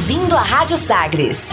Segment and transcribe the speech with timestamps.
[0.00, 1.46] Bem-vindo à Rádio Sagres.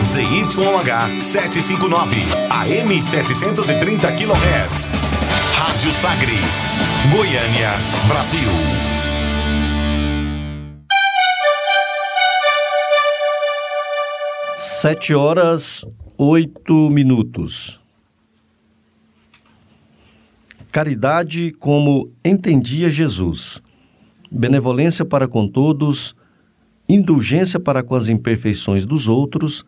[0.00, 2.16] ZYH 759,
[2.50, 4.92] AM 730 kHz.
[5.56, 6.66] Rádio Sagres,
[7.10, 7.70] Goiânia,
[8.06, 8.48] Brasil.
[14.58, 15.84] Sete horas,
[16.18, 17.80] oito minutos.
[20.70, 23.62] Caridade como entendia Jesus.
[24.30, 26.14] Benevolência para com todos,
[26.88, 29.66] indulgência para com as imperfeições dos outros,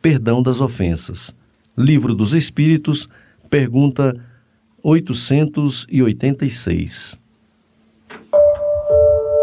[0.00, 1.34] perdão das ofensas.
[1.76, 3.08] Livro dos Espíritos,
[3.48, 4.16] pergunta
[4.82, 7.18] 886.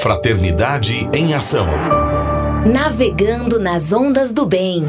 [0.02, 1.68] Fraternidade em Ação.
[2.72, 4.84] Navegando nas ondas do bem.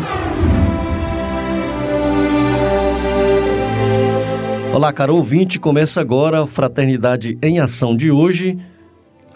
[4.72, 8.56] Olá, caro ouvinte, começa agora a Fraternidade em Ação de hoje.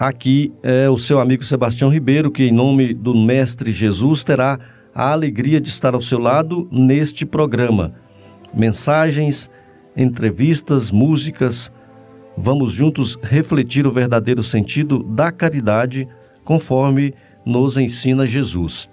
[0.03, 4.59] Aqui é o seu amigo Sebastião Ribeiro, que em nome do Mestre Jesus terá
[4.93, 7.95] a alegria de estar ao seu lado neste programa.
[8.53, 9.49] Mensagens,
[9.97, 11.71] entrevistas, músicas.
[12.37, 16.09] Vamos juntos refletir o verdadeiro sentido da caridade
[16.45, 17.15] conforme
[17.47, 18.91] nos ensina Jesus.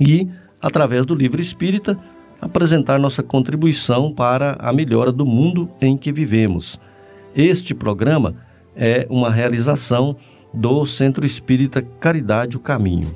[0.00, 0.26] E,
[0.60, 1.96] através do livro espírita,
[2.40, 6.80] apresentar nossa contribuição para a melhora do mundo em que vivemos.
[7.32, 8.34] Este programa
[8.74, 10.16] é uma realização
[10.58, 13.14] do Centro Espírita Caridade o Caminho.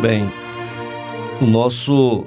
[0.00, 0.32] bem.
[1.42, 2.24] O nosso.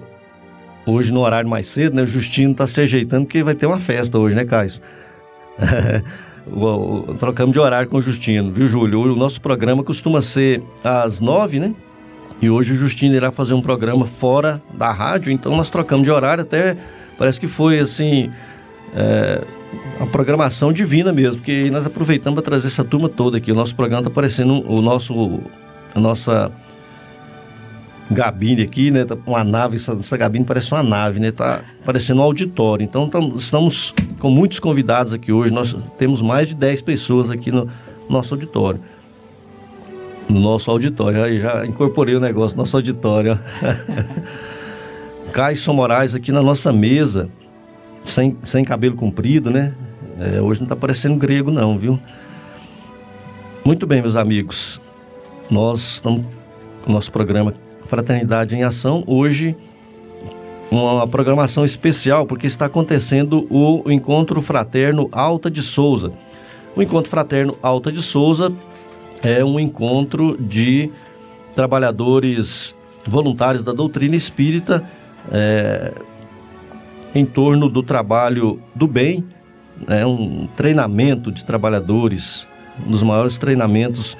[0.85, 2.03] Hoje, no horário mais cedo, né?
[2.03, 4.71] O Justino está se ajeitando porque vai ter uma festa hoje, né, Caio?
[7.19, 9.01] Trocamos de horário com o Justino, viu, Júlio?
[9.01, 11.73] O nosso programa costuma ser às nove, né?
[12.41, 16.11] E hoje o Justino irá fazer um programa fora da rádio, então nós trocamos de
[16.11, 16.75] horário, até
[17.17, 18.29] parece que foi assim.
[18.95, 19.41] É,
[19.99, 23.51] a programação divina mesmo, porque nós aproveitamos para trazer essa turma toda aqui.
[23.51, 25.39] O nosso programa está parecendo o nosso,
[25.93, 26.51] a nossa
[28.13, 29.05] gabine aqui, né?
[29.05, 31.31] Tá uma nave, essa, essa gabine parece uma nave, né?
[31.31, 32.83] Tá parecendo um auditório.
[32.83, 35.53] Então tam, estamos com muitos convidados aqui hoje.
[35.53, 37.67] Nós temos mais de 10 pessoas aqui no
[38.09, 38.79] nosso auditório.
[40.29, 41.23] No nosso auditório.
[41.23, 43.39] Aí já incorporei o negócio, nosso auditório.
[45.33, 47.27] Caio Moraes aqui na nossa mesa,
[48.05, 49.73] sem, sem cabelo comprido, né?
[50.19, 51.99] É, hoje não está parecendo grego, não, viu?
[53.65, 54.79] Muito bem, meus amigos.
[55.49, 56.25] Nós estamos
[56.83, 57.53] com o nosso programa
[57.87, 59.03] Fraternidade em Ação.
[59.05, 59.55] Hoje,
[60.71, 66.11] uma programação especial, porque está acontecendo o Encontro Fraterno Alta de Souza.
[66.75, 68.51] O Encontro Fraterno Alta de Souza
[69.21, 70.91] é um encontro de
[71.55, 74.83] trabalhadores voluntários da doutrina espírita
[75.31, 75.93] é,
[77.13, 79.23] em torno do trabalho do bem,
[79.87, 82.47] é um treinamento de trabalhadores,
[82.85, 84.17] um dos maiores treinamentos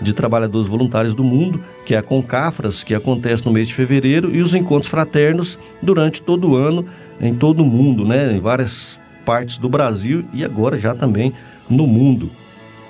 [0.00, 4.34] de trabalhadores voluntários do mundo, que é a Concafras, que acontece no mês de fevereiro,
[4.34, 6.86] e os encontros fraternos durante todo o ano,
[7.20, 8.32] em todo o mundo, né?
[8.32, 11.32] em várias partes do Brasil e agora já também
[11.68, 12.30] no mundo.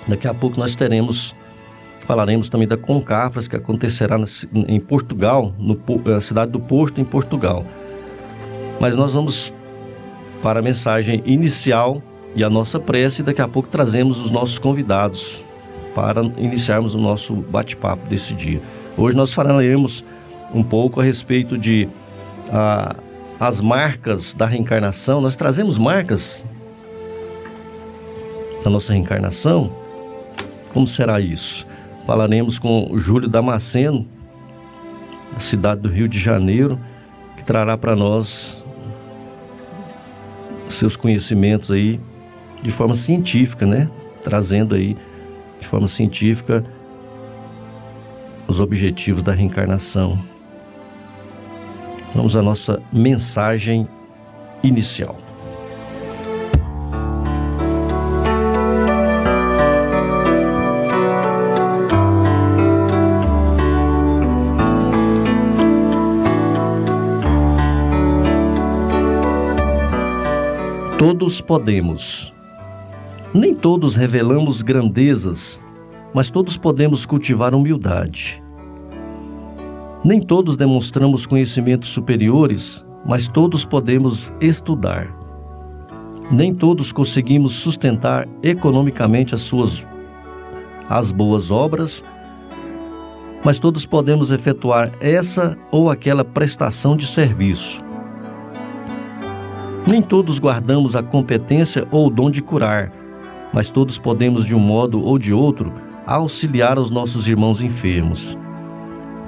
[0.06, 1.34] Daqui a pouco nós teremos,
[2.06, 4.16] falaremos também da Concafras, que acontecerá
[4.54, 7.64] em Portugal, no, na cidade do Porto, em Portugal.
[8.80, 9.52] Mas nós vamos
[10.42, 12.00] para a mensagem inicial
[12.34, 15.42] e a nossa prece, e daqui a pouco trazemos os nossos convidados
[15.94, 18.60] para iniciarmos o nosso bate-papo desse dia.
[18.96, 20.04] Hoje nós falaremos
[20.54, 21.88] um pouco a respeito de
[22.52, 22.96] ah,
[23.38, 25.20] as marcas da reencarnação.
[25.20, 26.44] Nós trazemos marcas
[28.62, 29.72] da nossa reencarnação.
[30.72, 31.66] Como será isso?
[32.06, 34.06] Falaremos com o Júlio Damasceno,
[35.32, 36.78] da cidade do Rio de Janeiro,
[37.36, 38.62] que trará para nós
[40.68, 42.00] seus conhecimentos aí
[42.62, 43.88] de forma científica, né?
[44.22, 44.96] Trazendo aí
[45.60, 46.64] de forma científica
[48.48, 50.18] os objetivos da reencarnação.
[52.14, 53.86] Vamos à nossa mensagem
[54.62, 55.16] inicial.
[70.98, 72.32] Todos podemos
[73.32, 75.62] nem todos revelamos grandezas,
[76.12, 78.42] mas todos podemos cultivar humildade.
[80.04, 85.14] Nem todos demonstramos conhecimentos superiores, mas todos podemos estudar.
[86.30, 89.86] Nem todos conseguimos sustentar economicamente as suas
[90.88, 92.02] as boas obras,
[93.44, 97.80] mas todos podemos efetuar essa ou aquela prestação de serviço.
[99.86, 102.92] Nem todos guardamos a competência ou o dom de curar,
[103.52, 105.72] mas todos podemos, de um modo ou de outro,
[106.06, 108.36] auxiliar os nossos irmãos enfermos.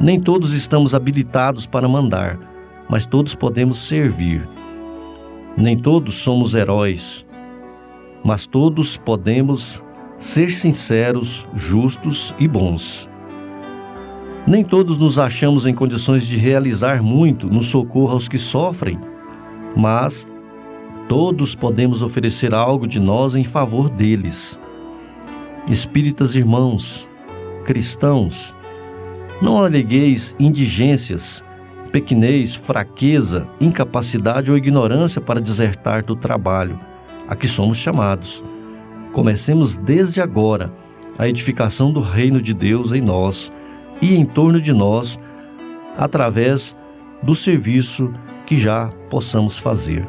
[0.00, 2.38] Nem todos estamos habilitados para mandar,
[2.88, 4.48] mas todos podemos servir.
[5.56, 7.26] Nem todos somos heróis,
[8.24, 9.82] mas todos podemos
[10.18, 13.08] ser sinceros, justos e bons.
[14.46, 18.98] Nem todos nos achamos em condições de realizar muito no socorro aos que sofrem,
[19.76, 20.26] mas
[21.12, 24.58] todos podemos oferecer algo de nós em favor deles.
[25.68, 27.06] Espíritas irmãos,
[27.66, 28.56] cristãos,
[29.42, 31.44] não alegueis indigências,
[31.92, 36.80] pequenez, fraqueza, incapacidade ou ignorância para desertar do trabalho
[37.28, 38.42] a que somos chamados.
[39.12, 40.72] Comecemos desde agora
[41.18, 43.52] a edificação do reino de Deus em nós
[44.00, 45.20] e em torno de nós,
[45.94, 46.74] através
[47.22, 48.10] do serviço
[48.46, 50.08] que já possamos fazer.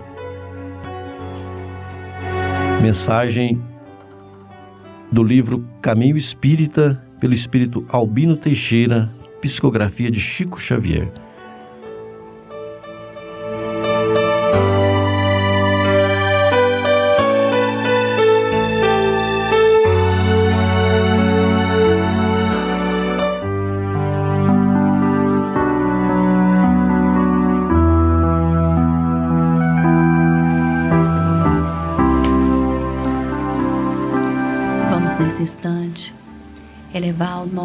[2.84, 3.64] Mensagem
[5.10, 9.10] do livro Caminho Espírita, pelo espírito Albino Teixeira,
[9.40, 11.10] psicografia de Chico Xavier.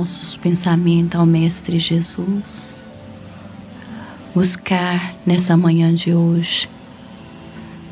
[0.09, 2.81] Nossos pensamentos ao Mestre Jesus.
[4.35, 6.67] Buscar nessa manhã de hoje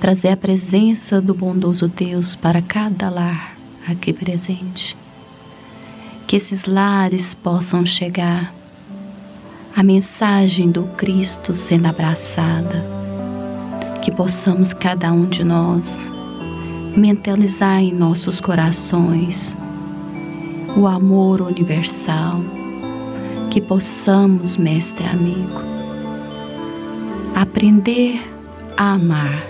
[0.00, 3.54] trazer a presença do bondoso Deus para cada lar
[3.86, 4.96] aqui presente.
[6.26, 8.50] Que esses lares possam chegar
[9.76, 12.82] a mensagem do Cristo sendo abraçada.
[14.02, 16.10] Que possamos cada um de nós
[16.96, 19.54] mentalizar em nossos corações
[20.76, 22.40] o amor universal,
[23.50, 25.62] que possamos, mestre amigo,
[27.34, 28.22] aprender
[28.76, 29.42] a amar,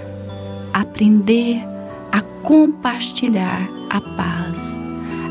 [0.72, 1.60] aprender
[2.12, 4.76] a compartilhar a paz,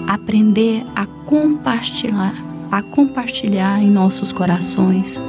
[0.05, 2.35] aprender a compartilhar,
[2.69, 5.19] a compartilhar em nossos corações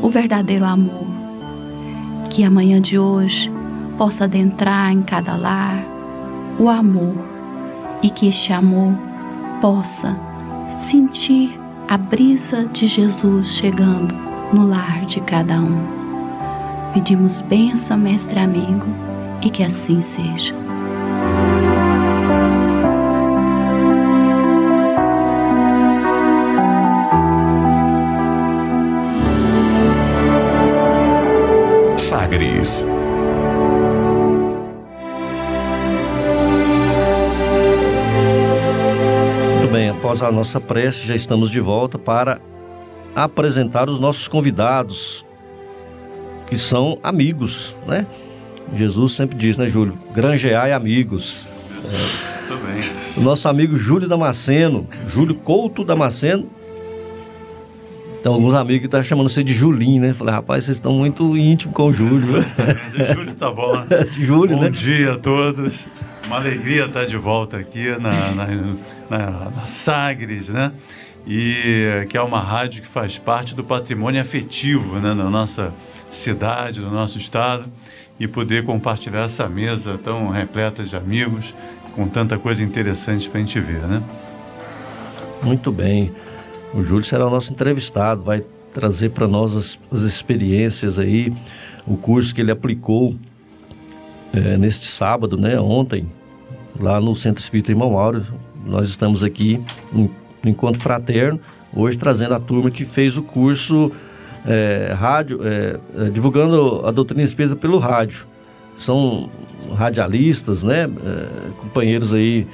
[0.00, 1.06] o verdadeiro amor,
[2.30, 3.50] que amanhã de hoje
[3.98, 5.84] possa adentrar em cada lar
[6.60, 7.16] o amor
[8.02, 8.92] e que este amor
[9.60, 10.16] possa
[10.80, 11.58] sentir
[11.88, 14.14] a brisa de Jesus chegando
[14.52, 15.96] no lar de cada um.
[16.92, 18.86] Pedimos bênção, mestre amigo,
[19.42, 20.65] e que assim seja.
[40.28, 42.40] A nossa prece, já estamos de volta para
[43.14, 45.24] apresentar os nossos convidados,
[46.48, 48.06] que são amigos, né?
[48.74, 49.96] Jesus sempre diz, né, Júlio?
[50.14, 51.50] Grangeai amigos.
[51.84, 52.36] É.
[53.16, 56.48] O nosso amigo Júlio Damasceno, Júlio Couto Damasceno.
[58.22, 60.12] Tem alguns amigos que estão tá chamando você de Julinho, né?
[60.12, 62.44] Falei, rapaz, vocês estão muito íntimos com o Júlio.
[63.14, 63.72] Júlio tá bom.
[64.10, 64.70] Júlio, bom né?
[64.70, 65.86] dia a todos.
[66.26, 68.46] Uma alegria estar de volta aqui na, na,
[69.08, 70.72] na, na Sagres, né?
[71.26, 75.72] E que é uma rádio que faz parte do patrimônio afetivo né, da nossa
[76.10, 77.66] cidade, do nosso estado,
[78.18, 81.54] e poder compartilhar essa mesa tão repleta de amigos,
[81.94, 84.02] com tanta coisa interessante para a gente ver, né?
[85.42, 86.12] Muito bem.
[86.74, 91.32] O Júlio será o nosso entrevistado, vai trazer para nós as, as, experiências aí,
[91.86, 93.16] o curso que ele aplicou
[94.32, 96.06] é, neste sábado, né, ontem,
[96.80, 98.24] lá no Centro Espírita Irmão Áureo.
[98.64, 99.60] Nós estamos aqui
[99.92, 100.10] no
[100.44, 101.40] Encontro Fraterno,
[101.74, 103.92] hoje trazendo a turma que fez o curso
[104.44, 108.26] é, rádio, é, é, divulgando a doutrina espírita pelo rádio.
[108.78, 109.30] São
[109.74, 111.28] radialistas, né, é,
[111.60, 112.46] companheiros aí,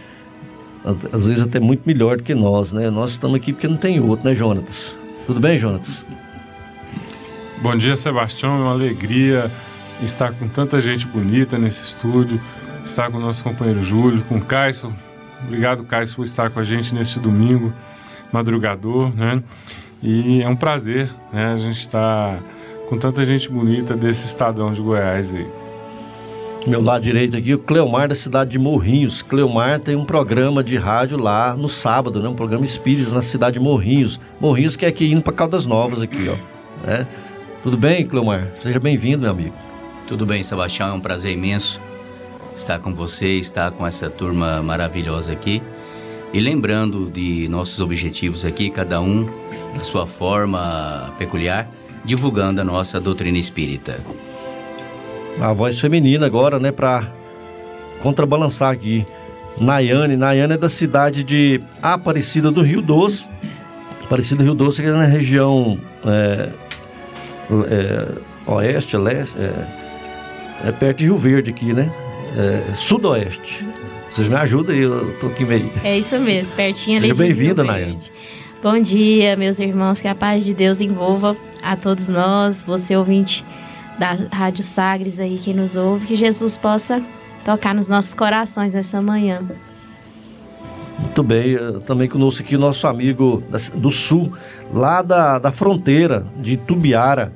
[1.13, 2.91] às vezes até muito melhor do que nós, né?
[2.91, 4.97] Nós estamos aqui porque não tem outro, né, Jonatas?
[5.27, 6.05] Tudo bem, Jonatas?
[7.61, 8.57] Bom dia, Sebastião.
[8.57, 9.49] É uma alegria
[10.03, 12.41] estar com tanta gente bonita nesse estúdio,
[12.85, 14.75] estar com o nosso companheiro Júlio, com o Caio.
[15.47, 17.73] Obrigado, Caio, por estar com a gente neste domingo
[18.33, 19.43] madrugador, né?
[20.03, 21.53] E é um prazer, né?
[21.53, 22.41] A gente estar
[22.89, 25.47] com tanta gente bonita desse estadão de Goiás aí.
[26.67, 29.23] meu lado direito aqui, o Cleomar da cidade de Morrinhos.
[29.23, 32.29] Cleomar tem um programa de rádio lá no sábado, né?
[32.29, 34.19] Um programa espírita na cidade de Morrinhos.
[34.41, 36.37] Morrinhos que é aqui indo para Caldas Novas aqui, ó.
[36.87, 37.07] Né?
[37.63, 38.49] Tudo bem, Cleomar?
[38.63, 39.55] Seja bem-vindo, meu amigo.
[40.09, 40.89] Tudo bem, Sebastião.
[40.89, 41.81] É um prazer imenso
[42.55, 45.63] estar com você, estar com essa turma maravilhosa aqui.
[46.33, 49.29] E lembrando de nossos objetivos aqui, cada um
[49.77, 51.69] da sua forma peculiar,
[52.05, 54.01] divulgando a nossa doutrina espírita
[55.41, 57.09] a voz feminina agora, né, para
[58.03, 59.07] contrabalançar aqui.
[59.59, 63.29] Nayane, Nayane é da cidade de Aparecida do Rio Doce.
[64.05, 66.49] Aparecida do Rio Doce que é na região é,
[67.71, 68.09] é,
[68.47, 71.91] oeste, leste, é, é, perto de Rio Verde aqui, né?
[72.37, 73.65] É, sudoeste.
[74.11, 75.71] Vocês me ajudam aí, eu tô aqui meio.
[75.83, 77.09] É isso mesmo, pertinho ali.
[77.09, 77.99] Seja bem-vinda, Nayane.
[78.63, 83.45] Bom dia, meus irmãos, que a paz de Deus envolva a todos nós, você ouvinte
[83.99, 87.03] da Rádio Sagres aí, quem nos ouve, que Jesus possa
[87.45, 89.43] tocar nos nossos corações nessa manhã.
[90.99, 93.43] Muito bem, eh, também conosco aqui o nosso amigo
[93.75, 94.33] do Sul,
[94.73, 97.33] lá da, da fronteira de Tubiara.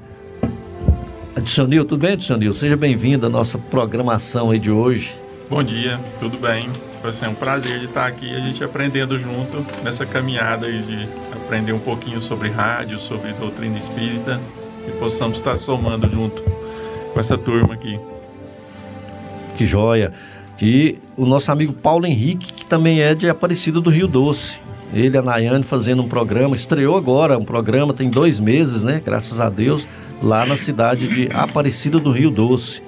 [1.36, 2.54] Adicionil, tudo bem, Adicionil?
[2.54, 5.14] Seja bem-vindo à nossa programação aí de hoje.
[5.50, 6.62] Bom dia, tudo bem?
[7.02, 11.06] Vai ser um prazer de estar aqui, a gente aprendendo junto nessa caminhada aí de
[11.34, 14.40] aprender um pouquinho sobre rádio, sobre doutrina espírita
[14.88, 16.42] e possamos estar somando junto
[17.12, 18.00] com essa turma aqui.
[19.58, 20.14] Que joia!
[20.58, 24.58] E o nosso amigo Paulo Henrique, que também é de Aparecida do Rio Doce.
[24.90, 29.02] Ele e a Nayane fazendo um programa, estreou agora um programa, tem dois meses, né?
[29.04, 29.86] Graças a Deus,
[30.22, 32.82] lá na cidade de Aparecida do Rio Doce.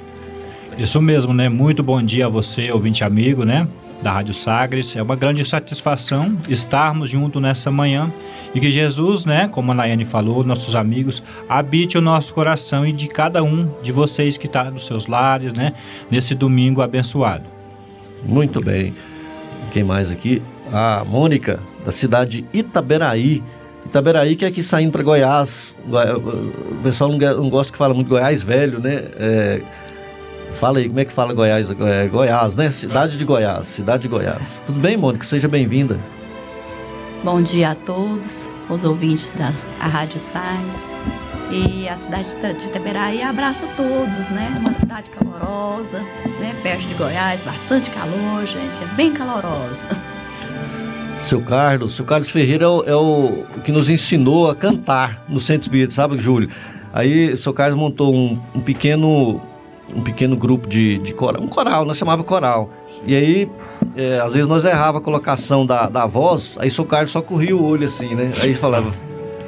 [0.79, 1.49] Isso mesmo, né?
[1.49, 3.67] Muito bom dia a você, ouvinte amigo, né?
[4.03, 4.95] Da Rádio Sagres.
[4.97, 8.13] É uma grande satisfação estarmos juntos nessa manhã
[8.55, 12.93] e que Jesus, né, como a Nayane falou, nossos amigos, habite o nosso coração e
[12.93, 15.75] de cada um de vocês que está nos seus lares, né,
[16.11, 17.45] nesse domingo abençoado.
[18.25, 18.95] Muito bem.
[19.73, 20.43] Quem mais aqui?
[20.73, 23.43] A Mônica, da cidade de Itaberaí.
[23.89, 25.75] Itaberaí, que é aqui saindo para Goiás.
[25.87, 29.05] O pessoal não gosta que fala muito Goiás velho, né?
[29.19, 29.63] É,
[30.61, 31.69] fala aí, como é que fala Goiás?
[31.71, 32.71] É, Goiás, né?
[32.71, 34.63] Cidade de Goiás, cidade de Goiás.
[34.67, 35.25] Tudo bem, Mônica?
[35.25, 35.99] Seja bem-vinda.
[37.25, 40.89] Bom dia a todos, os ouvintes da Rádio Sais.
[41.51, 44.55] E a cidade de Iteberaí abraça todos, né?
[44.61, 46.01] Uma cidade calorosa,
[46.39, 46.55] né?
[46.63, 49.89] Perto de Goiás, bastante calor, gente, é bem calorosa.
[51.23, 55.39] Seu Carlos, seu Carlos Ferreira é o, é o que nos ensinou a cantar no
[55.39, 56.49] Centro Espírita, sabe, Júlio?
[56.93, 59.41] Aí, seu Carlos montou um, um pequeno
[59.95, 62.71] um pequeno grupo de, de coral, um coral, nós chamava coral.
[63.07, 63.51] E aí,
[63.97, 67.57] é, às vezes nós errava a colocação da, da voz, aí o Carlos só corria
[67.57, 68.33] o olho assim, né?
[68.43, 68.93] Aí falava,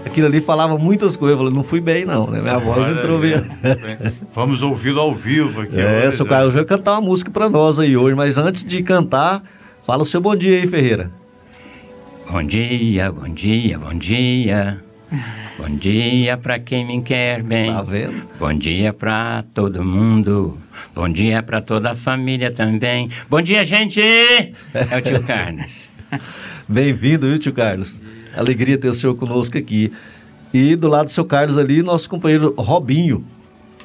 [0.05, 2.41] aquilo ali falava muitas coisas, eu falei, não fui bem não, né?
[2.41, 3.43] Minha voz Olha entrou bem.
[4.35, 5.79] Vamos ouvi-lo ao vivo aqui.
[5.79, 6.31] É, hoje, seu né?
[6.31, 9.43] Carlos veio cantar uma música para nós aí hoje, mas antes de cantar,
[9.87, 11.11] fala o seu bom dia aí, Ferreira.
[12.31, 14.79] Bom dia, bom dia, bom dia.
[15.59, 17.73] Bom dia para quem me quer bem.
[17.73, 18.23] Tá vendo?
[18.39, 20.57] Bom dia para todo mundo.
[20.95, 23.11] Bom dia para toda a família também.
[23.29, 24.01] Bom dia, gente!
[24.01, 25.89] É o tio Carlos.
[26.69, 28.01] Bem-vindo, viu, tio Carlos?
[28.33, 29.93] Alegria ter o senhor conosco aqui.
[30.55, 33.25] E do lado do seu Carlos ali, nosso companheiro Robinho.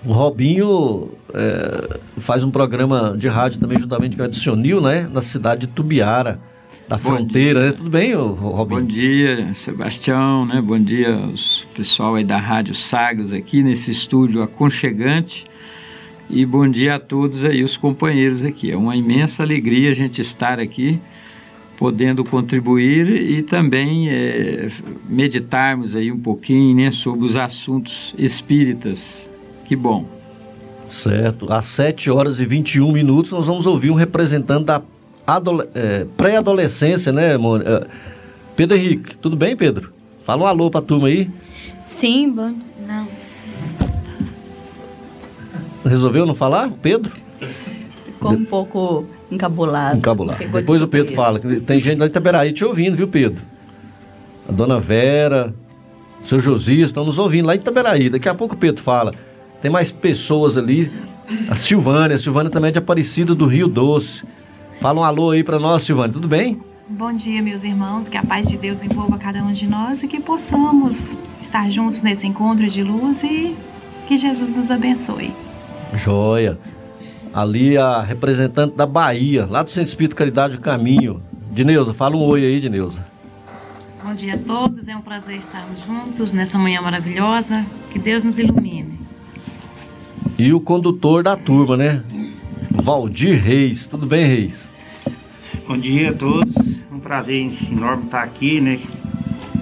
[0.06, 5.10] O Robinho é, faz um programa de rádio também juntamente com o Edson Nil, né?
[5.12, 6.40] Na cidade de Tubiara
[6.88, 7.70] da Bom fronteira, dia.
[7.72, 7.78] né?
[7.78, 8.82] Tudo bem, Robinho?
[8.82, 10.62] Bom dia, Sebastião, né?
[10.62, 15.46] Bom dia aos pessoal aí da Rádio Sagres aqui nesse estúdio aconchegante.
[16.30, 18.72] E bom dia a todos aí, os companheiros aqui.
[18.72, 21.00] É uma imensa alegria a gente estar aqui,
[21.78, 24.70] podendo contribuir e também é,
[25.08, 29.30] meditarmos aí um pouquinho né, sobre os assuntos espíritas.
[29.66, 30.08] Que bom.
[30.88, 31.52] Certo.
[31.52, 34.82] Às 7 horas e 21 minutos nós vamos ouvir um representante da
[35.74, 37.88] é, pré-adolescência, né, é,
[38.56, 39.92] Pedro Henrique, tudo bem, Pedro?
[40.26, 41.30] Fala um alô pra turma aí.
[41.88, 42.54] Sim, bom.
[42.88, 43.08] Não.
[45.86, 47.12] Resolveu não falar, Pedro?
[48.06, 49.98] Ficou um pouco encabulado.
[49.98, 50.48] Encabulado.
[50.48, 51.40] Depois o Pedro fala.
[51.40, 53.42] Tem gente lá em Itaberaí te ouvindo, viu, Pedro?
[54.50, 55.54] A dona Vera,
[56.24, 58.10] seu Josias estão nos ouvindo lá em Itaberaí.
[58.10, 59.14] Daqui a pouco o Pedro fala.
[59.62, 60.92] Tem mais pessoas ali.
[61.50, 64.24] A Silvânia, a Silvânia também é de Aparecida do Rio Doce.
[64.80, 66.62] Fala um alô aí para nós, Silvânia, tudo bem?
[66.88, 70.08] Bom dia, meus irmãos, que a paz de Deus envolva cada um de nós e
[70.08, 73.56] que possamos estar juntos nesse encontro de luz e
[74.08, 75.32] que Jesus nos abençoe.
[75.94, 76.60] Joia.
[77.34, 81.22] Ali a representante da Bahia, lá do Centro Espírito Caridade do Caminho.
[81.52, 83.06] Dineuza, fala um oi aí, Dineuza.
[84.04, 87.66] Bom dia a todos, é um prazer estarmos juntos nessa manhã maravilhosa.
[87.92, 89.00] Que Deus nos ilumine.
[90.38, 92.04] E o condutor da turma, né?
[92.82, 93.88] Valdir Reis.
[93.88, 94.70] Tudo bem, Reis?
[95.68, 96.82] Bom dia a todos.
[96.92, 98.80] Um prazer enorme estar aqui, né?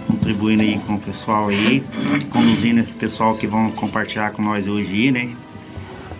[0.08, 1.84] Contribuindo aí com o pessoal aí,
[2.32, 5.29] conduzindo esse pessoal que vão compartilhar com nós hoje, né?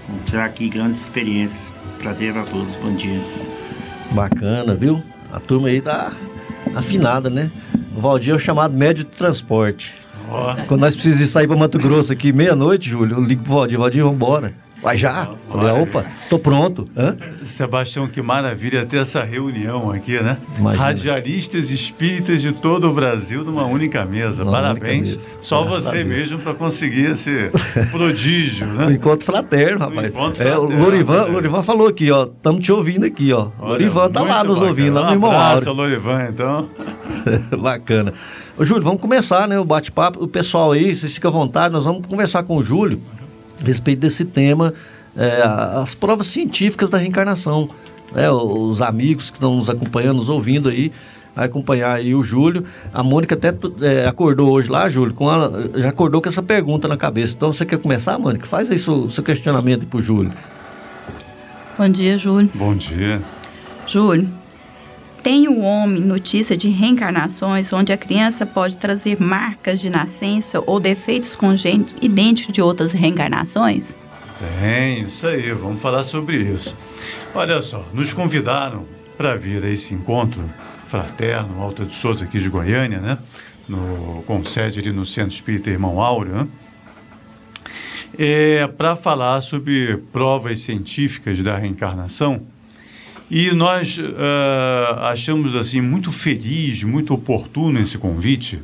[0.08, 1.62] Vamos tirar aqui grandes experiências.
[2.00, 2.76] Prazer a todos.
[2.76, 3.20] Bom dia.
[4.12, 5.02] Bacana, viu?
[5.32, 6.14] A turma aí tá
[6.76, 7.50] afinada, né?
[7.96, 9.94] O Valdir é o chamado médio de transporte.
[10.30, 10.66] Oh.
[10.68, 14.04] Quando nós precisamos sair para Mato Grosso aqui meia-noite, Júlio, eu ligo pro Valdir, Valdir,
[14.04, 14.54] vamos embora.
[14.84, 15.30] Vai já?
[15.50, 16.90] Falei, opa, tô pronto.
[16.96, 17.16] Hã?
[17.46, 20.38] Sebastião, que maravilha ter essa reunião aqui, né?
[20.60, 20.84] Imagina.
[20.84, 24.44] Radialistas espíritas de todo o Brasil numa única mesa.
[24.44, 25.08] Uma Parabéns.
[25.12, 25.38] Única mesa.
[25.40, 27.50] Só Graças você mesmo para conseguir esse
[27.92, 28.88] prodígio, né?
[28.88, 30.08] O encontro fraterno, rapaz.
[30.08, 32.26] encontro fraterno, é, o Lorivan, Lorivan falou aqui, ó.
[32.26, 33.52] Estamos te ouvindo aqui, ó.
[33.60, 34.70] Olha, Lorivan tá lá nos bacana.
[34.70, 35.74] ouvindo, lá no irmão Áureo.
[35.74, 36.70] Lorivan, então.
[37.58, 38.14] Bacana.
[38.58, 39.58] Ô, Júlio, vamos começar, né?
[39.58, 40.22] O bate-papo.
[40.22, 43.02] O pessoal aí, vocês ficam à vontade, nós vamos conversar com o Júlio
[43.62, 44.74] a respeito desse tema,
[45.16, 45.42] é,
[45.82, 47.70] as provas científicas da reencarnação.
[48.14, 48.30] Né?
[48.32, 50.92] Os amigos que estão nos acompanhando, nos ouvindo aí,
[51.36, 52.66] vai acompanhar aí o Júlio.
[52.94, 56.88] A Mônica até é, acordou hoje lá, Júlio, com a, já acordou com essa pergunta
[56.88, 57.34] na cabeça.
[57.36, 58.46] Então você quer começar, Mônica?
[58.48, 60.32] Faz aí seu, seu questionamento para o Júlio.
[61.78, 62.50] Bom dia, Júlio.
[62.54, 63.20] Bom dia.
[63.88, 64.30] Júlio,
[65.24, 70.82] tem o homem notícia de reencarnações onde a criança pode trazer marcas de nascença ou
[70.82, 73.98] defeitos congênitos idênticos de outras reencarnações?
[74.60, 76.76] Tem, isso aí, vamos falar sobre isso.
[77.34, 78.86] Olha só, nos convidaram
[79.18, 80.44] para vir a esse encontro
[80.90, 83.18] fraterno, Alta de Souza, aqui de Goiânia, né?
[83.68, 86.48] No, com sede ali no Centro Espírita Irmão Áureo, né?
[88.20, 92.42] É, para falar sobre provas científicas da reencarnação
[93.36, 94.04] e nós uh,
[95.00, 98.62] achamos assim muito feliz, muito oportuno esse convite,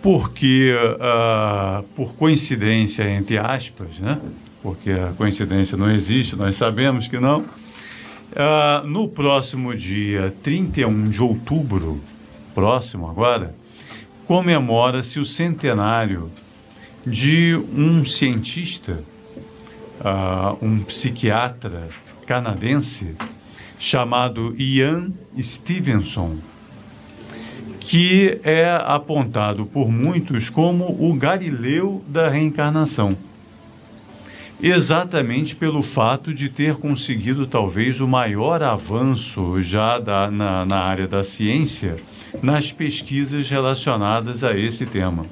[0.00, 4.20] porque uh, por coincidência entre aspas, né?
[4.62, 7.40] Porque a coincidência não existe, nós sabemos que não.
[7.40, 12.00] Uh, no próximo dia 31 de outubro,
[12.54, 13.52] próximo agora,
[14.28, 16.30] comemora-se o centenário
[17.04, 19.02] de um cientista,
[20.60, 21.88] um psiquiatra
[22.28, 23.16] canadense
[23.82, 26.36] chamado Ian Stevenson,
[27.80, 33.16] que é apontado por muitos como o Galileu da reencarnação.
[34.62, 41.08] Exatamente pelo fato de ter conseguido talvez o maior avanço já da, na, na área
[41.08, 41.96] da ciência
[42.40, 45.26] nas pesquisas relacionadas a esse tema.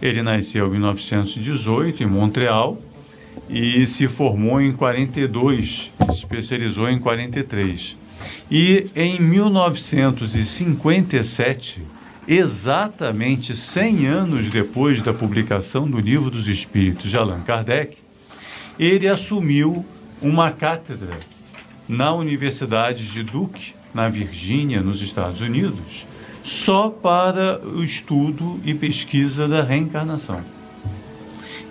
[0.00, 2.78] Ele nasceu em 1918 em Montreal
[3.48, 7.96] e se formou em 42, se especializou em 43.
[8.50, 11.82] E em 1957,
[12.28, 17.96] exatamente 100 anos depois da publicação do Livro dos Espíritos de Allan Kardec,
[18.78, 19.84] ele assumiu
[20.22, 21.18] uma cátedra
[21.88, 26.06] na Universidade de Duke, na Virgínia, nos Estados Unidos,
[26.44, 30.40] só para o estudo e pesquisa da reencarnação.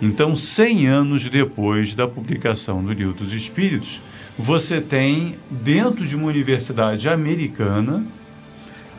[0.02, 4.00] Então, 100 anos depois da publicação do Livro dos Espíritos,
[4.38, 8.02] você tem, dentro de uma universidade americana,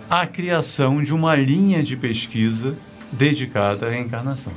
[0.07, 2.75] a criação de uma linha de pesquisa
[3.11, 4.53] dedicada à reencarnação.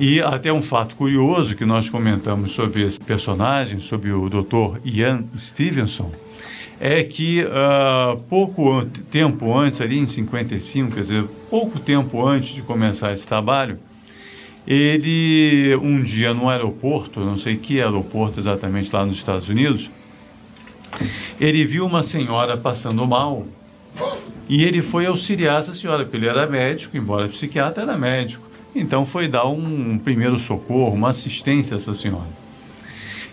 [0.00, 4.78] E até um fato curioso que nós comentamos sobre esse personagem, sobre o Dr.
[4.84, 6.12] Ian Stevenson,
[6.80, 12.62] é que uh, pouco tempo antes, ali em 55, quer dizer, pouco tempo antes de
[12.62, 13.78] começar esse trabalho,
[14.70, 19.90] ele, um dia no aeroporto, não sei que aeroporto exatamente lá nos Estados Unidos,
[21.40, 23.46] ele viu uma senhora passando mal
[24.46, 28.46] e ele foi auxiliar essa senhora, porque ele era médico, embora psiquiatra, era médico.
[28.74, 32.28] Então foi dar um primeiro socorro, uma assistência a essa senhora.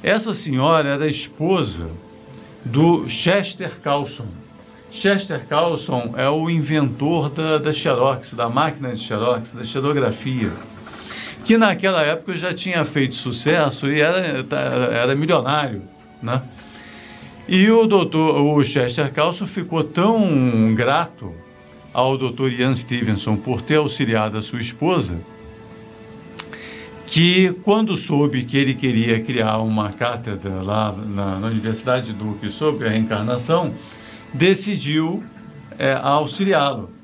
[0.02, 1.90] Essa senhora era esposa
[2.64, 4.28] do Chester Carlson.
[4.90, 10.52] Chester Carlson é o inventor da, da Xerox, da máquina de Xerox, da xerografia
[11.46, 14.58] que naquela época já tinha feito sucesso e era, tá,
[14.92, 15.84] era milionário,
[16.22, 16.42] né?
[17.48, 21.32] E o doutor, o Chester Carlson ficou tão grato
[21.94, 25.20] ao doutor Ian Stevenson por ter auxiliado a sua esposa,
[27.06, 32.50] que quando soube que ele queria criar uma cátedra lá na, na Universidade de Duke
[32.50, 33.72] sobre a reencarnação,
[34.34, 35.24] decidiu
[35.78, 36.95] é, auxiliá-lo.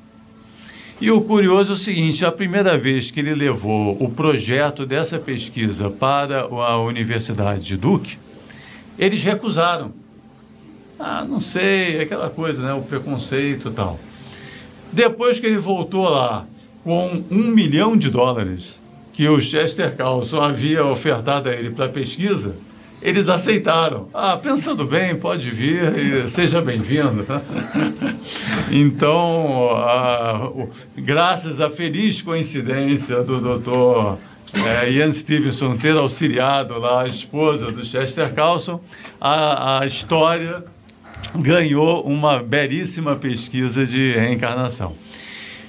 [1.02, 5.18] E o curioso é o seguinte: a primeira vez que ele levou o projeto dessa
[5.18, 8.20] pesquisa para a Universidade de Duke,
[9.00, 9.92] eles recusaram.
[11.00, 12.72] Ah, não sei, aquela coisa, né?
[12.74, 14.00] O preconceito e tal.
[14.94, 16.46] Depois que ele voltou lá
[16.84, 18.80] com um milhão de dólares
[19.12, 22.56] que o Chester Carlson havia ofertado a ele para a pesquisa,
[23.02, 24.08] eles aceitaram.
[24.14, 27.26] Ah, pensando bem, pode vir e seja bem-vindo.
[28.72, 34.20] então, graças à feliz coincidência do doutor
[34.54, 38.82] é, Ian Stevenson ter auxiliado lá a esposa do Chester Carlson,
[39.20, 40.64] a, a história
[41.36, 44.96] ganhou uma belíssima pesquisa de reencarnação.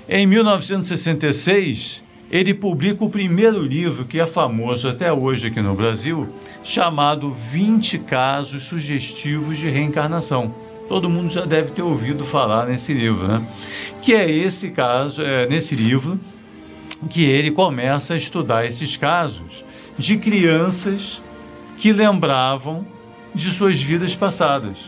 [0.09, 6.27] Em 1966, ele publica o primeiro livro que é famoso até hoje aqui no Brasil,
[6.65, 10.55] chamado 20 casos sugestivos de reencarnação.
[10.89, 13.47] Todo mundo já deve ter ouvido falar nesse livro, né?
[14.01, 16.19] Que é esse caso, é, nesse livro,
[17.11, 19.63] que ele começa a estudar esses casos
[19.99, 21.21] de crianças
[21.77, 22.87] que lembravam
[23.35, 24.79] de suas vidas passadas.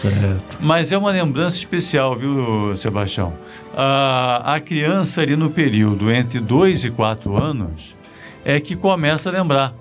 [0.00, 0.56] Certo.
[0.58, 3.34] Mas é uma lembrança especial, viu, Sebastião?
[3.76, 7.94] A, a criança ali no período entre 2 e 4 anos
[8.44, 9.74] é que começa a lembrar.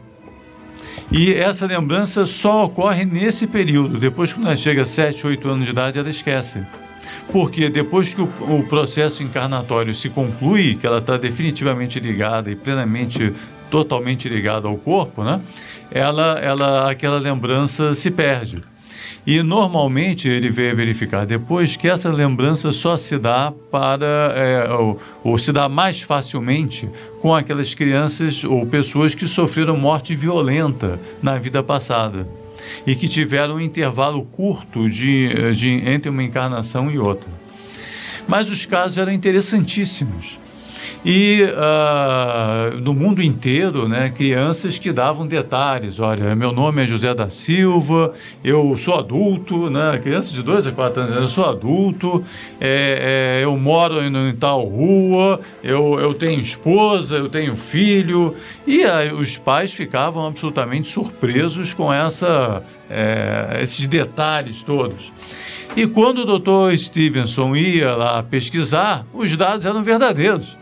[1.11, 3.97] E essa lembrança só ocorre nesse período.
[3.97, 6.63] Depois, quando ela chega a 7, 8 anos de idade, ela esquece.
[7.31, 12.55] Porque depois que o, o processo encarnatório se conclui, que ela está definitivamente ligada e
[12.55, 13.33] plenamente,
[13.71, 15.41] totalmente ligada ao corpo, né?
[15.91, 18.63] ela, ela, aquela lembrança se perde.
[19.25, 24.99] E normalmente ele veio verificar depois que essa lembrança só se dá para, é, ou,
[25.23, 26.89] ou, se dá mais facilmente
[27.21, 32.27] com aquelas crianças ou pessoas que sofreram morte violenta na vida passada
[32.87, 37.29] e que tiveram um intervalo curto de, de, entre uma encarnação e outra.
[38.27, 40.38] Mas os casos eram interessantíssimos.
[41.03, 45.97] E uh, no mundo inteiro, né, crianças que davam detalhes.
[45.97, 50.71] Olha, meu nome é José da Silva, eu sou adulto, né, criança de 2 a
[50.73, 52.23] 4 anos, eu sou adulto,
[52.59, 58.35] é, é, eu moro em, em, tal rua, eu, eu tenho esposa, eu tenho filho.
[58.67, 58.83] E
[59.17, 65.13] os pais ficavam absolutamente surpresos com essa, é, esses detalhes todos.
[65.77, 70.58] E quando o doutor Stevenson ia lá pesquisar, os dados eram verdadeiros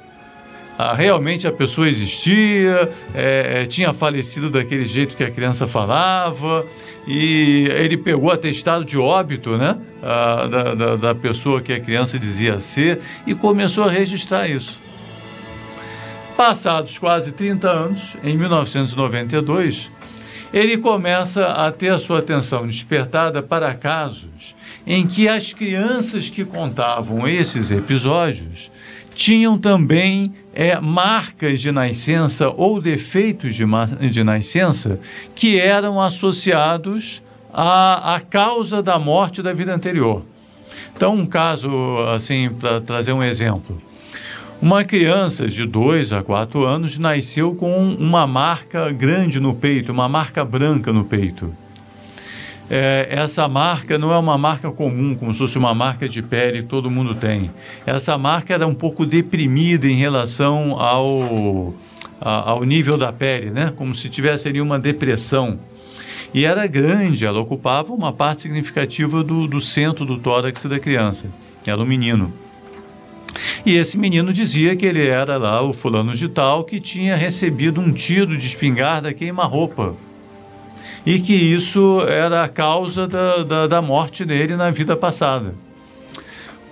[0.77, 6.65] ah, realmente a pessoa existia, é, é, tinha falecido daquele jeito que a criança falava,
[7.07, 12.19] e ele pegou atestado de óbito né, ah, da, da, da pessoa que a criança
[12.19, 14.79] dizia ser e começou a registrar isso.
[16.35, 19.89] Passados quase 30 anos, em 1992,
[20.53, 26.45] ele começa a ter a sua atenção despertada para casos em que as crianças que
[26.45, 28.71] contavam esses episódios
[29.17, 33.65] tinham também é, marcas de nascença ou defeitos de,
[34.11, 34.99] de nascença
[35.33, 40.21] que eram associados à, à causa da morte da vida anterior.
[40.95, 41.69] Então, um caso,
[42.13, 43.81] assim, para trazer um exemplo.
[44.61, 50.07] Uma criança de 2 a 4 anos nasceu com uma marca grande no peito, uma
[50.07, 51.51] marca branca no peito
[52.69, 56.61] é, essa marca não é uma marca comum, como se fosse uma marca de pele
[56.61, 57.49] que todo mundo tem.
[57.85, 61.73] Essa marca era um pouco deprimida em relação ao,
[62.19, 63.73] a, ao nível da pele, né?
[63.75, 65.59] como se tivesse ali uma depressão.
[66.33, 71.27] E era grande, ela ocupava uma parte significativa do, do centro do tórax da criança.
[71.65, 72.33] Era um menino.
[73.65, 77.79] E esse menino dizia que ele era lá o fulano de tal que tinha recebido
[77.79, 79.95] um tiro de espingarda queima-roupa
[81.07, 85.55] e que isso era a causa da, da, da morte dele na vida passada.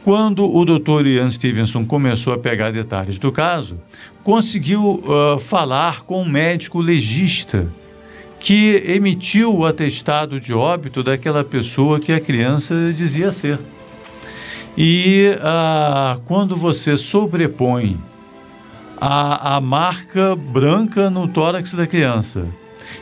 [0.04, 1.08] Quando o Dr.
[1.08, 3.80] Ian Stevenson começou a pegar detalhes do caso,
[4.26, 7.66] conseguiu uh, falar com um médico legista
[8.38, 13.58] que emitiu o atestado de óbito daquela pessoa que a criança dizia ser.
[14.78, 15.30] E
[16.26, 17.98] quando você sobrepõe
[19.00, 22.46] a, a marca branca no tórax da criança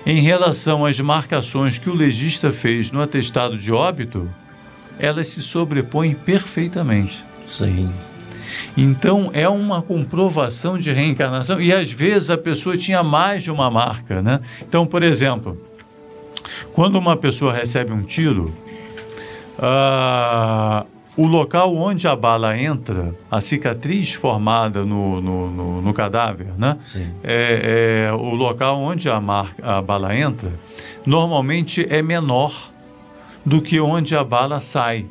[0.05, 4.29] em relação às marcações que o legista fez no atestado de óbito,
[4.99, 7.23] elas se sobrepõem perfeitamente.
[7.45, 7.89] Sim.
[8.77, 13.69] Então é uma comprovação de reencarnação e às vezes a pessoa tinha mais de uma
[13.69, 14.39] marca, né?
[14.61, 15.57] Então, por exemplo,
[16.73, 18.53] quando uma pessoa recebe um tiro,
[19.57, 20.85] uh,
[21.15, 26.77] o local onde a bala entra, a cicatriz formada no, no, no, no cadáver, né?
[27.23, 30.51] É, é, o local onde a, mar, a bala entra,
[31.05, 32.71] normalmente é menor
[33.45, 35.05] do que onde a bala sai.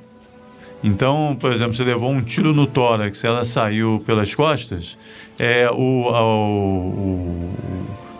[0.83, 4.97] Então, por exemplo, você levou um tiro no tórax, ela saiu pelas costas,
[5.39, 7.51] é, o, o,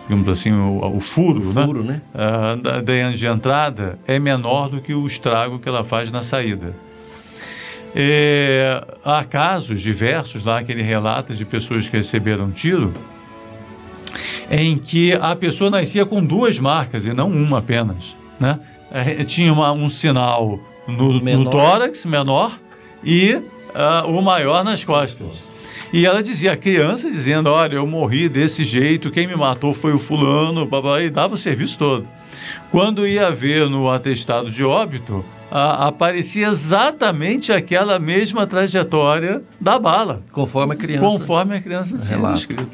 [0.07, 2.01] digamos assim, o, o furo, o furo né?
[2.13, 2.81] né?
[3.11, 6.73] Uh, de entrada é menor do que o estrago que ela faz na saída.
[7.95, 12.93] É, há casos diversos lá que ele relata de pessoas que receberam tiro
[14.49, 18.15] em que a pessoa nascia com duas marcas e não uma apenas.
[18.39, 18.59] né?
[18.91, 21.51] É, tinha uma, um sinal no, no Menor.
[21.51, 22.59] tórax menor
[23.03, 23.41] e
[23.73, 25.43] ah, o maior nas costas.
[25.91, 29.93] E ela dizia, a criança dizendo, olha, eu morri desse jeito, quem me matou foi
[29.93, 32.07] o fulano, babá, e dava o serviço todo.
[32.71, 35.23] Quando ia ver no atestado de óbito,
[35.55, 40.23] a- aparecia exatamente aquela mesma trajetória da bala.
[40.31, 41.05] Conforme a criança.
[41.05, 42.67] Conforme a criança tinha descrito.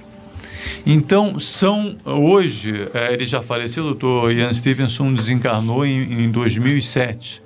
[0.85, 7.41] Então, são hoje, eh, ele já faleceu, o doutor Ian Stevenson desencarnou em, em 2007.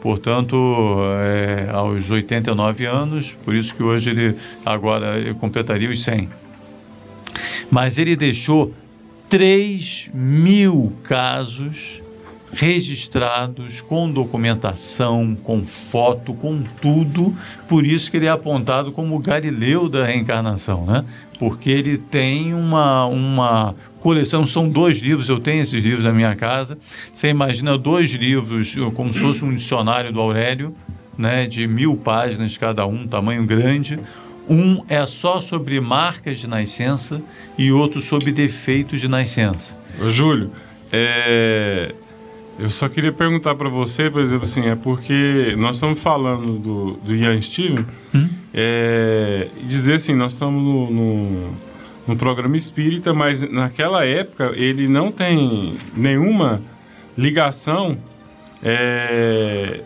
[0.00, 0.56] Portanto,
[1.20, 6.28] eh, aos 89 anos, por isso que hoje ele agora ele completaria os 100.
[7.70, 8.72] Mas ele deixou
[9.28, 11.97] 3 mil casos
[12.52, 17.34] registrados com documentação, com foto, com tudo.
[17.68, 21.04] Por isso que ele é apontado como o Galileu da reencarnação, né?
[21.38, 26.34] Porque ele tem uma, uma coleção, são dois livros, eu tenho esses livros na minha
[26.34, 26.78] casa.
[27.12, 30.74] Você imagina dois livros, como se fosse um dicionário do Aurélio,
[31.16, 31.46] né?
[31.46, 33.98] De mil páginas cada um, tamanho grande.
[34.48, 37.20] Um é só sobre marcas de nascença
[37.58, 39.76] e outro sobre defeitos de nascença.
[40.08, 40.50] Júlio,
[40.90, 41.94] é,
[42.58, 46.92] eu só queria perguntar para você, por exemplo, assim, é porque nós estamos falando do,
[46.94, 47.86] do Ian Steven,
[48.52, 51.50] é, e dizer assim, nós estamos no, no,
[52.08, 56.60] no programa espírita, mas naquela época ele não tem nenhuma
[57.16, 57.96] ligação
[58.62, 59.80] é,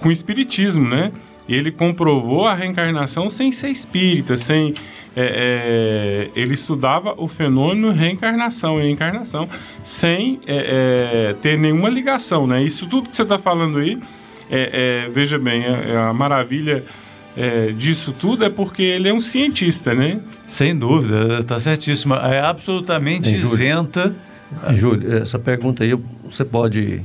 [0.00, 1.12] com o espiritismo, né?
[1.48, 4.74] Ele comprovou a reencarnação sem ser espírita, sem
[5.18, 9.48] é, é, ele estudava o fenômeno reencarnação e encarnação
[9.82, 12.62] sem é, é, ter nenhuma ligação, né?
[12.62, 13.98] Isso tudo que você está falando aí,
[14.50, 16.84] é, é, veja bem, é- a maravilha
[17.34, 20.20] é, disso tudo é porque ele é um cientista, né?
[20.46, 22.16] Sem dúvida, está certíssima.
[22.16, 23.54] É absolutamente Júlio?
[23.54, 24.14] isenta.
[24.74, 27.00] Júlio, essa pergunta aí, você pode,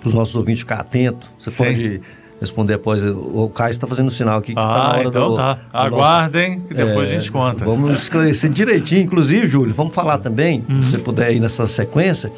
[0.00, 1.64] para os nossos ouvintes ficar atentos, você Sim.
[1.64, 2.00] pode
[2.42, 3.02] responder após.
[3.02, 5.58] O Caio está fazendo sinal aqui que Ah, tá na hora então do- tá.
[5.72, 7.64] Aguardem, que depois É, a gente conta.
[7.64, 10.82] Vamos esclarecer direitinho, inclusive, Júlio, vamos falar também, Uhum.
[10.82, 12.30] se você puder ir nessa sequência,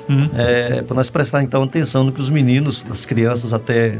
[0.86, 3.98] para nós prestar então atenção no que os meninos, as crianças até.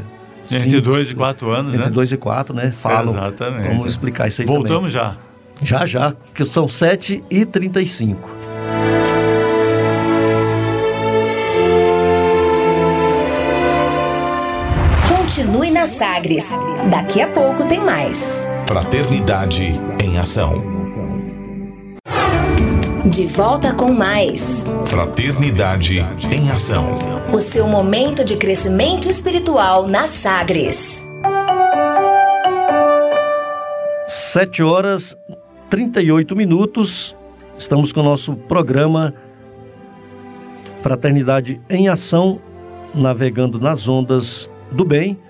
[0.49, 1.91] Entre cinco- dois e quatro anos, Entre né?
[1.91, 2.71] 2 e 4, né?
[2.79, 3.13] Falam.
[3.13, 3.67] Exatamente.
[3.67, 5.11] Vamos explicar isso aí Voltamos também.
[5.61, 5.79] já.
[5.79, 7.23] Já, já, que são 7
[15.35, 16.49] Continue na Sagres.
[16.89, 18.47] Daqui a pouco tem mais.
[18.69, 20.63] Fraternidade em ação.
[23.05, 24.65] De volta com mais.
[24.85, 25.97] Fraternidade
[26.31, 26.85] em ação.
[27.33, 31.03] O seu momento de crescimento espiritual na Sagres.
[34.07, 35.17] 7 horas
[35.69, 37.13] 38 minutos.
[37.57, 39.13] Estamos com o nosso programa
[40.81, 42.39] Fraternidade em Ação,
[42.93, 45.24] navegando nas ondas do bem.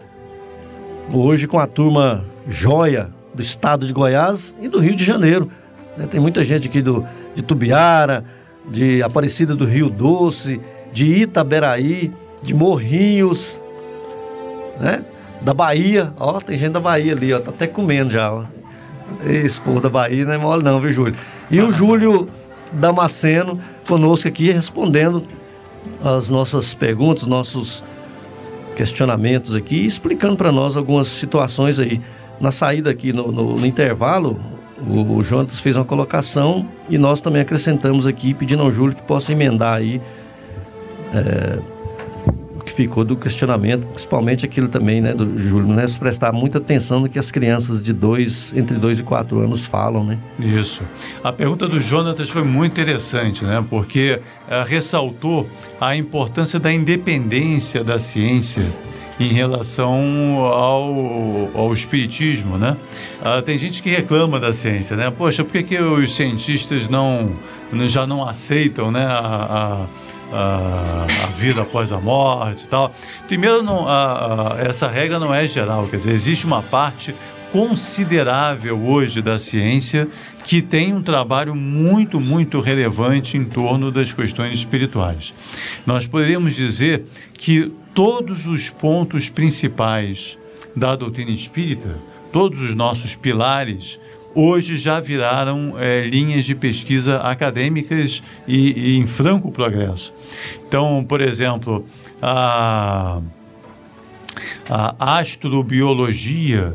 [1.14, 5.52] Hoje com a turma joia do estado de Goiás e do Rio de Janeiro.
[5.96, 6.08] né?
[6.10, 8.26] Tem muita gente aqui do, de Tubiara,
[8.70, 10.60] de Aparecida do Rio Doce,
[10.92, 13.62] de Itaberaí, de Morrinhos,
[14.80, 15.04] né?
[15.42, 18.46] Da Bahia, ó, tem gente da Bahia ali, ó, tá até comendo já, ó.
[19.26, 21.16] Esse povo da Bahia não é mole não, viu, Júlio?
[21.52, 22.28] E o Júlio
[22.72, 25.24] Damasceno conosco aqui respondendo
[26.04, 27.84] as nossas perguntas, nossos
[28.76, 32.02] questionamentos aqui, explicando para nós algumas situações aí.
[32.40, 34.40] Na saída aqui no, no- no intervalo,
[34.86, 39.02] o, o Jonas fez uma colocação e nós também acrescentamos aqui, pedindo ao Júlio que
[39.04, 40.02] possa emendar aí
[41.14, 41.58] é,
[42.76, 47.08] ficou do questionamento, principalmente aquilo também, né, do Júlio, né, se prestar muita atenção no
[47.10, 50.18] que as crianças de dois, entre 2 e 4 anos falam, né?
[50.40, 50.82] Isso.
[51.24, 53.64] A pergunta do Jonatas foi muito interessante, né?
[53.70, 55.48] Porque eh, ressaltou
[55.80, 58.64] a importância da independência da ciência
[59.18, 62.76] em relação ao, ao espiritismo, né?
[63.24, 65.10] Ah, tem gente que reclama da ciência, né?
[65.10, 67.32] Poxa, por que, que os cientistas não,
[67.88, 69.06] já não aceitam, né?
[69.06, 69.86] A, a-
[70.34, 71.06] a,
[71.38, 72.94] vida após a morte e tal.
[73.28, 77.14] Primeiro, não, a- a- essa regra não é geral, quer dizer, existe uma parte
[77.52, 80.08] considerável hoje da ciência
[80.46, 85.34] que tem um trabalho muito, muito relevante em torno das questões espirituais.
[85.86, 90.38] Nós poderíamos dizer que todos os pontos principais
[90.76, 91.96] da doutrina espírita,
[92.32, 94.00] todos os nossos pilares,
[94.36, 100.14] hoje já viraram eh, linhas de pesquisa acadêmicas e, e em franco progresso.
[100.68, 101.86] Então, por exemplo,
[102.22, 103.22] a,
[104.70, 106.74] a astrobiologia,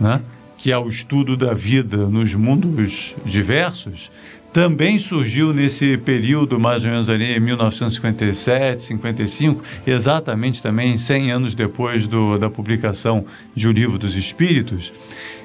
[0.00, 0.22] né,
[0.56, 4.10] que é o estudo da vida nos mundos diversos,
[4.52, 11.54] também surgiu nesse período, mais ou menos ali em 1957, 55, exatamente também 100 anos
[11.54, 14.92] depois do, da publicação de O Livro dos Espíritos.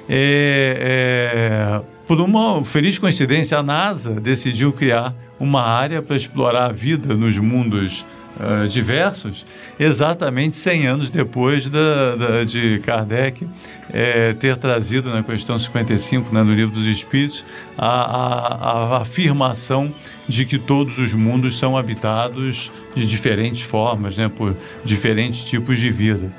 [0.08, 6.72] É, é, por uma feliz coincidência, a NASA decidiu criar uma área para explorar a
[6.72, 8.04] vida nos mundos
[8.38, 9.44] uh, diversos,
[9.78, 13.46] exatamente 100 anos depois da, da de Kardec
[13.92, 17.44] é, ter trazido na questão 55, né, no Livro dos Espíritos,
[17.76, 19.92] a, a, a, afirmação
[20.28, 25.90] de que todos os mundos são habitados de diferentes formas, né, por diferentes tipos de
[25.90, 26.30] vida.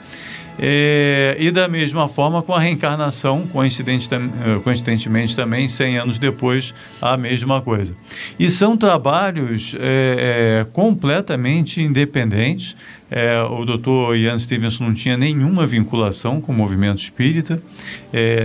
[0.60, 7.16] É, e da mesma forma com a reencarnação, eh, coincidentemente também, 100 anos depois, a
[7.16, 7.94] mesma coisa.
[8.40, 12.76] E são trabalhos é, é, completamente independentes.
[13.52, 17.62] o doutor Ian Stevenson não tinha nenhuma vinculação com o movimento espírita,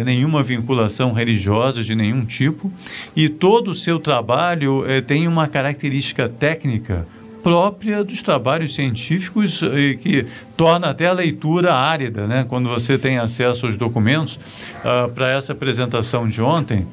[0.05, 2.72] nenhuma vinculação religiosa de nenhum tipo,
[3.16, 7.05] e todo o seu trabalho tem uma característica técnica
[7.42, 10.26] própria dos trabalhos científicos e que
[10.57, 12.46] torna até a leitura árida, né?
[12.48, 16.87] Quando você tem acesso aos documentos uh, para essa apresentação de ontem,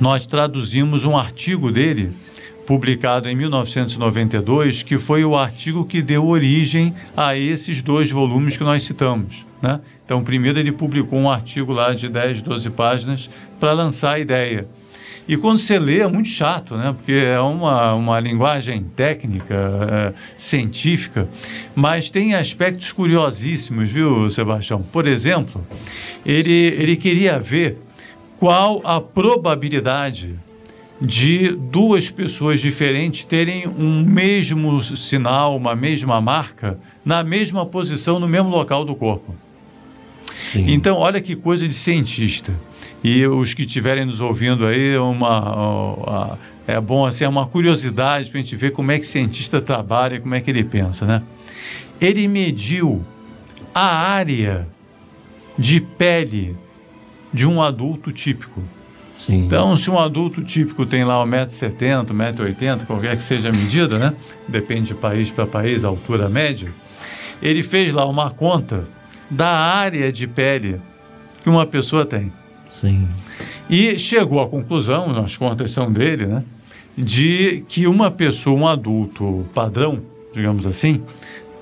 [0.00, 2.12] nós traduzimos um artigo dele
[2.66, 8.64] publicado em 1992, que foi o artigo que deu origem a esses dois volumes que
[8.64, 9.80] nós citamos, né?
[10.04, 14.66] Então, primeiro ele publicou um artigo lá de 10, 12 páginas para lançar a ideia.
[15.28, 16.94] E quando você lê é muito chato, né?
[16.96, 21.28] Porque é uma, uma linguagem técnica, é, científica,
[21.74, 24.82] mas tem aspectos curiosíssimos, viu, Sebastião?
[24.82, 25.62] Por exemplo,
[26.24, 27.76] ele, ele queria ver
[28.38, 30.34] qual a probabilidade
[31.00, 38.26] de duas pessoas diferentes terem um mesmo sinal, uma mesma marca, na mesma posição, no
[38.26, 39.34] mesmo local do corpo.
[40.52, 40.64] Sim.
[40.68, 42.52] Então, olha que coisa de cientista.
[43.02, 48.40] E os que estiverem nos ouvindo aí, uma, é bom assim, é uma curiosidade para
[48.40, 51.06] a gente ver como é que o cientista trabalha e como é que ele pensa,
[51.06, 51.22] né?
[52.00, 53.04] Ele mediu
[53.74, 54.66] a área
[55.56, 56.56] de pele
[57.32, 58.62] de um adulto típico.
[59.18, 59.44] Sim.
[59.44, 64.14] Então, se um adulto típico tem lá 1,70m, 1,80m, qualquer que seja a medida, né?
[64.46, 66.70] Depende de país para país, a altura média.
[67.42, 68.84] Ele fez lá uma conta
[69.30, 70.80] da área de pele
[71.42, 72.32] que uma pessoa tem.
[72.80, 73.08] Sim.
[73.68, 76.44] E chegou à conclusão, as contas são dele, né,
[76.96, 80.00] de que uma pessoa, um adulto padrão,
[80.32, 81.02] digamos assim,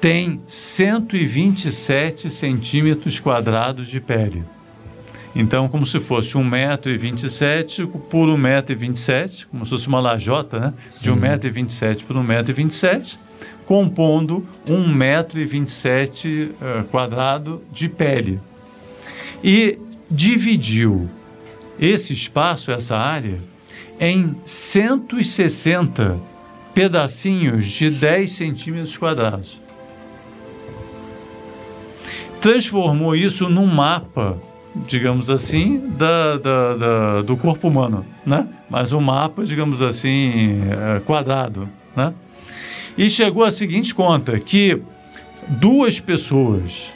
[0.01, 4.45] tem 127 centímetros quadrados de pele.
[5.35, 10.73] Então, como se fosse 1,27m por 1,27m, como se fosse uma lajota, né?
[11.03, 13.19] De 1,27m por 1,27m,
[13.67, 18.41] compondo 1,27m uh, quadrado de pele.
[19.45, 19.79] E
[20.11, 21.09] dividiu
[21.79, 23.39] esse espaço, essa área,
[24.01, 26.19] em 160
[26.75, 29.61] pedacinhos de 10 centímetros quadrados.
[32.41, 34.39] Transformou isso num mapa,
[34.87, 38.47] digamos assim, da, da, da, do corpo humano, né?
[38.69, 42.13] Mas um mapa, digamos assim, é, quadrado, né?
[42.97, 44.81] E chegou à seguinte conta, que
[45.49, 46.91] duas pessoas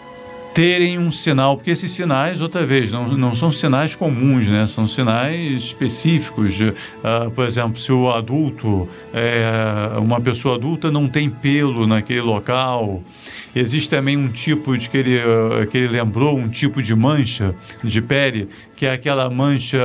[0.55, 4.67] terem um sinal, porque esses sinais, outra vez, não, não são sinais comuns, né?
[4.67, 6.61] São sinais específicos.
[6.61, 13.03] Uh, por exemplo, se o adulto, é, uma pessoa adulta não tem pelo naquele local,
[13.55, 17.55] existe também um tipo de que ele, uh, que ele lembrou, um tipo de mancha
[17.83, 19.79] de pele, que é aquela mancha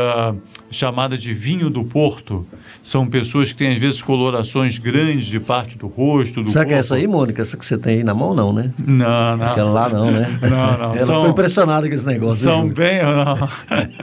[0.70, 2.46] chamada de vinho do Porto,
[2.84, 6.70] são pessoas que têm, às vezes, colorações grandes de parte do rosto, do Será corpo.
[6.70, 7.42] que é essa aí, Mônica?
[7.42, 8.72] Essa que você tem aí na mão, não, né?
[8.78, 9.46] Não, não.
[9.48, 10.40] Aquela lá não, né?
[10.42, 10.96] Não, não.
[10.96, 12.44] Ela são, ficou impressionada com esse negócio.
[12.44, 13.02] São bem...
[13.02, 13.50] Não.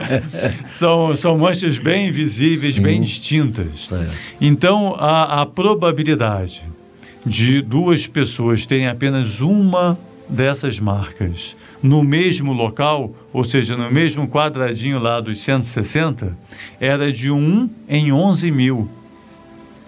[0.67, 2.81] são, são manchas bem visíveis, Sim.
[2.81, 3.89] bem distintas.
[3.91, 4.09] É.
[4.41, 6.63] Então, a, a probabilidade
[7.25, 9.97] de duas pessoas terem apenas uma
[10.27, 16.35] dessas marcas no mesmo local, ou seja, no mesmo quadradinho lá dos 160,
[16.79, 18.87] era de 1 em 11 mil.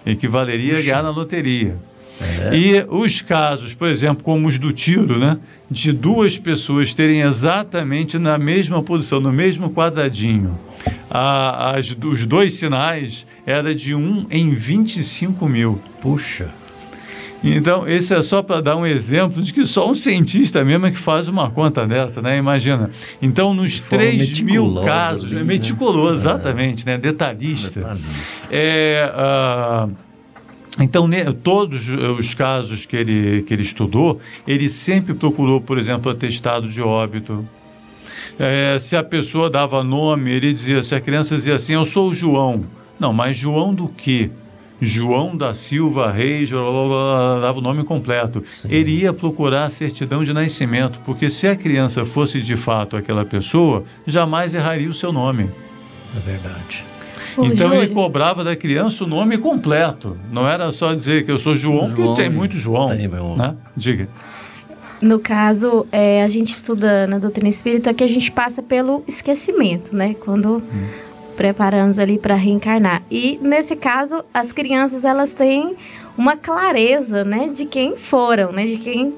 [0.04, 1.76] Equivaleria a ganhar na loteria.
[2.20, 2.56] É.
[2.56, 5.38] E os casos, por exemplo, como os do tiro, né?
[5.70, 10.56] De duas pessoas terem exatamente na mesma posição, no mesmo quadradinho,
[11.10, 15.80] a, as, os dois sinais era de 1 em 25 mil.
[16.00, 16.48] Puxa!
[17.44, 20.90] Então, esse é só para dar um exemplo de que só um cientista mesmo é
[20.90, 22.36] que faz uma conta dessa, né?
[22.36, 22.90] Imagina.
[23.20, 25.42] Então, nos 3 mil casos, ali, né?
[25.44, 26.14] meticuloso, é.
[26.14, 26.98] exatamente, né?
[26.98, 27.80] Detalhista.
[27.80, 28.48] Detalhista.
[28.50, 29.90] É, uh,
[30.78, 36.10] então, ne, todos os casos que ele, que ele estudou, ele sempre procurou, por exemplo,
[36.10, 37.46] atestado de óbito.
[38.38, 42.10] É, se a pessoa dava nome, ele dizia, se a criança dizia assim, eu sou
[42.10, 42.64] o João,
[42.98, 44.30] Não, mas João do quê?
[44.80, 48.44] João da Silva Reis, blá, blá, blá, dava o nome completo.
[48.68, 53.24] Ele ia procurar a certidão de nascimento, porque se a criança fosse de fato aquela
[53.24, 55.48] pessoa, jamais erraria o seu nome.
[56.16, 56.84] É verdade.
[57.38, 60.16] Então ele cobrava da criança o nome completo.
[60.32, 62.88] Não era só dizer que eu sou João, porque tem muito João.
[63.36, 63.54] né?
[63.76, 64.08] Diga.
[65.00, 69.94] No caso, é, a gente estuda na doutrina espírita que a gente passa pelo esquecimento,
[69.94, 70.14] né?
[70.24, 70.62] Quando
[71.36, 73.02] preparamos ali para reencarnar.
[73.10, 75.76] E nesse caso, as crianças elas têm
[76.16, 79.12] uma clareza, né, de quem foram, né, de quem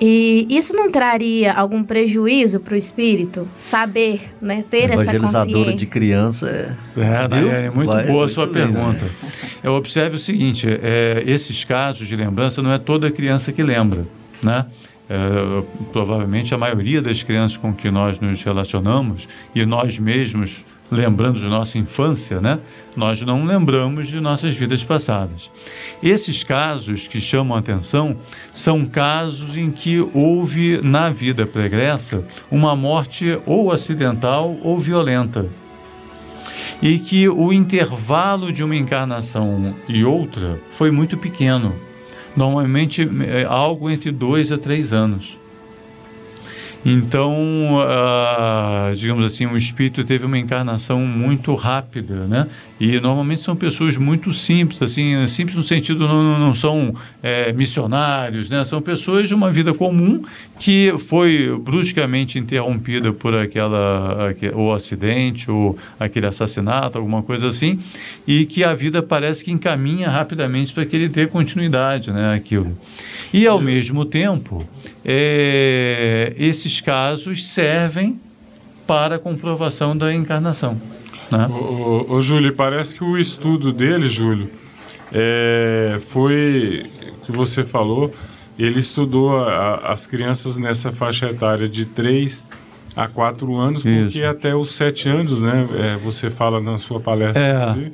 [0.00, 3.48] e isso não traria algum prejuízo para o espírito?
[3.60, 4.64] Saber, né?
[4.68, 5.76] Ter essa Evangelizadora consciência?
[5.76, 7.00] de criança é.
[7.00, 7.28] É?
[7.28, 8.72] Daiane, muito Vai- boa a muito sua bem, né?
[8.72, 9.06] pergunta.
[9.62, 14.04] Eu observe o seguinte: é, esses casos de lembrança não é toda criança que lembra,
[14.42, 14.66] né?
[15.08, 15.62] É,
[15.92, 21.46] provavelmente a maioria das crianças com que nós nos relacionamos e nós mesmos lembrando de
[21.46, 22.58] nossa infância, né?
[22.96, 25.50] Nós não lembramos de nossas vidas passadas.
[26.02, 28.16] Esses casos que chamam a atenção
[28.52, 35.46] são casos em que houve na vida pregressa uma morte ou acidental ou violenta
[36.82, 41.74] e que o intervalo de uma encarnação e outra foi muito pequeno,
[42.36, 45.36] normalmente é, algo entre dois a três anos.
[46.86, 52.46] Então, ah, digamos assim, o espírito teve uma encarnação muito rápida, né?
[52.78, 58.50] E normalmente são pessoas muito simples, assim, simples no sentido não, não- são é, missionários,
[58.50, 58.62] né?
[58.66, 60.22] São pessoas de uma vida comum
[60.60, 67.80] que foi bruscamente interrompida por aquela aque- ou acidente ou aquele assassinato, alguma coisa assim,
[68.26, 72.34] e que a vida parece que encaminha rapidamente para que ele dê continuidade, né?
[72.34, 72.76] Aquilo.
[73.32, 74.68] E ao mesmo tempo,
[75.04, 78.18] é, esses casos servem
[78.86, 80.80] para comprovação da encarnação.
[81.30, 81.46] Né?
[81.50, 84.50] Ô, ô, ô, Júlio, parece que o estudo dele, Júlio,
[85.12, 86.90] é, foi
[87.24, 88.12] que você falou,
[88.58, 89.50] ele estudou a-
[89.84, 92.42] a- as crianças nessa faixa etária de 3
[92.94, 95.66] a 4 anos, porque até os 7 anos, né?
[95.78, 97.90] é, você fala na sua palestra, É.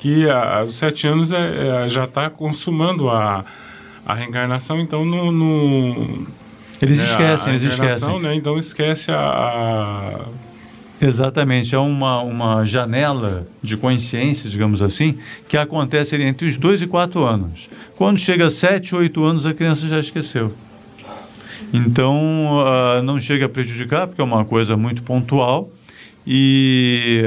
[0.00, 3.44] que a- aos 7 anos é- é, já está consumando a,
[4.04, 5.30] a reencarnação, então não.
[5.32, 6.26] não-
[6.82, 8.20] Eles né, esquecem, eles esquecem.
[8.20, 10.20] Né, então esquece a- a
[11.00, 15.18] Exatamente, é uma, uma janela de consciência, digamos assim,
[15.48, 17.68] que acontece entre os 2 e 4 anos.
[17.96, 20.54] Quando chega a 7, 8 anos, a criança já esqueceu.
[21.72, 25.68] Então, ah, não chega a prejudicar, porque é uma coisa muito pontual.
[26.26, 27.22] E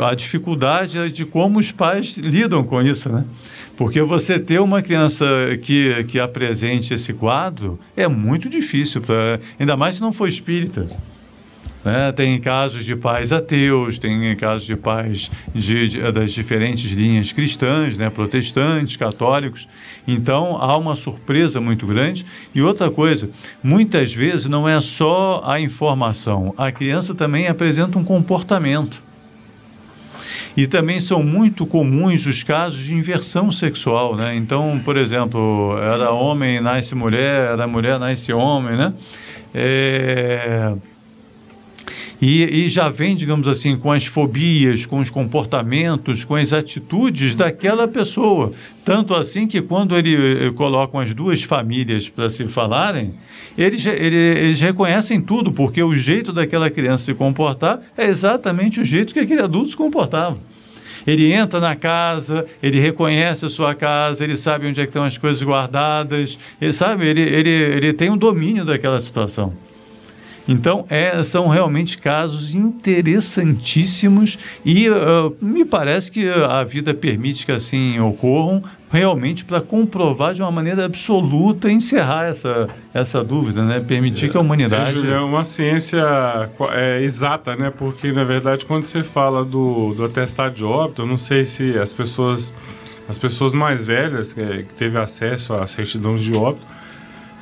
[0.00, 3.24] a, a dificuldade é de como os pais lidam com isso, né?
[3.78, 5.24] Porque você ter uma criança
[5.62, 10.88] que, que apresente esse quadro é muito difícil, pra, ainda mais se não for espírita.
[11.84, 12.10] né?
[12.10, 17.96] Tem casos de pais ateus, tem casos de pais de, de- das diferentes linhas cristãs,
[17.96, 18.10] né?
[18.10, 19.68] protestantes, católicos.
[20.08, 22.26] Então há uma surpresa muito grande.
[22.52, 23.30] E outra coisa,
[23.62, 29.06] muitas vezes não é só a informação, a criança também apresenta um comportamento.
[30.56, 34.34] E também são muito comuns os casos de inversão sexual, né?
[34.34, 38.92] Então, por exemplo, era homem, nasce mulher, era mulher, nasce homem, né?
[39.54, 40.74] É...
[42.20, 47.32] E, e já vem, digamos assim, com as fobias, com os comportamentos, com as atitudes
[47.34, 48.52] daquela pessoa.
[48.84, 53.14] Tanto assim que quando ele eh, colocam as duas famílias para se falarem,
[53.56, 58.84] eles, ele- eles reconhecem tudo, porque o jeito daquela criança se comportar é exatamente o
[58.84, 60.38] jeito que aquele adulto se comportava.
[61.06, 65.04] Ele entra na casa, ele reconhece a sua casa, ele sabe onde é que estão
[65.04, 69.52] as coisas guardadas, ele sabe, ele, ele, ele tem o domínio daquela situação.
[70.48, 77.52] Então, é, são realmente casos interessantíssimos e ah, me parece que a vida permite que
[77.52, 83.80] assim ocorram realmente para comprovar de uma maneira absoluta e encerrar essa, essa dúvida, né?
[83.80, 85.06] permitir que a É, humanidade...
[85.06, 86.02] É uma ciência
[86.72, 87.70] é, exata, né?
[87.76, 91.78] Porque, na verdade, quando você fala do, do atestado de óbito, eu não sei se
[91.78, 92.50] as pessoas,
[93.06, 96.64] as pessoas mais velhas que, que teve acesso à certidão de óbito,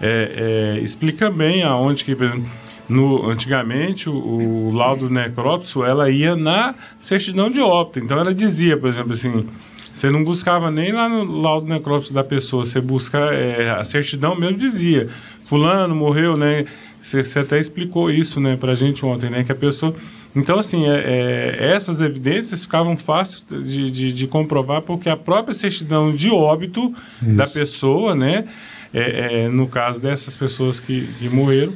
[0.02, 2.50] é, é, explica bem aonde que, por exemplo,
[2.88, 7.98] no, antigamente, o, o laudo necrópsio, ela ia na certidão de óbito.
[7.98, 9.46] Então, ela dizia, por exemplo, assim,
[9.92, 14.38] você não buscava nem lá no laudo necrópsio da pessoa, você busca, é, a certidão
[14.38, 15.08] mesmo dizia,
[15.46, 16.66] fulano morreu, né?
[17.00, 19.94] Você, você até explicou isso, né, pra gente ontem, né, que a pessoa...
[20.34, 25.54] Então, assim, é, é, essas evidências ficavam fáceis de, de, de comprovar porque a própria
[25.54, 27.54] certidão de óbito da Isso.
[27.54, 28.46] pessoa, né,
[28.92, 31.72] é, é, no caso dessas pessoas que, que morreram,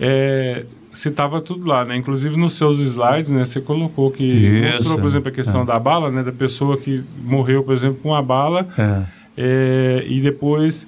[0.00, 1.96] é, você tava tudo lá, né?
[1.96, 3.44] Inclusive nos seus slides, né?
[3.44, 4.76] Você colocou que Isso.
[4.76, 5.64] mostrou, por exemplo, a questão É.
[5.64, 6.22] da bala, né?
[6.22, 9.02] Da pessoa que morreu, por exemplo, com uma bala É.
[9.36, 10.86] é, e depois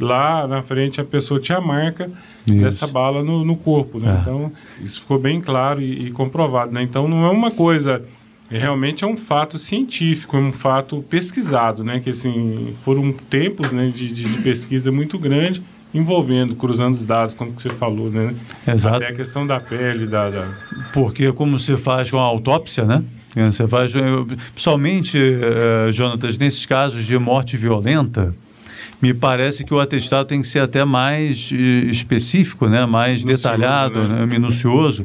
[0.00, 2.10] lá na frente a pessoa tinha a marca
[2.46, 2.58] Isso.
[2.58, 4.16] dessa bala no, no corpo, né?
[4.16, 4.20] É.
[4.20, 4.52] Então
[4.82, 6.82] isso ficou bem claro e, e comprovado, né?
[6.82, 8.02] Então não é uma coisa
[8.50, 12.00] realmente é um fato científico, é um fato pesquisado, né?
[12.00, 15.62] Que assim foram tempos, né, de, de, de pesquisa muito grande
[15.94, 18.34] envolvendo, cruzando os dados, como que você falou, né?
[18.66, 18.96] Exato.
[18.96, 20.48] Até a questão da pele, da, da...
[20.92, 23.02] Porque como se faz com a autópsia, né?
[23.34, 23.92] Você faz,
[24.52, 28.32] principalmente, eh, Jonatas, nesses casos de morte violenta,
[29.02, 31.56] me parece que o atestado tem que ser até mais eh,
[31.90, 32.86] específico, né?
[32.86, 34.20] mais detalhado, né?
[34.20, 34.26] né?
[34.26, 35.04] minucioso,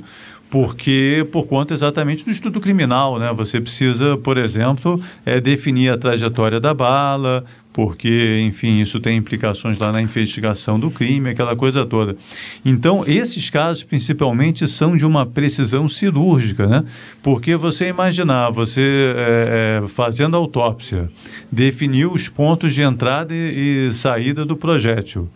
[0.50, 3.32] porque por conta exatamente do estudo criminal, né?
[3.34, 9.78] Você precisa, por exemplo, eh, definir a trajetória da bala, porque, enfim, isso tem implicações
[9.78, 12.18] lá na investigação do crime, aquela coisa toda.
[12.66, 16.84] Então, esses casos, principalmente, são de uma precisão cirúrgica, né?
[17.22, 18.82] Porque você imaginar, você
[19.16, 21.12] eh, eh, fazendo autópsia,
[21.52, 25.30] definir os pontos de entrada e, e saída do projétil.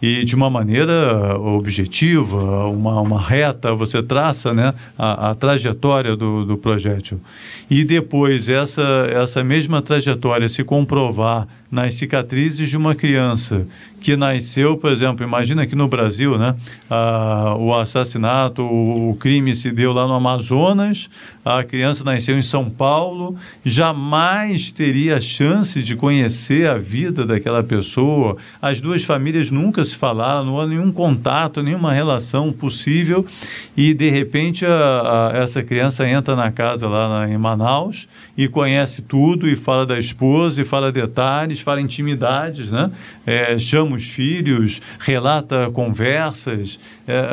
[0.00, 6.44] E de uma maneira objetiva, uma, uma reta, você traça né, a, a trajetória do,
[6.44, 7.18] do projétil.
[7.70, 13.66] E depois essa, essa mesma trajetória se comprovar nas cicatrizes de uma criança
[14.00, 16.54] que nasceu, por exemplo, imagina aqui no Brasil, né,
[17.58, 21.10] o assassinato, o, o crime se deu lá no Amazonas,
[21.44, 28.36] a criança nasceu em São Paulo, jamais teria chance de conhecer a vida daquela pessoa.
[28.60, 33.26] As duas famílias nunca se falaram, não há nenhum contato, nenhuma relação possível,
[33.76, 38.06] e de repente a- a- essa criança entra na casa lá na- em Manaus
[38.36, 42.90] e conhece tudo e fala da esposa e fala detalhes, fala intimidades, né?
[43.24, 46.78] É, chama os filhos, relata conversas,
[47.08, 47.28] é,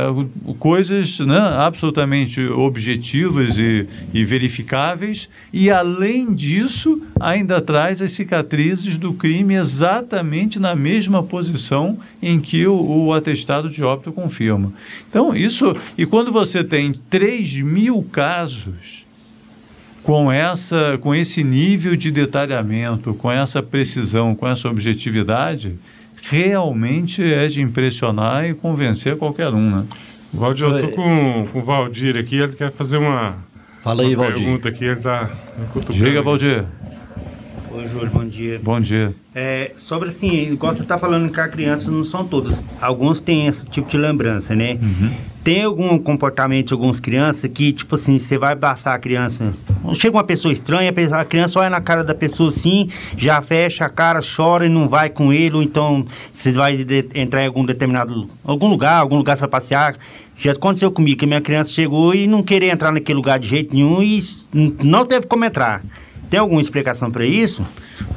[0.60, 9.14] coisas né, absolutamente objetivas e, e verificáveis, e além disso, ainda traz as cicatrizes do
[9.14, 14.72] crime exatamente na mesma posição em que o, o atestado de óbito confirma.
[15.10, 15.76] Então, isso.
[15.98, 19.03] E quando você tem 3 mil casos
[20.04, 25.76] com essa com esse nível de detalhamento, com essa precisão, com essa objetividade,
[26.24, 29.86] realmente é de impressionar e convencer qualquer um, né?
[30.34, 33.36] Valdir, eu tô com, com o Valdir aqui, ele quer fazer uma,
[33.84, 34.44] Fala aí, uma Valdir.
[34.44, 35.30] pergunta aqui, ele tá
[35.72, 36.22] cutucando Diga.
[36.22, 36.66] Valdir.
[37.72, 38.60] Oi, Júlio, bom dia.
[38.64, 39.14] Bom dia.
[39.34, 42.62] É, sobre assim, igual você está falando que as crianças não são todas.
[42.80, 44.78] Alguns têm esse tipo de lembrança, né?
[45.44, 49.54] Tem algum comportamento de algumas crianças que, tipo assim, você vai abraçar a criança.
[49.94, 53.90] Chega uma pessoa estranha, a criança olha na cara da pessoa assim, já fecha a
[53.90, 57.66] cara, chora e não vai com ele, ou então você vai de- entrar em algum
[57.66, 59.98] determinado algum lugar, algum lugar para passear.
[60.38, 63.76] Já aconteceu comigo que minha criança chegou e não queria entrar naquele lugar de jeito
[63.76, 64.24] nenhum e
[64.82, 65.84] não teve como entrar.
[66.34, 67.64] Tem alguma explicação para isso?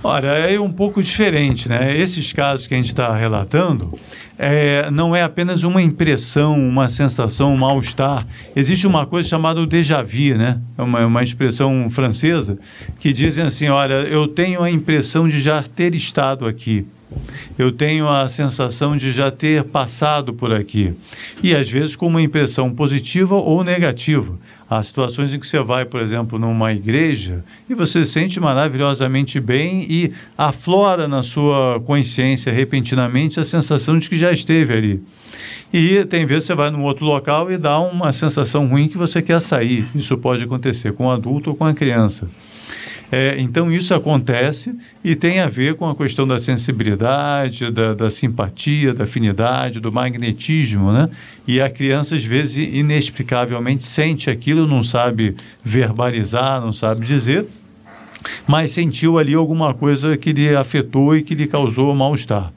[0.02, 1.94] Olha, é um pouco diferente, né?
[1.94, 3.92] Esses casos que a gente está relatando
[4.38, 8.26] é, não é apenas uma impressão, uma sensação, um mal-estar.
[8.56, 10.58] Existe uma coisa chamada o déjà vu, né?
[10.78, 12.58] É uma, uma expressão francesa
[12.98, 16.86] que dizem assim: olha, eu tenho a impressão de já ter estado aqui.
[17.58, 20.94] Eu tenho a sensação de já ter passado por aqui.
[21.42, 24.38] E às vezes com uma impressão positiva ou negativa.
[24.68, 29.38] Há situações em que você vai, por exemplo, numa igreja e você se sente maravilhosamente
[29.38, 35.02] bem e aflora na sua consciência repentinamente a sensação de que já esteve ali.
[35.72, 39.22] E tem vezes você vai num outro local e dá uma sensação ruim que você
[39.22, 39.86] quer sair.
[39.94, 42.28] Isso pode acontecer com o adulto ou com a criança.
[43.10, 48.10] É, então isso acontece e tem a ver com a questão da sensibilidade, da, da
[48.10, 51.08] simpatia, da afinidade, do magnetismo, né?
[51.46, 57.46] E a criança às vezes inexplicavelmente sente aquilo, não sabe verbalizar, não sabe dizer,
[58.46, 62.52] mas sentiu ali alguma coisa que lhe afetou e que lhe causou mal-estar.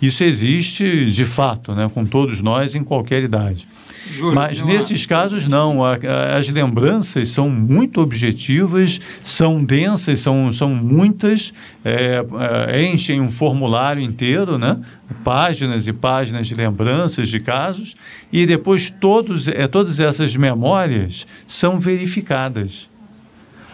[0.00, 3.68] Isso existe de fato, né, com todos nós em qualquer idade.
[4.10, 11.52] Júlio, Mas nesses casos não, as lembranças são muito objetivas, são densas, são, são muitas,
[11.84, 12.24] é,
[12.68, 14.78] é, enchem um formulário inteiro, né?
[15.22, 17.94] páginas e páginas de lembranças de casos,
[18.32, 22.88] e depois todos, é, todas essas memórias são verificadas.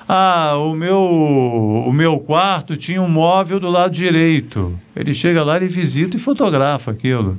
[0.09, 1.03] Ah, o meu,
[1.87, 4.75] o meu quarto tinha um móvel do lado direito.
[4.97, 7.39] Ele chega lá, ele visita e fotografa aquilo.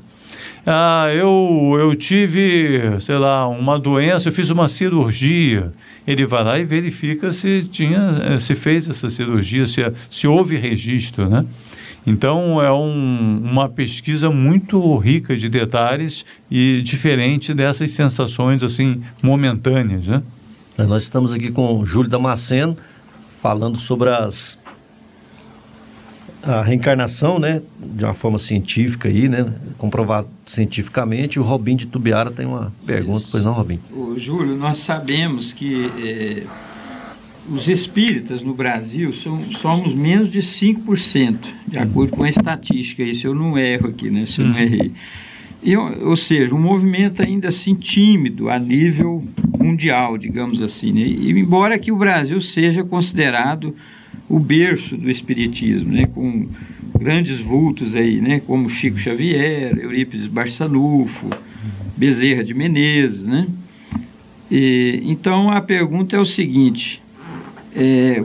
[0.66, 5.72] Ah, eu, eu tive, sei lá, uma doença, eu fiz uma cirurgia.
[6.06, 10.58] Ele vai lá e verifica se tinha, eh, se fez essa cirurgia, se, se houve
[10.58, 11.46] registro, né?
[12.06, 20.08] Então é um, uma pesquisa muito rica de detalhes e diferente dessas sensações assim momentâneas,
[20.08, 20.24] né?
[20.78, 22.78] Nós estamos aqui com o Júlio Damasceno
[23.42, 24.58] falando sobre as
[26.44, 29.46] a reencarnação, né, de uma forma científica aí, né,
[29.78, 31.40] comprovado cientificamente.
[31.40, 33.32] O Robin de Tubiara tem uma pergunta, Isso.
[33.32, 33.80] pois não, Robin?
[33.92, 36.44] Ô, Júlio, nós sabemos que é,
[37.50, 41.38] os espíritas no Brasil são, somos menos de 5%,
[41.68, 44.94] de acordo com a estatística, se eu não erro aqui, né, se eu não errei.
[45.62, 49.26] E, ou seja, um movimento ainda assim tímido a nível
[49.60, 50.94] mundial, digamos assim.
[50.94, 51.02] Né?
[51.02, 53.76] E embora que o Brasil seja considerado
[54.30, 56.06] o berço do espiritismo, né?
[56.06, 56.48] com
[56.98, 58.40] grandes vultos aí, né?
[58.40, 61.30] como Chico Xavier, Eurípides Barçanufo,
[61.98, 63.26] Bezerra de Menezes.
[63.26, 63.48] Né?
[64.52, 67.02] E, então a pergunta é o seguinte:
[67.76, 68.24] é,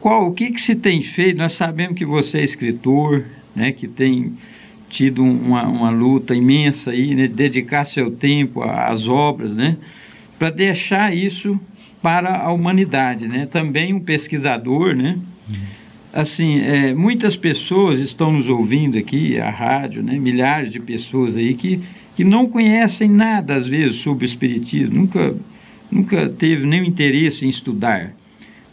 [0.00, 1.38] qual, o que, que se tem feito?
[1.38, 3.24] Nós sabemos que você é escritor,
[3.54, 3.70] né?
[3.70, 4.32] que tem
[4.90, 7.28] tido uma, uma luta imensa aí, né?
[7.28, 9.76] dedicar seu tempo às obras, né?
[10.38, 11.58] para deixar isso
[12.02, 13.46] para a humanidade, né?
[13.50, 15.18] Também um pesquisador, né?
[16.12, 20.16] Assim, é, muitas pessoas estão nos ouvindo aqui, a rádio, né?
[20.16, 21.80] Milhares de pessoas aí que,
[22.14, 25.34] que não conhecem nada, às vezes, sobre o Espiritismo, nunca,
[25.90, 28.14] nunca teve nenhum interesse em estudar.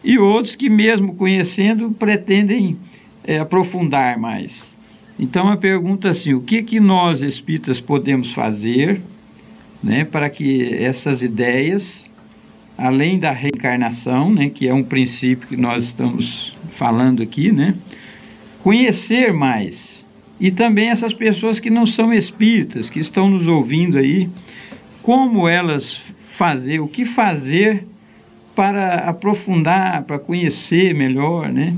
[0.03, 2.77] E outros que, mesmo conhecendo, pretendem
[3.23, 4.75] é, aprofundar mais.
[5.19, 9.01] Então, a pergunta é assim, o que, que nós, espíritas, podemos fazer
[9.83, 12.09] né, para que essas ideias,
[12.81, 17.75] além da reencarnação, né, que é um princípio que nós estamos falando aqui, né,
[18.63, 20.03] conhecer mais.
[20.39, 24.27] E também essas pessoas que não são espíritas, que estão nos ouvindo aí,
[25.03, 27.85] como elas fazer, o que fazer
[28.55, 31.75] para aprofundar, para conhecer melhor, né?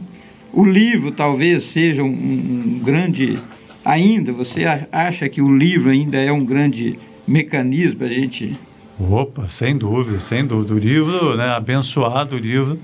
[0.53, 3.37] O livro talvez seja um, um grande,
[3.83, 6.97] ainda, você acha que o livro ainda é um grande
[7.27, 8.55] mecanismo para a gente
[8.99, 10.73] Opa, sem dúvida, sem dúvida.
[10.73, 12.79] O livro, né, abençoado o livro,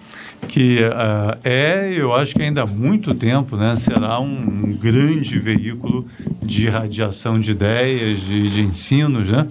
[0.47, 5.37] que uh, é, eu acho que ainda há muito tempo, né, será um, um grande
[5.37, 6.07] veículo
[6.41, 9.47] de radiação de ideias, de, de ensinos, né?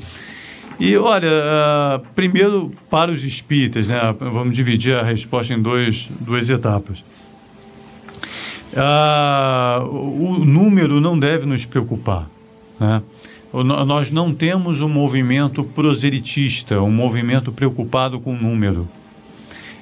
[0.80, 6.48] E olha, uh, primeiro para os espíritas, né, vamos dividir a resposta em dois, duas
[6.48, 7.02] etapas.
[8.72, 12.28] Uh, o número não deve nos preocupar,
[12.78, 13.02] né?
[13.52, 18.88] nós não temos um movimento proselitista, um movimento preocupado com o número.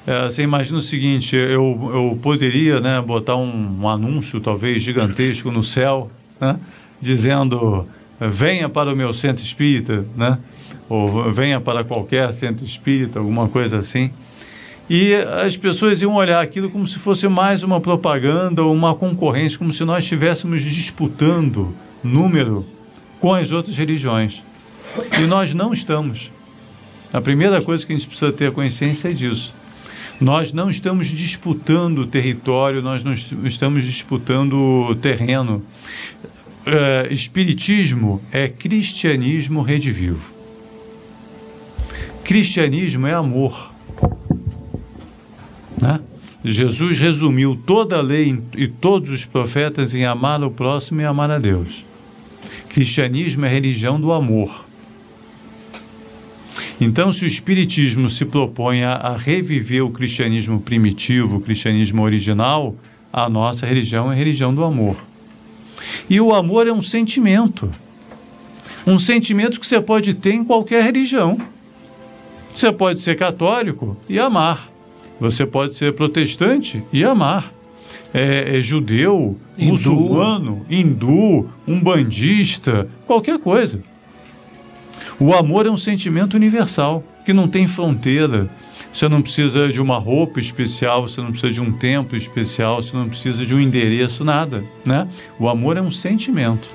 [0.06, 5.50] É, você imagina o seguinte, eu, eu poderia né, botar um, um anúncio, talvez gigantesco,
[5.50, 6.56] no céu, né,
[7.00, 7.84] dizendo,
[8.20, 10.38] venha para o meu centro espírita, né,
[10.88, 14.10] ou venha para qualquer centro espírita, alguma coisa assim.
[14.88, 19.58] E as pessoas iam olhar aquilo como se fosse mais uma propaganda ou uma concorrência,
[19.58, 21.74] como se nós estivéssemos disputando
[22.04, 22.64] número
[23.20, 24.42] com as outras religiões.
[25.18, 26.30] E nós não estamos.
[27.12, 29.54] A primeira coisa que a gente precisa ter consciência é disso.
[30.20, 35.62] Nós não estamos disputando território, nós não estamos disputando terreno.
[36.64, 40.20] É, espiritismo é cristianismo redivivo.
[42.24, 43.70] Cristianismo é amor.
[45.80, 46.00] Né?
[46.44, 51.30] Jesus resumiu toda a lei e todos os profetas em amar o próximo e amar
[51.30, 51.85] a Deus.
[52.76, 54.66] Cristianismo é religião do amor.
[56.78, 62.76] Então, se o Espiritismo se propõe a, a, reviver o cristianismo primitivo, o cristianismo original,
[63.10, 64.94] a nossa religião é a religião do amor.
[66.10, 67.70] E o amor é um sentimento.
[68.86, 71.40] Um sentimento que você pode ter em qualquer religião.
[72.54, 74.70] Você pode ser católico e amar.
[75.18, 77.55] Você pode ser protestante e amar.
[78.18, 79.72] É, é, judeu, hindu.
[79.72, 83.80] muçulmano, hindu, umbandista, qualquer coisa.
[85.20, 88.48] O amor é um sentimento universal, que não tem fronteira.
[88.90, 92.96] Você não precisa de uma roupa especial, você não precisa de um templo especial, você
[92.96, 94.64] não precisa de um endereço, nada.
[94.82, 95.06] Né?
[95.38, 96.66] O amor é um sentimento.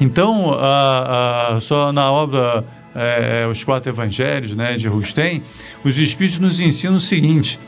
[0.00, 5.44] Então, a, a, só na obra é, Os Quatro Evangelhos né, de Rustem,
[5.84, 7.58] os Espíritos nos ensinam o seguinte: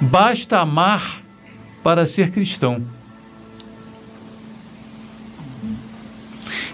[0.00, 1.27] basta amar
[1.88, 2.82] para ser cristão.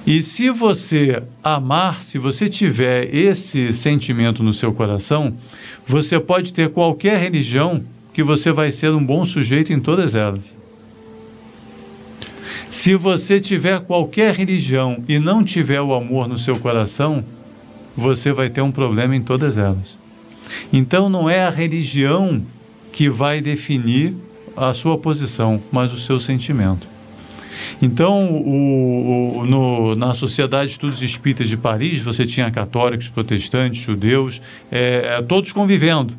[0.05, 5.37] E se você amar, se você tiver esse sentimento no seu coração,
[5.87, 10.53] você pode ter qualquer religião que você vai ser um bom sujeito em todas elas.
[12.69, 17.25] Se você tiver qualquer religião e não tiver o amor no seu coração,
[17.97, 19.97] você vai ter um problema em todas elas.
[20.73, 22.45] Então não é a religião
[22.93, 24.17] que vai definir
[24.57, 26.87] a sua posição, mas o seu sentimento.
[27.81, 33.81] Então, o, o, no, na Sociedade de Estudos Espíritas de Paris, você tinha católicos, protestantes,
[33.81, 34.41] judeus,
[34.71, 36.15] é, é, todos convivendo.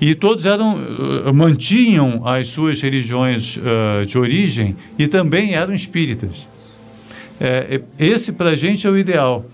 [0.00, 6.46] E todos eram, uh, mantinham as suas religiões uh, de origem e também eram espíritas.
[7.40, 9.44] É, esse, para a gente, é o ideal.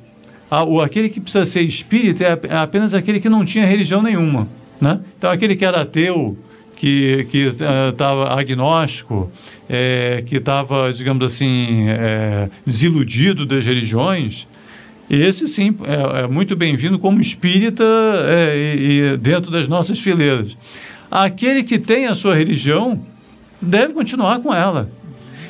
[0.50, 4.46] o, aquele que precisa ser espírita é, é apenas aquele que não tinha religião nenhuma.
[4.80, 5.00] Né?
[5.16, 6.36] Então, aquele que era ateu,
[6.74, 7.54] que
[7.90, 9.30] estava uh, agnóstico,
[9.68, 14.46] é, que estava, digamos assim, é, desiludido das religiões,
[15.08, 17.84] esse sim é, é muito bem-vindo como espírita
[18.54, 20.56] e, e dentro das nossas fileiras.
[21.10, 23.00] Aquele que tem a sua religião
[23.60, 24.90] deve continuar com ela.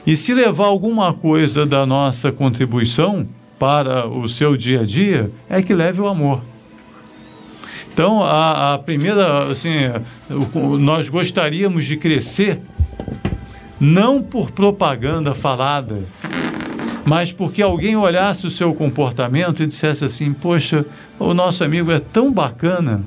[0.06, 3.26] E se levar alguma coisa da nossa contribuição
[3.58, 6.42] para o seu dia a dia, é que leve o amor.
[7.94, 9.70] Então, a, a primeira, assim,
[10.80, 12.60] nós gostaríamos de crescer
[13.78, 16.02] não por propaganda falada,
[17.04, 20.84] mas porque alguém olhasse o seu comportamento e dissesse assim: Poxa,
[21.20, 23.04] o nosso amigo é tão bacana,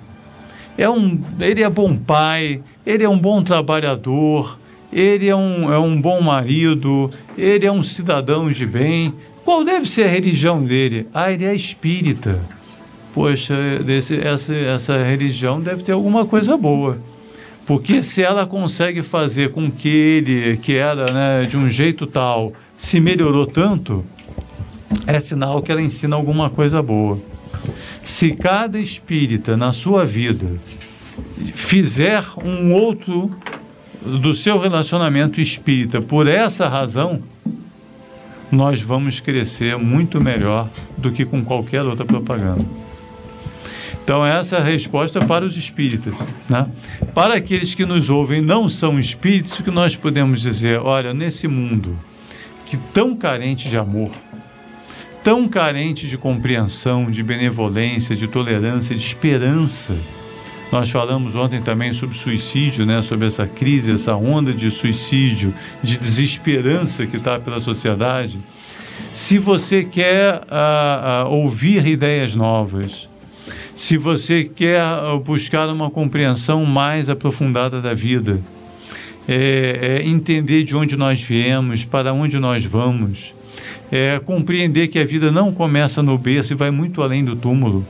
[0.78, 4.58] é um, ele é bom pai, ele é um bom trabalhador,
[4.94, 9.14] ele é um, é um bom marido, ele é um cidadão de bem.
[9.44, 11.10] Qual deve ser a religião dele?
[11.14, 12.40] Ah, ele é espírita.
[13.18, 17.00] Poxa, desse, essa, essa religião deve ter alguma coisa boa.
[17.66, 22.54] Porque se ela consegue fazer com que ele, que era né, de um jeito tal,
[22.78, 24.06] se melhorou tanto,
[25.08, 27.18] é sinal que ela ensina alguma coisa boa.
[28.04, 30.46] Se cada espírita na sua vida
[31.56, 33.32] fizer um outro
[34.00, 37.24] do seu relacionamento espírita por essa razão,
[38.52, 42.87] nós vamos crescer muito melhor do que com qualquer outra propaganda.
[44.04, 46.14] Então, essa é a resposta para os espíritas.
[46.50, 46.68] Né?
[47.14, 50.80] Para aqueles que nos ouvem não são espíritos, o que nós podemos dizer?
[50.80, 51.98] Olha, nesse mundo
[52.66, 54.12] que tão carente de amor,
[55.24, 59.96] tão carente de compreensão, de benevolência, de tolerância, de esperança.
[60.72, 63.02] Nós falamos ontem também sobre suicídio, né?
[63.02, 68.38] sobre essa crise, essa onda de suicídio, de desesperança que está pela sociedade.
[69.14, 73.08] Se você quer uh, uh, ouvir ideias novas,
[73.78, 78.42] se você quer uh, buscar uma compreensão mais aprofundada da vida,
[79.30, 83.36] é, é entender de onde nós viemos, para onde nós vamos,
[83.92, 87.86] é compreender que a vida não começa no berço e vai muito além do túmulo,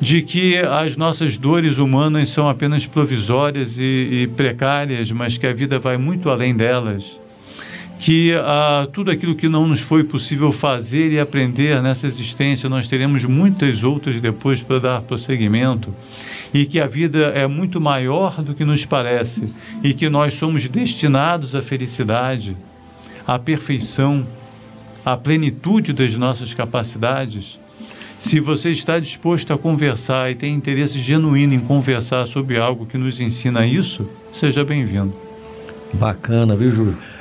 [0.00, 3.82] de que as nossas dores humanas são apenas provisórias e,
[4.22, 7.04] e precárias, mas que a vida vai muito além delas,
[8.02, 12.88] que ah, tudo aquilo que não nos foi possível fazer e aprender nessa existência, nós
[12.88, 15.94] teremos muitas outras depois para dar prosseguimento
[16.52, 19.52] e que a vida é muito maior do que nos parece
[19.84, 22.56] e que nós somos destinados à felicidade,
[23.24, 24.26] à perfeição,
[25.06, 27.56] à plenitude das nossas capacidades.
[28.18, 32.98] Se você está disposto a conversar e tem interesse genuíno em conversar sobre algo que
[32.98, 35.14] nos ensina isso, seja bem-vindo.
[35.94, 37.11] Bacana, viu, Júlio?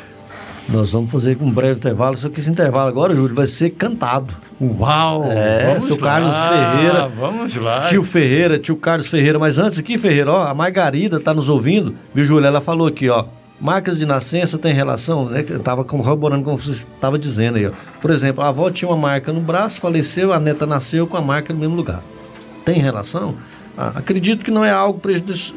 [0.69, 4.33] Nós vamos fazer um breve intervalo, só que esse intervalo agora, Júlio, vai ser cantado.
[4.61, 5.25] Uau!
[5.31, 7.07] É, vamos seu lá, Carlos Ferreira.
[7.09, 7.81] Vamos lá.
[7.81, 9.39] Tio Ferreira, tio Carlos Ferreira.
[9.39, 12.47] Mas antes aqui, Ferreira, ó, a Margarida tá nos ouvindo, viu, Júlia?
[12.47, 13.25] Ela falou aqui, ó.
[13.59, 15.45] Marcas de nascença tem relação, né?
[15.47, 17.71] Eu tava corroborando como você estava dizendo aí, ó.
[18.01, 21.21] Por exemplo, a avó tinha uma marca no braço, faleceu, a neta nasceu com a
[21.21, 22.01] marca no mesmo lugar.
[22.65, 23.35] Tem relação?
[23.77, 24.99] Ah, acredito que não é algo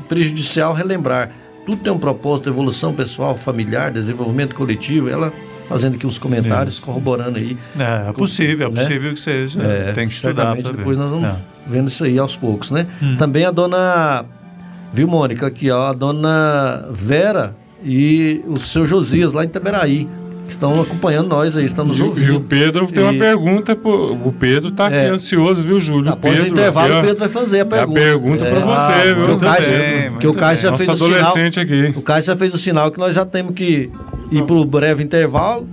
[0.08, 1.30] prejudicial relembrar.
[1.66, 5.08] Tudo tem um propósito, evolução pessoal, familiar, desenvolvimento coletivo.
[5.08, 5.32] Ela
[5.68, 7.56] fazendo aqui os comentários, corroborando aí.
[7.78, 8.82] É, é possível, é né?
[8.82, 9.62] possível que seja.
[9.62, 11.36] É, Tem que estudar Depois nós vamos é.
[11.66, 12.86] vendo isso aí aos poucos, né?
[13.02, 13.16] Hum.
[13.16, 14.24] Também a dona,
[14.92, 20.08] viu, Mônica, aqui, ó, a dona Vera e o seu Josias lá em Taberaí
[20.48, 22.32] estão acompanhando nós aí, estamos ouvindo.
[22.32, 25.08] E o Pedro tem uma pergunta, pro, o Pedro está aqui é.
[25.08, 26.12] ansioso, viu, Júlio?
[26.12, 28.00] Após Pedro, o intervalo, o Pedro vai fazer a pergunta.
[28.00, 28.50] É a pergunta é.
[28.50, 30.18] para você, ah, viu?
[30.18, 31.34] Que o Cássio já fez o sinal.
[31.34, 31.98] Aqui.
[31.98, 33.90] O Cássio já fez o sinal que nós já temos que
[34.30, 35.66] ir para o breve intervalo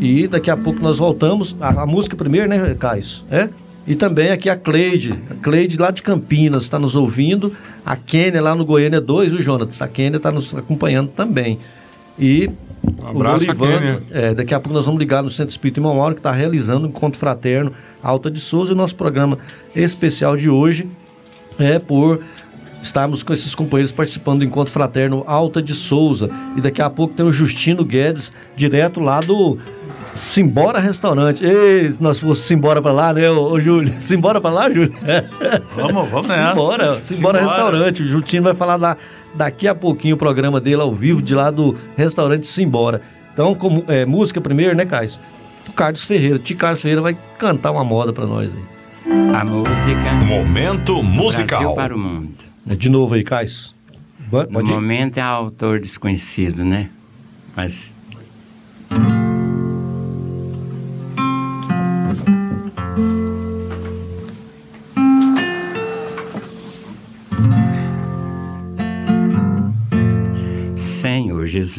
[0.00, 1.56] e daqui a pouco nós voltamos.
[1.60, 3.22] A, a música primeiro, né, Cássio?
[3.30, 3.48] É?
[3.86, 7.52] E também aqui a Cleide, a Cleide lá de Campinas está nos ouvindo,
[7.84, 11.58] a Kênia lá no Goiânia 2, o Jonas, a Kênia está nos acompanhando também.
[12.18, 12.50] E
[12.82, 15.96] um abraço, o Dorivan, é, daqui a pouco nós vamos ligar no Centro Espírita Irmão
[15.96, 17.72] Mauro, que está realizando um encontro fraterno
[18.02, 18.72] Alta de Souza.
[18.72, 19.38] E o nosso programa
[19.74, 20.88] especial de hoje
[21.58, 22.20] é por
[22.82, 26.30] estarmos com esses companheiros participando do encontro fraterno Alta de Souza.
[26.56, 29.58] E daqui a pouco tem o Justino Guedes, direto lá do
[30.14, 31.44] Simbora Restaurante.
[31.44, 33.92] Ei, se nós fosse Simbora para lá, né, ô, ô Júlio?
[34.00, 34.92] Simbora para lá, Júlio?
[35.76, 36.50] Vamos, vamos nessa.
[36.50, 38.02] Simbora, Simbora, Simbora Restaurante.
[38.02, 38.96] O Justino vai falar lá
[39.34, 43.02] daqui a pouquinho o programa dele ao vivo de lá do restaurante Simbora.
[43.32, 45.10] Então, como, é, música primeiro, né, Caio?
[45.68, 46.38] O Carlos Ferreira.
[46.38, 49.30] Tio Carlos Ferreira vai cantar uma moda pra nós aí.
[49.34, 50.12] A música.
[50.26, 51.60] Momento musical.
[51.60, 52.34] Brasil para o mundo.
[52.68, 53.48] É, De novo aí, Caio.
[54.30, 54.64] Pode No ir.
[54.64, 56.88] momento é autor desconhecido, né?
[57.56, 57.92] Mas.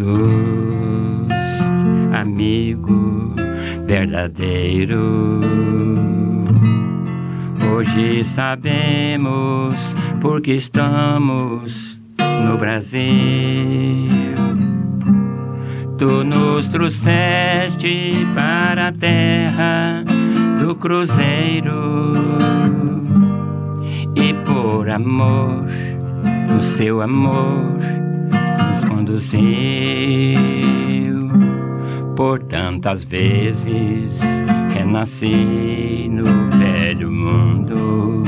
[0.02, 1.30] Jesus,
[2.12, 3.36] amigo
[3.86, 5.40] verdadeiro.
[7.72, 9.76] Hoje sabemos
[10.20, 14.10] porque estamos no Brasil.
[16.00, 20.04] Tu nos trouxeste para a terra
[20.60, 22.16] do Cruzeiro
[24.16, 25.68] e por amor,
[26.58, 28.11] o seu amor
[29.02, 30.38] conduziu
[32.16, 34.12] por tantas vezes
[34.74, 36.26] renasci no
[36.58, 38.24] velho mundo.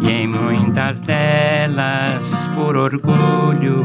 [0.00, 2.24] E em muitas delas
[2.54, 3.84] por orgulho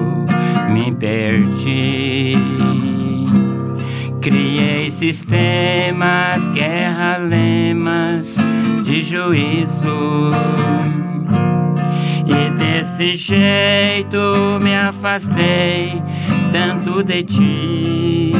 [0.71, 2.33] me perdi.
[4.21, 8.33] Criei sistemas guerra lemas
[8.85, 10.31] de juízo
[12.35, 16.01] e desse jeito me afastei
[16.51, 18.33] tanto de ti.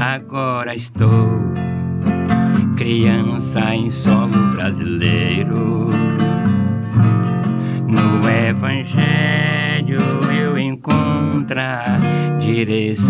[0.00, 1.50] Agora estou
[2.80, 5.90] criança em solo brasileiro.
[7.86, 10.00] No Evangelho
[10.34, 11.98] eu encontro a
[12.38, 13.04] direção.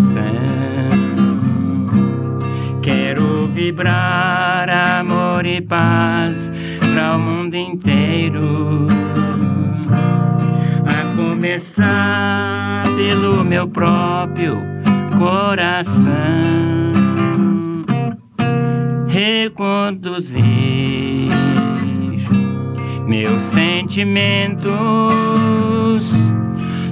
[2.83, 6.50] Quero vibrar amor e paz
[6.93, 8.86] para o mundo inteiro.
[10.86, 14.59] A começar pelo meu próprio
[15.18, 16.11] coração.
[19.09, 20.43] Reconduzir
[23.07, 24.70] meus sentimentos.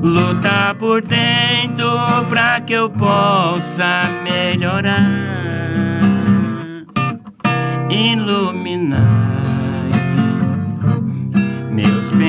[0.03, 1.89] Lutar por dentro
[2.29, 5.39] para que eu possa melhorar
[7.91, 9.28] iluminar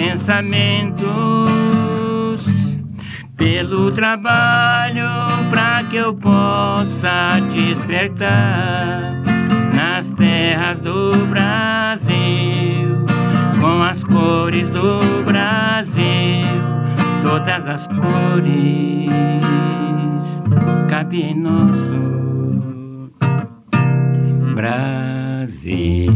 [0.01, 1.05] pensamentos
[3.35, 5.09] pelo trabalho
[5.49, 9.11] para que eu possa despertar
[9.75, 13.05] nas terras do Brasil
[13.59, 16.47] com as cores do Brasil
[17.21, 19.09] todas as cores
[20.89, 21.99] cabe em nosso
[24.55, 26.09] Brasil.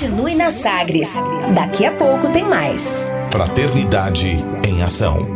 [0.00, 1.10] Continue na Sagres.
[1.54, 3.10] Daqui a pouco tem mais.
[3.30, 5.28] Fraternidade em ação.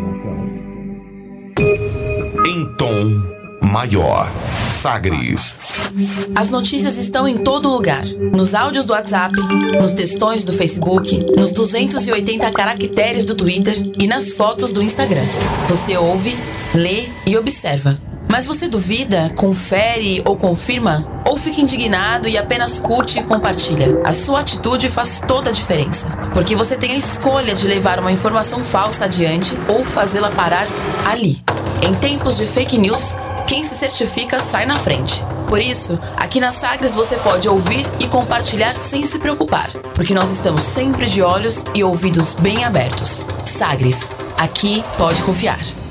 [2.46, 4.32] Em tom maior.
[4.70, 5.58] Sagres.
[6.34, 8.06] As notícias estão em todo lugar.
[8.06, 9.34] Nos áudios do WhatsApp,
[9.78, 15.26] nos textões do Facebook, nos 280 caracteres do Twitter e nas fotos do Instagram.
[15.68, 16.38] Você ouve,
[16.74, 18.13] lê e observa.
[18.34, 21.06] Mas você duvida, confere ou confirma?
[21.24, 24.00] Ou fica indignado e apenas curte e compartilha?
[24.04, 26.08] A sua atitude faz toda a diferença.
[26.32, 30.66] Porque você tem a escolha de levar uma informação falsa adiante ou fazê-la parar
[31.06, 31.44] ali.
[31.88, 33.14] Em tempos de fake news,
[33.46, 35.22] quem se certifica sai na frente.
[35.48, 40.32] Por isso, aqui na Sagres você pode ouvir e compartilhar sem se preocupar, porque nós
[40.32, 43.28] estamos sempre de olhos e ouvidos bem abertos.
[43.44, 45.83] Sagres, aqui pode confiar.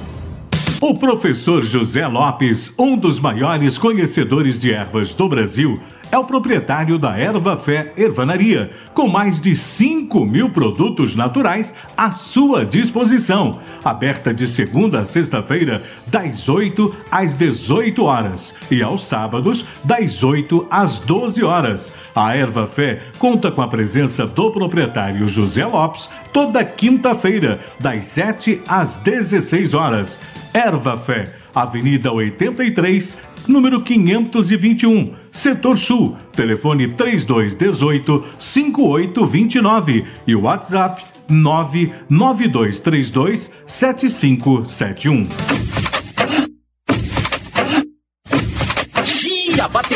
[0.86, 5.82] O professor José Lopes, um dos maiores conhecedores de ervas do Brasil,
[6.12, 12.12] é o proprietário da Erva Fé Ervanaria, com mais de 5 mil produtos naturais à
[12.12, 13.60] sua disposição.
[13.84, 20.68] Aberta de segunda a sexta-feira, das 8 às 18 horas e aos sábados, das 8
[20.70, 21.96] às 12 horas.
[22.16, 28.62] A Erva Fé conta com a presença do proprietário José Lopes toda quinta-feira, das 7
[28.68, 30.20] às 16 horas.
[30.54, 43.50] Erva Fé, Avenida 83, número 521, Setor Sul, telefone 3218 5829 e WhatsApp 99232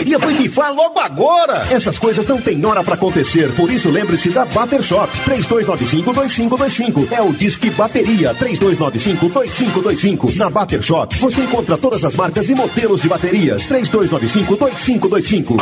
[0.08, 1.66] Bateria foi bifar logo agora.
[1.70, 7.12] Essas coisas não tem hora pra acontecer, por isso lembre-se da Bater Shop 3295-2525.
[7.12, 10.38] É o Disque Bateria 3295-2525.
[10.38, 15.58] Na Bater Shop você encontra todas as marcas e modelos de baterias 3295-2525.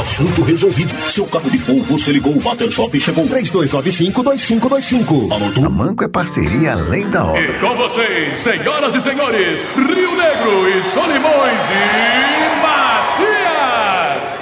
[0.00, 0.94] Assunto resolvido.
[1.10, 5.30] Seu carro de fogo, você ligou o Bater Shop e chegou 3295-2525.
[5.32, 5.66] Anotou?
[5.66, 7.40] A Manco é parceria além da obra.
[7.40, 14.38] E com vocês, senhoras e senhores, Rio Negro e Solimões e Matias!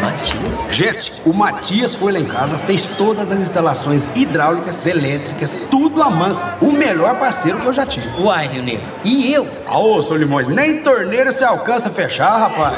[0.00, 0.65] Matias?
[0.76, 6.10] Gente, o Matias foi lá em casa, fez todas as instalações hidráulicas, elétricas, tudo a
[6.10, 6.38] mão.
[6.60, 8.06] O melhor parceiro que eu já tive.
[8.20, 8.84] Uai, Rio Negro.
[9.02, 9.48] E eu?
[9.66, 12.76] Ô, Solimões, nem torneira se alcança a fechar, rapaz.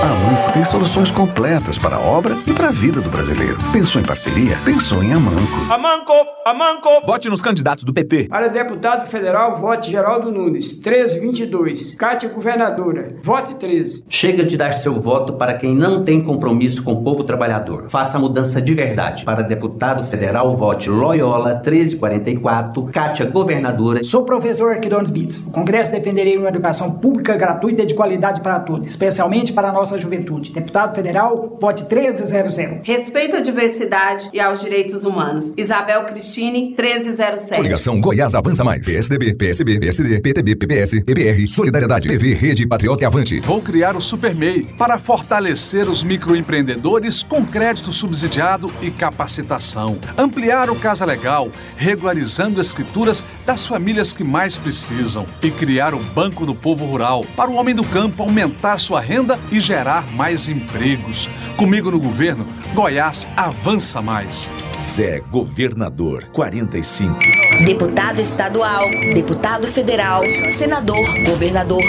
[0.00, 3.58] A Manco tem soluções completas para a obra e para a vida do brasileiro.
[3.72, 4.56] Pensou em parceria?
[4.64, 5.72] Pensou em Amanco.
[5.72, 6.12] Amanco,
[6.46, 7.04] Amanco.
[7.04, 8.28] Vote nos candidatos do PT.
[8.28, 11.96] Para deputado federal, vote Geraldo Nunes, 1322.
[11.96, 14.04] Cátia governadora, vote 13.
[14.08, 17.39] Chega de dar seu voto para quem não tem compromisso com o povo trabalhador.
[17.88, 19.24] Faça a mudança de verdade.
[19.24, 24.02] Para deputado federal, vote Loyola 1344, Cátia governadora.
[24.04, 25.46] Sou professor Arquidones Bits.
[25.46, 29.72] No Congresso defenderei uma educação pública gratuita e de qualidade para todos, especialmente para a
[29.72, 30.52] nossa juventude.
[30.52, 32.56] Deputado federal, vote 1300.
[32.82, 35.54] Respeito à diversidade e aos direitos humanos.
[35.56, 37.56] Isabel Cristine 1307.
[37.56, 38.84] Coligação Goiás Avança Mais.
[38.86, 43.40] PSDB, PSB, PSD, PTB, PPS, EBR, Solidariedade, TV, Rede Patriota e Avante.
[43.40, 49.96] Vou criar o SuperMEI para fortalecer os microempreendedores com crédito subsidiado e capacitação.
[50.18, 55.24] Ampliar o Casa Legal, regularizando escrituras das famílias que mais precisam.
[55.40, 59.38] E criar o Banco do Povo Rural para o homem do campo aumentar sua renda
[59.52, 61.28] e gerar mais empregos.
[61.56, 64.52] Comigo no governo, Goiás avança mais.
[64.76, 67.16] Zé Governador 45.
[67.64, 71.84] Deputado estadual, deputado federal, senador, governador,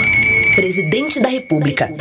[0.54, 1.92] presidente da República.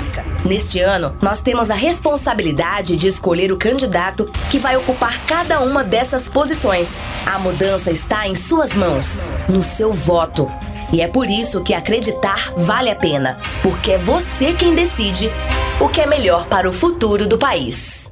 [0.45, 5.83] Neste ano, nós temos a responsabilidade de escolher o candidato que vai ocupar cada uma
[5.83, 6.99] dessas posições.
[7.25, 10.51] A mudança está em suas mãos, no seu voto.
[10.91, 15.31] E é por isso que acreditar vale a pena, porque é você quem decide
[15.79, 18.11] o que é melhor para o futuro do país.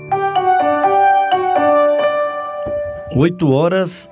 [3.13, 4.09] 8 horas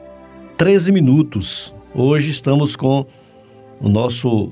[0.58, 1.74] 13 minutos.
[1.95, 3.06] Hoje estamos com
[3.80, 4.52] o nosso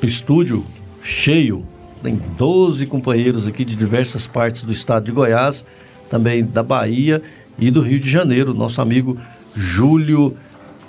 [0.00, 0.64] estúdio
[1.02, 1.64] cheio.
[2.00, 5.66] Tem 12 companheiros aqui de diversas partes do estado de Goiás,
[6.08, 7.20] também da Bahia
[7.58, 8.54] e do Rio de Janeiro.
[8.54, 9.18] Nosso amigo
[9.56, 10.36] Júlio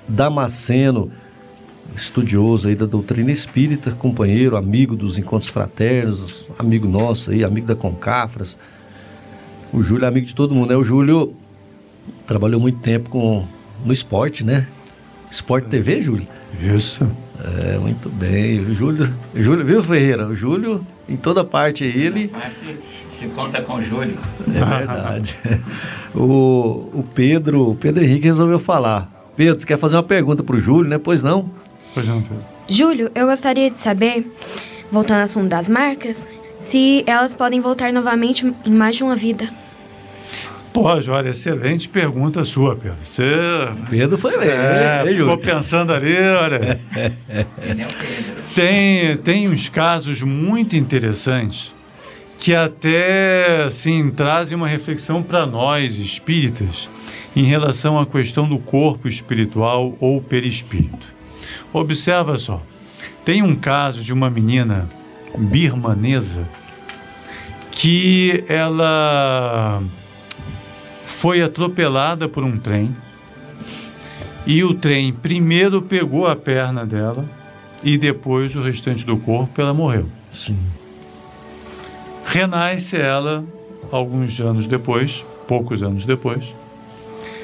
[0.08, 1.12] Damasceno,
[1.96, 7.76] estudioso aí da doutrina espírita, companheiro, amigo dos encontros fraternos, amigo nosso aí, amigo da
[7.76, 8.56] Concafras.
[9.74, 10.78] O Júlio é amigo de todo mundo, né?
[10.78, 11.36] O Júlio
[12.28, 13.46] trabalhou muito tempo com
[13.86, 14.68] no esporte, né?
[15.32, 16.26] Esporte TV, Júlio?
[16.60, 17.10] Isso.
[17.42, 18.60] É, muito bem.
[18.60, 20.28] O Júlio, Júlio, viu, Ferreira?
[20.28, 22.30] O Júlio, em toda parte ele.
[22.34, 22.76] Mas se,
[23.18, 24.18] se conta com o Júlio.
[24.48, 25.36] É verdade.
[26.14, 29.10] o, o Pedro, o Pedro Henrique resolveu falar.
[29.38, 30.98] Pedro, você quer fazer uma pergunta pro Júlio, né?
[30.98, 31.50] Pois não?
[31.94, 32.44] Pois não, Pedro.
[32.68, 34.30] Júlio, eu gostaria de saber,
[34.92, 36.18] voltando ao assunto das marcas,
[36.62, 39.50] se elas podem voltar novamente em mais de uma vida.
[40.74, 42.98] Pode, olha, excelente pergunta sua, Pedro.
[43.04, 43.24] Você.
[43.90, 44.50] Pedro foi bem.
[44.50, 46.80] É, hein, ficou pensando ali, olha.
[48.54, 51.74] tem, tem uns casos muito interessantes
[52.40, 56.88] que até assim, trazem uma reflexão para nós espíritas
[57.36, 61.08] em relação à questão do corpo espiritual ou perispírito.
[61.74, 62.62] Observa só,
[63.26, 64.90] tem um caso de uma menina
[65.38, 66.48] birmanesa
[67.72, 69.82] que ela
[71.20, 72.96] foi atropelada por um trem
[74.48, 77.26] e o trem primeiro pegou a perna dela
[77.84, 80.06] e depois o restante do corpo ela morreu.
[80.32, 80.58] Sim.
[82.26, 83.44] Renasce ela
[83.92, 86.42] alguns anos depois, poucos anos depois,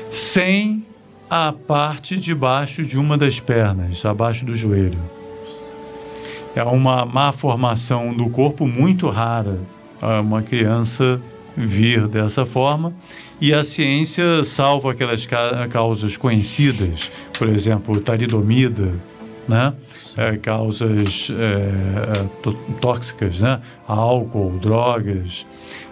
[0.10, 0.86] sem
[1.30, 5.00] a parte de baixo de uma das pernas, abaixo do joelho.
[6.56, 9.60] É uma má formação do corpo muito rara,
[10.24, 11.20] uma criança
[11.56, 12.94] vir dessa forma.
[13.40, 18.94] E a ciência salva aquelas ca causas conhecidas, por exemplo, talidomida,
[19.48, 19.74] né?
[20.18, 22.26] É, causas é,
[22.80, 23.60] tóxicas, né?
[23.86, 25.46] álcool, drogas,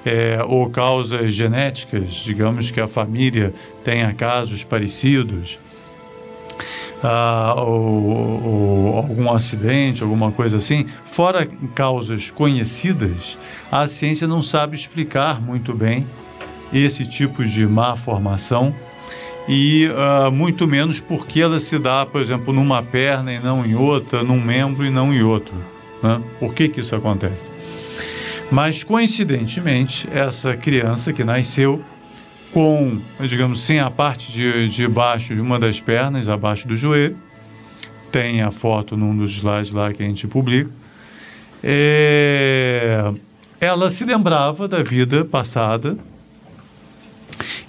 [0.06, 3.54] é, ou causas genéticas, digamos que a família
[3.84, 5.60] tenha casos parecidos,
[7.04, 13.38] ah, ou, ou, algum acidente, alguma coisa assim, fora causas conhecidas,
[13.72, 16.06] a ciência não sabe explicar muito bem
[16.72, 18.74] esse tipo de má formação
[19.48, 23.76] e uh, muito menos porque ela se dá, por exemplo, numa perna e não em
[23.76, 25.54] outra, num membro e não em outro.
[26.02, 26.22] Né?
[26.40, 27.52] Por que, que isso acontece?
[28.52, 31.82] Mas, coincidentemente, essa criança que nasceu
[32.54, 37.18] com, digamos, sem a parte de, de baixo de uma das pernas, abaixo do joelho,
[38.12, 40.70] tem a foto num dos slides lá que a gente publica,
[41.64, 43.12] é,
[43.60, 45.98] ela se lembrava da vida passada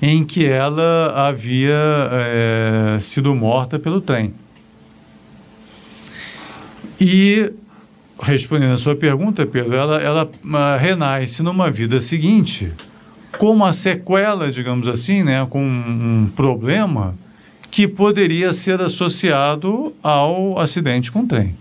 [0.02, 4.34] em que ela havia é, sido morta pelo trem.
[7.00, 7.50] E,
[8.20, 12.70] respondendo a sua pergunta, Pedro, ela, ela uh, renasce numa vida seguinte
[13.38, 17.14] com uma sequela, digamos assim, né, com um problema
[17.70, 21.56] que poderia ser associado ao acidente com trem.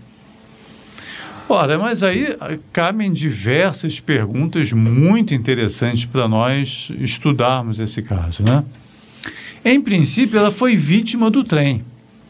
[1.48, 2.36] Ora, mas aí
[2.72, 8.64] cabem diversas perguntas muito interessantes para nós estudarmos esse caso, né?
[9.64, 11.84] Em princípio, ela foi vítima do trem.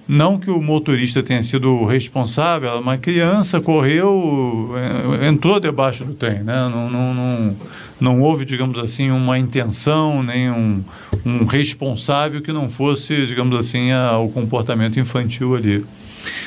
[0.07, 6.43] Não que o motorista tenha sido responsável, uma criança correu, eh, entrou debaixo do trem,
[6.43, 6.69] né?
[6.69, 7.57] Não, não, não,
[7.99, 10.85] não houve, digamos assim, uma intenção, nem um,
[11.25, 15.83] um responsável que não fosse, digamos assim, a, o comportamento infantil ali.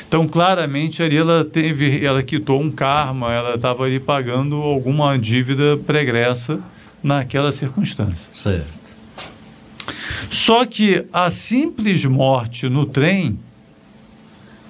[0.06, 5.76] Então, claramente, ali ela teve, ela quitou um karma, ela estava ali pagando alguma dívida
[5.76, 6.60] pregressa
[7.02, 8.28] naquela circunstância.
[8.32, 8.78] Certo.
[10.30, 13.38] Só que a simples morte no trem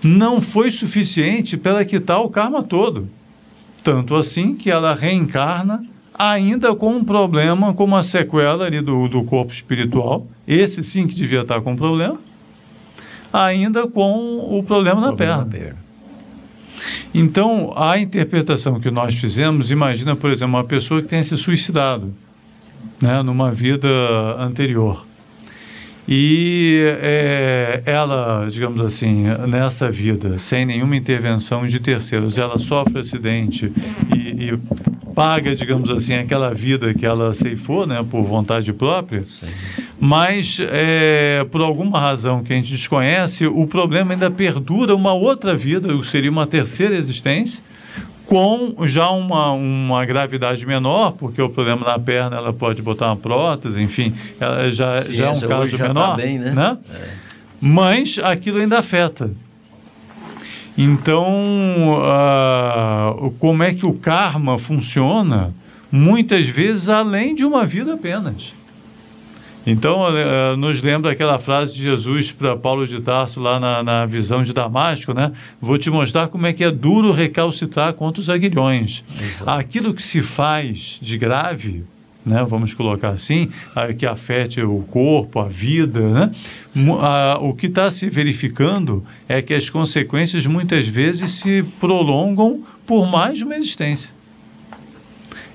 [0.03, 3.09] não foi suficiente para quitar o karma todo.
[3.83, 5.83] Tanto assim que ela reencarna
[6.15, 10.27] ainda com um problema, com uma sequela ali do, do corpo espiritual.
[10.47, 12.19] Esse sim que devia estar com problema
[13.33, 15.45] ainda com o problema na perna.
[15.45, 15.77] perna.
[17.15, 22.15] Então, a interpretação que nós fizemos, imagina, por exemplo, uma pessoa que tenha se suicidado
[23.01, 23.89] né, numa vida
[24.39, 25.08] anterior.
[26.09, 33.71] E é, ela, digamos assim, nessa vida, sem nenhuma intervenção de terceiros, ela sofre acidente
[34.17, 34.59] e, e
[35.15, 39.25] paga, digamos assim, aquela vida que ela ceifou, né, por vontade própria.
[39.27, 39.47] Sim
[40.01, 45.57] mas é, por alguma razão que a gente desconhece, o problema ainda perdura uma outra
[45.57, 47.63] vida, seria uma terceira existência,
[48.29, 53.17] com já uma, uma gravidade menor, porque o problema na perna ela pode botar uma
[53.17, 56.11] prótese, enfim, ela já, já é um caso tá menor.
[56.11, 56.51] Tá bem, né?
[56.51, 56.79] né?
[56.95, 57.09] É.
[57.59, 59.31] Mas aquilo ainda afeta.
[60.77, 65.55] Então, uh, como é que o karma funciona?
[65.91, 68.53] Muitas vezes além de uma vida apenas.
[69.71, 74.07] Então, uh, nos lembra aquela frase de Jesus para Paulo de Tarso lá na, na,
[74.07, 75.31] visão de Damasco, né?
[75.61, 79.05] Vou te mostrar como é que é duro recalcitrar contra os aguilhões.
[79.21, 79.51] Exato.
[79.51, 81.85] Aquilo que se faz de grave,
[82.25, 82.47] né?
[82.49, 83.51] Vamos colocar assim,
[83.99, 86.31] que afete o corpo, a vida, né?
[87.43, 93.37] O que está se verificando é que as consequências muitas vezes se prolongam por mais
[93.37, 94.18] de uma existência.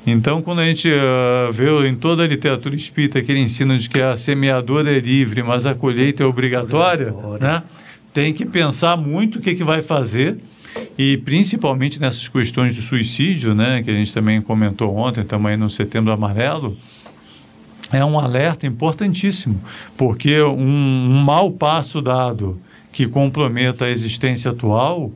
[0.06, 4.02] Então, quando a gente uh, vê em toda a literatura espírita aquele ensino de que
[4.02, 7.48] a semeadora é livre, mas a colheita é obrigatória, obrigatória.
[7.48, 7.64] Né?
[8.14, 10.38] tem que pensar muito o que, que vai fazer
[10.98, 15.70] e principalmente nessas questões de suicídio, né, que a gente também comentou ontem, também no
[15.70, 16.78] Setembro Amarelo,
[17.92, 19.60] é um alerta importantíssimo,
[19.98, 22.60] porque um, um mau passo dado
[22.92, 25.12] que comprometa a existência atual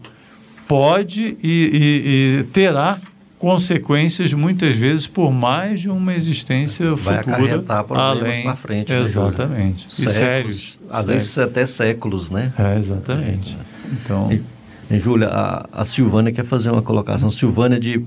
[0.67, 2.99] pode e, e, e terá
[3.39, 9.85] consequências muitas vezes por mais de uma existência Vai futura além na frente né, exatamente
[9.85, 11.07] né, séculos, sérios às séculos.
[11.07, 13.55] vezes até séculos né é, exatamente
[13.91, 14.41] então e,
[14.89, 18.03] e Júlia a, a Silvânia quer fazer uma colocação Silvânia de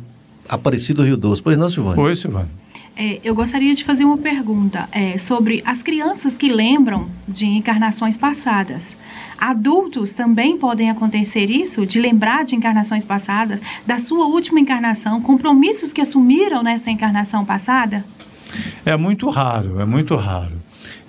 [0.51, 1.41] Aparecido Rio Doce.
[1.41, 2.03] Pois não, Silvânia?
[2.03, 2.49] Oi, Silvânia.
[2.97, 8.17] É, eu gostaria de fazer uma pergunta é, sobre as crianças que lembram de encarnações
[8.17, 8.97] passadas.
[9.41, 15.93] Adultos também podem acontecer isso, de lembrar de encarnações passadas, da sua última encarnação, compromissos
[15.93, 18.05] que assumiram nessa encarnação passada?
[18.85, 20.53] É muito raro, é muito raro.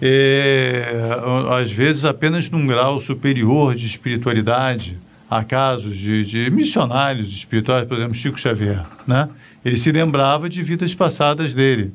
[0.02, 1.20] É,
[1.60, 4.98] às vezes, apenas num grau superior de espiritualidade,
[5.30, 9.30] há casos de, de missionários espirituais, por exemplo, Chico Xavier, né?
[9.64, 11.94] Ele se lembrava de vidas passadas dele.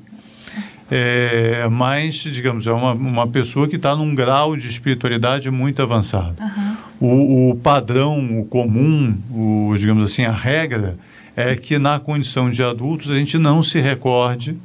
[0.91, 6.37] É, mas, digamos, é uma, uma pessoa que está num grau de espiritualidade muito avançado.
[6.41, 6.77] Uhum.
[7.01, 10.97] O, o, padrão, o comum, o, digamos assim, a regra
[11.37, 14.57] é que na condição de adultos a gente não se recorde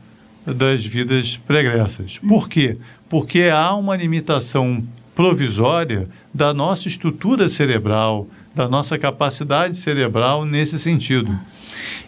[0.45, 2.17] das vidas pregressas.
[2.19, 2.77] Por quê?
[3.09, 4.83] Porque há uma limitação
[5.15, 11.37] provisória da nossa estrutura cerebral, da nossa capacidade cerebral nesse sentido.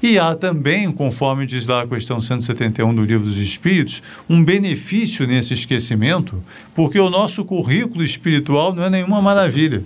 [0.02, 5.26] E há também, conforme diz lá a questão 171 do Livro dos Espíritos, um benefício
[5.26, 6.44] nesse esquecimento,
[6.76, 9.84] porque o nosso currículo espiritual não é nenhuma maravilha.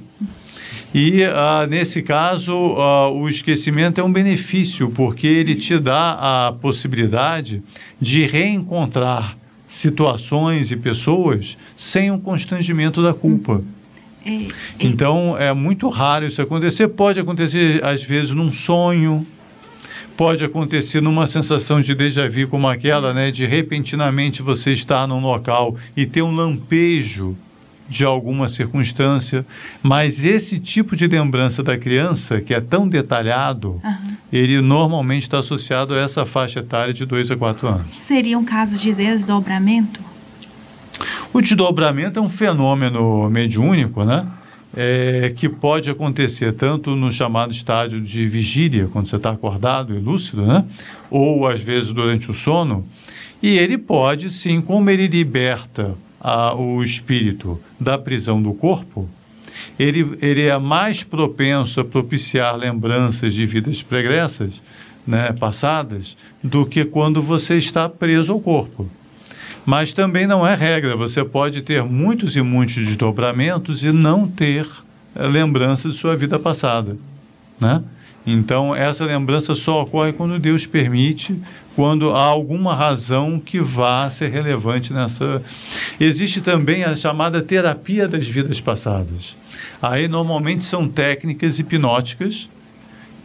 [0.93, 6.51] E ah, nesse caso, ah, o esquecimento é um benefício, porque ele te dá a
[6.53, 7.61] possibilidade
[7.99, 9.37] de reencontrar
[9.67, 13.61] situações e pessoas sem o constrangimento da culpa.
[14.79, 16.87] Então, é muito raro isso acontecer.
[16.89, 19.25] Pode acontecer, às vezes, num sonho,
[20.17, 25.21] pode acontecer numa sensação de déjà vu como aquela, né, de repentinamente você estar num
[25.21, 27.37] local e ter um lampejo
[27.87, 29.45] de alguma circunstância,
[29.81, 34.17] mas esse tipo de lembrança da criança, que é tão detalhado, Uhum.
[34.33, 37.87] ele normalmente está associado a essa faixa etária de 2 a 4 anos.
[38.05, 40.01] Seria um caso de desdobramento?
[41.31, 44.25] O desdobramento é um fenômeno mediúnico, né?
[44.79, 49.97] É, que pode acontecer tanto no chamado estádio de vigília, quando você está acordado e
[49.97, 50.63] lúcido, né?
[51.09, 52.87] Ou às vezes durante o sono.
[53.41, 59.09] E ele pode, sim, como ele liberta a, o espírito da prisão do corpo,
[59.79, 64.61] ele, ele é mais propenso a propiciar lembranças de vidas pregressas,
[65.05, 68.87] né, passadas, do que quando você está preso ao corpo.
[69.67, 70.95] Mas também não é regra.
[70.95, 74.65] Você pode ter muitos e muitos desdobramentos e não ter
[75.13, 76.95] eh, lembrança de sua vida passada,
[77.59, 77.83] né?
[78.25, 81.37] Então, essa lembrança só ocorre quando Deus permite,
[81.75, 85.43] quando há alguma razão que vá ser relevante nessa.
[85.99, 89.35] Existe também a chamada terapia das vidas passadas.
[89.81, 92.47] Aí, normalmente, são técnicas hipnóticas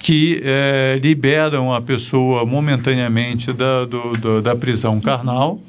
[0.00, 5.60] que eh, liberam a pessoa momentaneamente da, do, do, da prisão carnal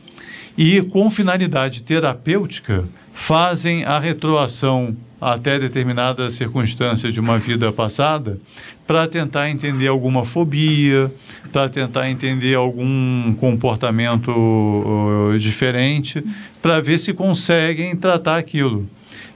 [0.58, 8.38] e, com finalidade terapêutica, fazem a retroação até determinada circunstância de uma vida passada
[8.86, 11.10] para tentar entender alguma fobia,
[11.52, 16.22] para tentar entender algum comportamento uh, diferente,
[16.62, 18.88] para ver se conseguem tratar aquilo.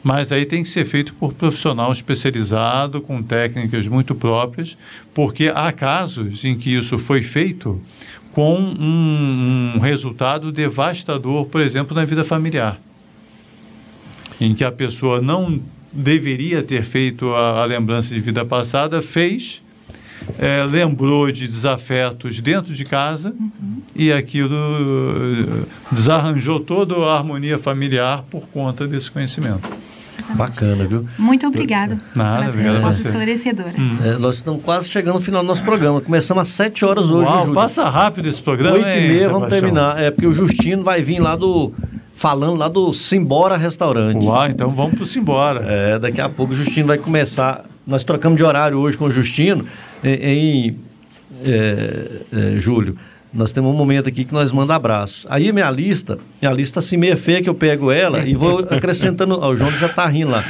[0.04, 4.78] Mas aí tem que ser feito por profissional especializado, com técnicas muito próprias,
[5.14, 7.82] porque há casos em que isso foi feito
[8.38, 12.80] com um, um resultado devastador, por exemplo, na vida familiar,
[14.40, 15.60] em que a pessoa não
[15.92, 19.60] deveria ter feito a, a lembrança de vida passada, fez,
[20.38, 23.82] é, lembrou de desafetos dentro de casa Uhum.
[23.96, 29.68] e aquilo eh, desarranjou toda a harmonia familiar por conta desse conhecimento.
[30.36, 31.08] Bacana, viu?
[31.18, 33.10] Muito obrigada Nada, pela sua obrigado a resposta você.
[33.10, 33.74] esclarecedora.
[34.04, 36.02] É, nós estamos quase chegando no final do nosso programa.
[36.02, 37.30] Começamos às 7 horas hoje.
[37.30, 39.50] Uau, passa rápido esse programa, 8 e meia, vamos Sebastião?
[39.50, 40.02] terminar.
[40.02, 41.74] É porque o Justino vai vir lá do.
[42.16, 44.26] Falando lá do Simbora Restaurante.
[44.26, 45.64] Uau, então vamos pro Simbora.
[45.68, 47.66] É, daqui a pouco o Justino vai começar.
[47.86, 49.66] Nós trocamos de horário hoje com o Justino
[50.04, 50.68] em.
[50.70, 50.80] em,
[51.46, 52.98] é, é, Júlio.
[53.34, 55.28] Nós temos um momento aqui que nós manda abraço.
[55.30, 59.38] Aí minha lista, minha lista assim meia feia que eu pego ela e vou acrescentando.
[59.40, 60.44] Ó, o João já tá rindo lá.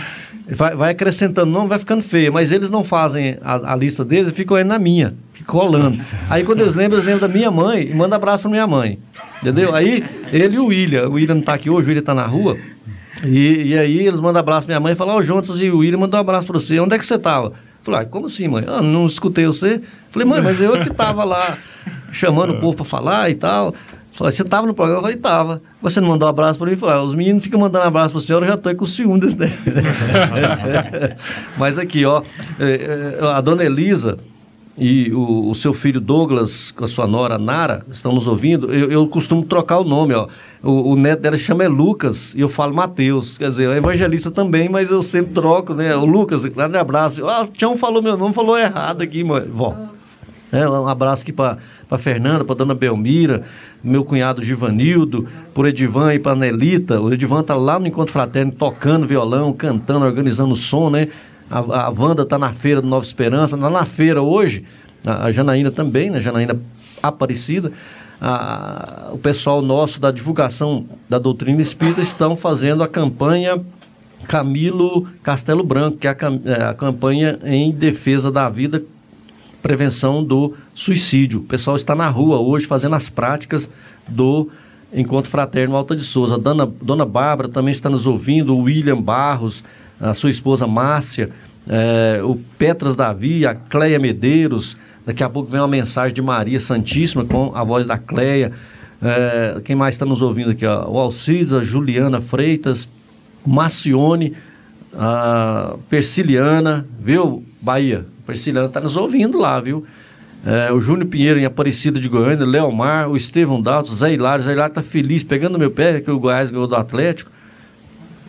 [0.50, 4.32] Vai, vai acrescentando, não vai ficando feia, mas eles não fazem a, a lista deles,
[4.32, 5.98] ficam aí na minha, ficam rolando.
[6.30, 8.98] Aí quando eles lembram, eles lembram da minha mãe e mandam abraço pra minha mãe.
[9.42, 9.76] Entendeu?
[9.76, 12.26] Aí ele e o William, o William não tá aqui hoje, o William tá na
[12.26, 12.58] rua.
[13.26, 15.70] E, e aí eles mandam abraço pra minha mãe e falam, ó, o Jontas e
[15.70, 16.80] o William mandam um abraço pra você.
[16.80, 17.52] Onde é que você tava?
[17.84, 18.64] Falei, ah, como assim, mãe?
[18.68, 19.82] Ah, não escutei você.
[20.18, 21.60] Falei, mãe, mas eu que tava lá
[22.12, 23.76] chamando o povo pra falar e tal.
[24.14, 24.98] Falei, você tava no programa?
[24.98, 25.62] Eu falei, tava.
[25.80, 26.76] Você não mandou um abraço pra mim?
[26.76, 29.36] Falei, ah, os meninos ficam mandando abraço pra senhora, eu já aí com ciúme desse
[29.36, 29.54] daí.
[31.56, 32.24] Mas aqui, ó,
[32.60, 34.18] é, é, a dona Elisa
[34.76, 38.92] e o, o seu filho Douglas, com a sua nora Nara, estão nos ouvindo, eu,
[38.92, 40.28] eu costumo trocar o nome, ó.
[40.64, 43.38] O, o neto dela chama é Lucas e eu falo Mateus.
[43.38, 45.96] Quer dizer, é evangelista também, mas eu sempre troco, né?
[45.96, 47.24] O Lucas, grande abraço.
[47.28, 49.46] Ah, o Tião falou meu nome, falou errado aqui, mãe.
[49.48, 49.97] Vó.
[50.52, 51.58] É, um abraço aqui para
[51.98, 53.44] Fernanda, para dona Belmira,
[53.84, 57.02] meu cunhado Givanildo, por Edivan e para Nelita.
[57.02, 61.10] O Edivan tá lá no Encontro Fraterno tocando violão, cantando, organizando o som, né?
[61.50, 64.66] A, a Wanda tá na feira do Nova Esperança, na feira hoje,
[65.06, 66.20] a, a Janaína também, né?
[66.20, 66.58] Janaína
[67.04, 67.72] Aparecida.
[68.22, 73.62] A, o pessoal nosso da divulgação da doutrina espírita estão fazendo a campanha
[74.28, 78.82] Camilo Castelo Branco, que é a, é a campanha em defesa da vida
[79.68, 81.42] prevenção do suicídio.
[81.42, 83.70] O pessoal está na rua hoje fazendo as práticas
[84.08, 84.50] do
[84.94, 86.38] Encontro Fraterno Alta de Souza.
[86.38, 89.66] Dona, Dona Bárbara também está nos ouvindo, o William Barros,
[90.00, 91.32] a sua esposa Márcia,
[91.68, 94.78] é, o Petras Davi, a Cleia Medeiros.
[95.06, 98.54] Daqui a pouco vem uma mensagem de Maria Santíssima com a voz da Cleia.
[99.02, 100.66] É, quem mais está nos ouvindo aqui?
[100.66, 100.90] Ó?
[100.90, 102.88] O Alcides, a Juliana Freitas,
[103.46, 104.34] Marcione,
[104.98, 108.06] a Persiliana, viu, Bahia?
[108.28, 109.86] Prisciliana está nos ouvindo lá, viu?
[110.46, 114.44] É, o Júnior Pinheiro em Aparecida de Goiânia, Leomar, o Estevão Dalto, Zé Hilário.
[114.44, 117.32] Zé Hilário está feliz, pegando meu pé, que o Goiás ganhou do Atlético.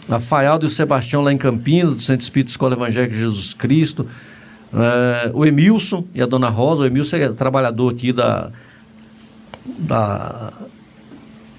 [0.09, 3.53] A Faialdo e o Sebastião lá em Campinas, do Centro Espírito Escola Evangélica de Jesus
[3.53, 4.07] Cristo.
[4.73, 6.83] É, o Emilson e a Dona Rosa.
[6.83, 8.51] O Emilson é trabalhador aqui da.
[9.67, 10.53] da,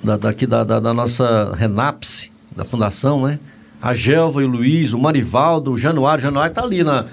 [0.04, 3.38] da daqui da, da, da nossa Renapse, da Fundação, né?
[3.82, 6.22] A Gelva e o Luiz, o Marivaldo, o Januário.
[6.22, 7.06] O Januário está ali na,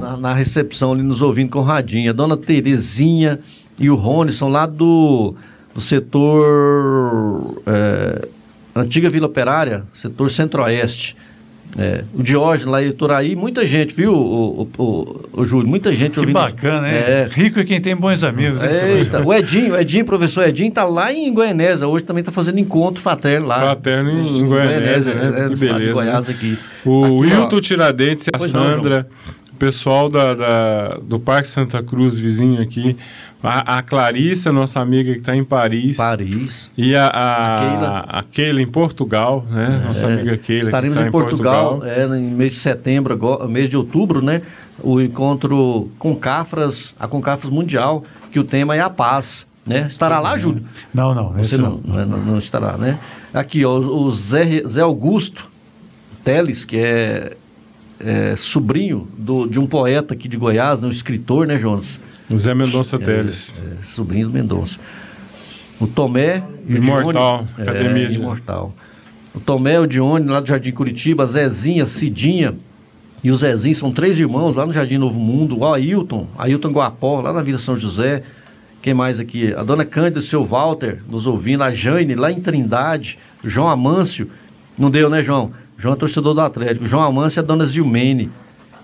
[0.00, 2.12] na, na, recepção ali nos ouvindo com radinha.
[2.12, 3.40] Dona Terezinha
[3.78, 5.34] e o Rony são lá do,
[5.74, 8.28] do setor é,
[8.74, 11.16] Antiga Vila Operária, setor Centro-Oeste.
[11.78, 15.68] É, o Diógenes lá em Ituraí, muita gente, viu, o, o, o, o Júlio?
[15.68, 16.34] Muita gente que ouvindo.
[16.34, 16.94] Que bacana, hein?
[16.94, 18.62] É, Rico é quem tem bons amigos.
[18.62, 22.58] Eita, o Edinho, o Edinho, professor Edinho, tá lá em Goianésia, hoje também tá fazendo
[22.58, 23.60] encontro fraterno lá.
[23.60, 25.26] Fraterno em, em Goianésia, né?
[25.28, 25.80] É, que beleza.
[25.80, 26.58] De Goiás aqui.
[26.82, 29.06] O aqui, Wilton Tiradentes e a Sandra.
[29.06, 32.94] Não, o pessoal da, da, do Parque Santa Cruz, vizinho aqui,
[33.42, 35.96] a, a Clarissa, nossa amiga que está em Paris.
[35.96, 36.70] Paris.
[36.76, 37.98] E a, a, a, Keila.
[38.06, 39.80] a Keila em Portugal, né?
[39.82, 40.64] É, nossa amiga Keila.
[40.64, 41.90] Estaremos em, Portugal, Portugal.
[41.90, 44.42] É, em mês de setembro, agora, mês de outubro, né?
[44.78, 49.46] O encontro com Cafras, a Concafras Mundial, que o tema é a paz.
[49.66, 49.86] Né?
[49.86, 50.62] Estará lá, Júlio?
[50.92, 51.32] Não, não.
[51.32, 52.98] Você não, não, não, não estará, né?
[53.32, 55.44] Aqui, ó, o Zé, Zé Augusto
[56.22, 57.36] Teles, que é
[58.00, 62.00] é, sobrinho do, de um poeta aqui de Goiás, né, um escritor, né, Jonas?
[62.34, 63.52] Zé Mendonça Teles.
[63.56, 64.78] É, sobrinho do Mendonça.
[65.78, 68.08] O Tomé e o Imortal, Dione, Academia.
[68.08, 68.74] É, Imortal.
[69.34, 72.54] O Tomé, o Dione, lá do Jardim Curitiba, Zezinha, Cidinha
[73.22, 75.58] e o Zezinho, são três irmãos lá no Jardim Novo Mundo.
[75.58, 78.22] O Ailton, Ailton Guapó, lá na Vila São José.
[78.80, 79.52] Quem mais aqui?
[79.52, 81.62] A dona Cândida, o seu Walter, nos ouvindo.
[81.62, 83.18] A Jane, lá em Trindade.
[83.44, 84.30] João Amâncio.
[84.78, 85.52] Não deu, né, João?
[85.78, 86.86] João é torcedor do Atlético.
[86.86, 88.30] João Amância é dona Zilmene.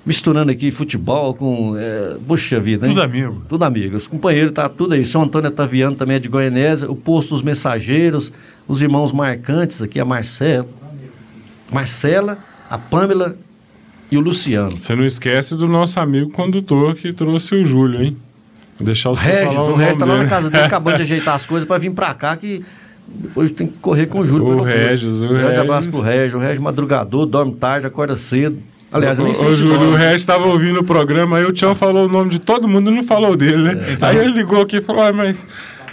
[0.05, 1.77] Misturando aqui futebol com.
[1.77, 2.95] É, puxa vida, hein?
[2.95, 3.43] Tudo amigo.
[3.49, 3.97] Tudo amigo.
[3.97, 5.07] Os companheiros, tá tudo aí.
[5.07, 6.91] São Antônio Taviano também é de Goianésia.
[6.91, 8.33] O posto dos mensageiros.
[8.67, 10.67] Os irmãos marcantes aqui, a Marcela.
[11.71, 12.39] Marcela,
[12.69, 13.37] a Pamela
[14.11, 14.77] e o Luciano.
[14.77, 18.17] Você não esquece do nosso amigo condutor que trouxe o Júlio, hein?
[18.79, 21.03] Vou deixar o Regis, falar o, o Regis tá lá na casa dele acabando de
[21.03, 22.63] ajeitar as coisas para vir para cá que
[23.15, 24.47] depois tem que correr com o Júlio.
[24.47, 26.35] O Regis, o um grande abraço pro Regis.
[26.35, 28.59] O Regis madrugador, dorme tarde, acorda cedo.
[28.93, 31.75] Aliás, eu nem sei o, Júlio, o Regis estava ouvindo o programa, aí o Tião
[31.75, 33.85] falou o nome de todo mundo e não falou dele, né?
[33.89, 34.09] É, então...
[34.09, 35.47] Aí ele ligou aqui e falou, ah, mas...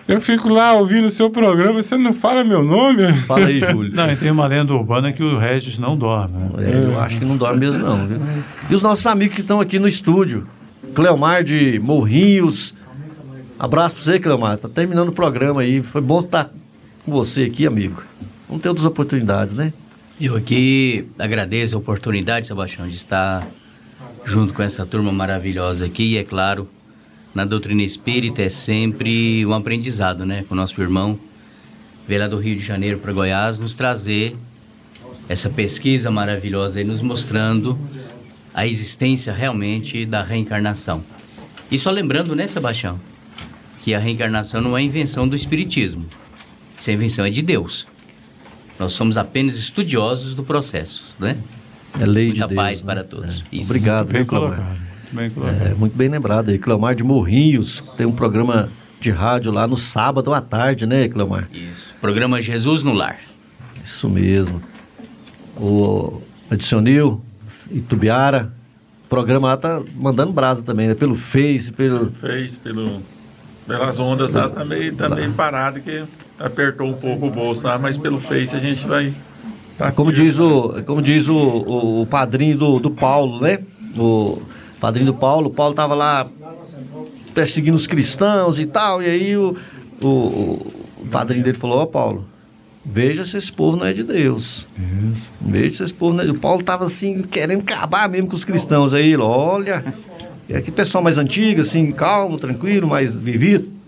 [0.05, 3.13] Eu fico lá ouvindo o seu programa, você não fala meu nome?
[3.27, 3.93] Fala aí, Júlio.
[3.95, 6.35] não, e tem uma lenda urbana que o Regis não dorme.
[6.35, 6.71] Né?
[6.71, 8.07] É, eu acho que não dorme mesmo, não.
[8.07, 8.17] Viu?
[8.69, 10.47] E os nossos amigos que estão aqui no estúdio.
[10.95, 12.73] Cleomar de Morrinhos.
[13.59, 14.57] Abraço para você, Cleomar.
[14.57, 15.83] Tá terminando o programa aí.
[15.83, 16.49] Foi bom estar
[17.05, 18.03] com você aqui, amigo.
[18.47, 19.73] Vamos ter outras oportunidades, né?
[20.19, 23.47] Eu aqui agradeço a oportunidade, Sebastião, de estar
[24.26, 26.13] junto com essa turma maravilhosa aqui.
[26.13, 26.67] E é claro,
[27.34, 30.43] na doutrina espírita é sempre um aprendizado, né?
[30.47, 31.17] Com o nosso irmão,
[32.07, 34.35] veio lá do Rio de Janeiro para Goiás, nos trazer
[35.30, 37.80] essa pesquisa maravilhosa e nos mostrando
[38.53, 41.03] a existência realmente da reencarnação.
[41.71, 42.99] E só lembrando, né, Sebastião,
[43.84, 46.05] que a reencarnação não é invenção do Espiritismo.
[46.80, 47.85] Essa invenção é de Deus.
[48.80, 51.35] Nós somos apenas estudiosos do processo, né?
[51.99, 52.56] É lei Muita de Deus.
[52.56, 52.85] paz né?
[52.85, 53.43] para todos.
[53.51, 53.61] É.
[53.61, 54.80] Obrigado, bem colocado.
[55.11, 55.61] Bem colocado.
[55.61, 56.57] É, muito bem lembrado aí.
[56.57, 61.49] Cleomar de Morrinhos tem um programa de rádio lá no sábado à tarde, né, Cleomar?
[61.51, 61.93] Isso.
[61.99, 63.19] Programa Jesus no Lar.
[63.84, 64.61] Isso mesmo.
[65.57, 67.22] O Edicionil,
[67.69, 68.53] Itubiara,
[69.06, 70.93] o programa lá tá mandando brasa também, né?
[70.93, 72.10] Pelo Face, pelo...
[72.11, 73.01] Face, pelo...
[73.68, 76.06] Pelas ondas tá, tá, meio, tá meio parado que
[76.39, 79.13] apertou um pouco o bolso lá, mas pelo Face a gente vai.
[79.77, 83.59] Tá como, diz o, como diz o, o, o padrinho do, do Paulo, né?
[83.97, 84.41] O
[84.79, 86.27] padrinho do Paulo, o Paulo tava lá
[87.33, 89.01] perseguindo os cristãos e tal.
[89.01, 89.55] E aí o,
[90.01, 92.25] o, o padrinho dele falou, ó Paulo,
[92.85, 94.65] veja se esse povo não é de Deus.
[95.13, 95.31] Isso.
[95.39, 96.39] Veja se esse povo não é de Deus.
[96.39, 98.93] O Paulo estava assim, querendo acabar mesmo com os cristãos.
[98.93, 99.93] Aí ele, olha,
[100.49, 103.78] é que pessoal mais antigo, assim, calmo, tranquilo, mais vivido.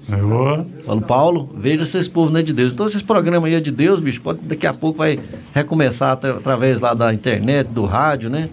[0.86, 2.74] Falo, Paulo, veja se esse povo não é de Deus.
[2.74, 5.20] Então, esses programas aí é de Deus, bicho, pode, daqui a pouco vai
[5.54, 8.50] recomeçar através lá da internet, do rádio, né?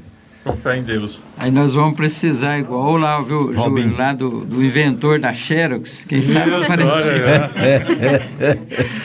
[0.48, 1.20] Com fé em Deus.
[1.36, 3.52] Aí nós vamos precisar, igual lá, viu.
[3.54, 6.90] Júlio, lá do, do inventor da Xerox, quem sabe Isso, aparecer.
[6.90, 8.28] olha,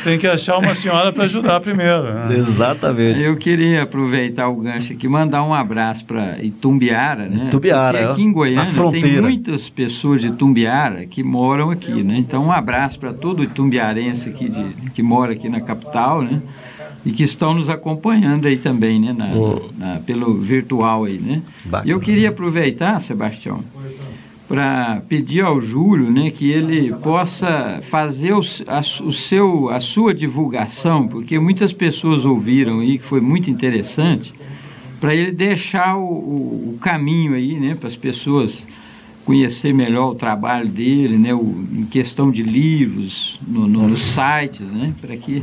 [0.06, 2.04] Tem que achar uma senhora para ajudar primeiro.
[2.04, 2.38] né?
[2.38, 3.22] Exatamente.
[3.22, 7.48] Eu queria aproveitar o gancho aqui, mandar um abraço para Itumbiara, né?
[7.50, 12.16] Itumbiara, Porque aqui em Goiânia tem muitas pessoas de Itumbiara que moram aqui, né?
[12.18, 16.42] Então um abraço para todo itumbiarense aqui de, que mora aqui na capital, né?
[17.06, 19.14] E que estão nos acompanhando aí também, né?
[19.14, 19.36] Na,
[19.78, 21.42] na- pelo virtual aí, né?
[21.86, 23.60] E eu queria aproveitar, Sebastião,
[24.48, 30.14] para pedir ao Júlio, né, que ele possa fazer o, a, o seu, a sua
[30.14, 34.34] divulgação, porque muitas pessoas ouviram aí que foi muito interessante,
[35.00, 38.66] para ele deixar o, o- o caminho aí, né, para as pessoas
[39.26, 44.70] conhecer melhor o trabalho dele, né, o, em questão de livros, no, no- nos sites,
[44.72, 45.42] né, para que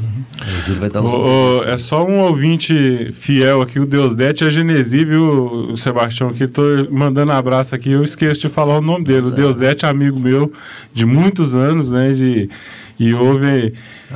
[1.08, 6.28] Ô, ô, é só um ouvinte fiel aqui, o Deusdete é Genesi, viu, o Sebastião,
[6.28, 9.88] aqui, tô mandando abraço aqui, eu esqueço de falar o nome dele, o Deusdete é
[9.88, 10.52] amigo meu
[10.92, 12.50] de muitos anos, né, de,
[12.98, 13.72] e ouve,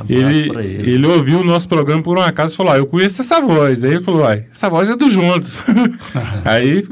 [0.07, 0.91] ele, ele.
[0.91, 1.07] ele.
[1.07, 3.95] ouviu o nosso programa por um acaso e falou, ah, eu conheço essa voz, aí
[3.95, 5.59] ele falou, uai, essa voz é do Juntos,
[6.45, 6.85] aí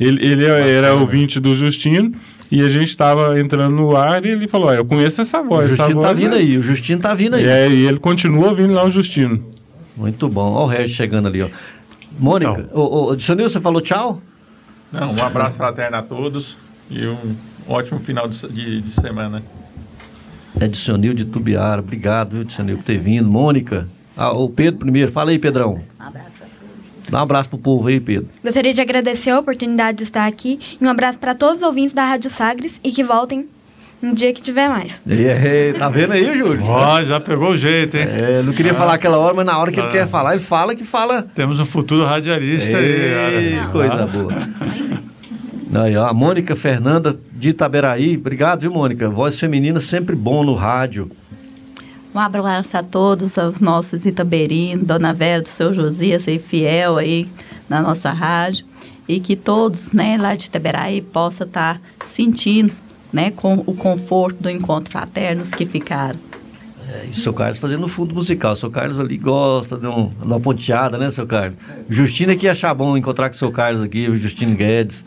[0.00, 2.12] ele, ele era ouvinte do Justino,
[2.50, 5.44] e a gente estava entrando no ar e ele falou, ah, eu conheço essa O
[5.44, 7.44] voz, essa Justino tá voz vindo é- aí, o Justino tá vindo aí.
[7.46, 9.44] é, e ele continua ouvindo lá o Justino.
[9.96, 10.52] Muito bom.
[10.54, 11.48] Olha o Regis chegando ali, ó.
[12.18, 14.20] Mônica, ô, ô, Dionil, você falou tchau?
[14.92, 16.56] Não, um abraço fraterno a todos
[16.90, 17.16] e um
[17.68, 19.42] ótimo final de, de- de semana.
[20.58, 21.80] É Dicionil de Tubiara.
[21.80, 23.28] Obrigado, viu, Dicionil, por ter vindo.
[23.30, 23.86] Mônica.
[24.16, 25.12] Ah, o Pedro primeiro.
[25.12, 25.80] Fala aí, Pedrão.
[27.08, 28.28] Dá um abraço pro povo aí, Pedro.
[28.44, 31.92] Gostaria de agradecer a oportunidade de estar aqui e um abraço para todos os ouvintes
[31.92, 33.46] da Rádio Sagres e que voltem
[34.02, 34.92] um dia que tiver mais.
[35.06, 36.64] E aí, tá vendo aí, Júlio?
[36.64, 38.06] Ó, já pegou o jeito, hein?
[38.08, 38.76] É, não queria Ah.
[38.76, 39.92] falar aquela hora, mas na hora que ele Ah.
[39.92, 41.22] quer falar, ele fala que fala.
[41.34, 43.66] Temos um futuro radialista Ei, aí.
[43.72, 44.06] coisa Ah.
[44.06, 44.48] boa.
[45.84, 48.16] Aí, ó, a Mônica Fernanda de Itaberaí.
[48.16, 49.08] Obrigado, viu, Mônica?
[49.08, 51.10] Voz feminina sempre bom no rádio.
[52.12, 57.28] Um abraço a todos, aos nossos itaberinos, Dona Vera, do seu Josias, aí fiel aí
[57.68, 58.66] na nossa rádio.
[59.06, 62.72] E que todos, né, lá de Itaberaí possam estar sentindo,
[63.12, 66.18] né, com o conforto do encontro fraternos que ficaram.
[67.06, 68.54] E o seu Carlos fazendo fundo musical.
[68.54, 71.56] O seu Carlos ali gosta de, um, de uma ponteada, né, seu Carlos?
[71.88, 75.04] Justino aqui ia achar bom encontrar com o seu Carlos aqui, o Justino Guedes.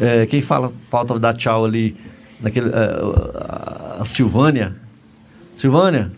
[0.00, 1.96] É, quem fala, falta dar tchau ali,
[2.40, 3.00] naquele, é,
[3.34, 4.74] a, a Silvânia.
[5.56, 6.12] Silvânia,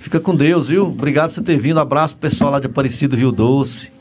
[0.00, 0.86] fica com Deus, viu?
[0.86, 1.80] Obrigado por você ter vindo.
[1.80, 3.92] Abraço pro pessoal lá de Aparecido Rio Doce.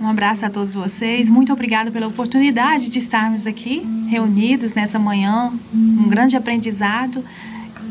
[0.00, 1.28] Um abraço a todos vocês.
[1.28, 5.52] Muito obrigada pela oportunidade de estarmos aqui reunidos nessa manhã.
[5.74, 7.22] Um grande aprendizado.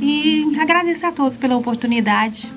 [0.01, 2.51] E agradecer a todos pela oportunidade.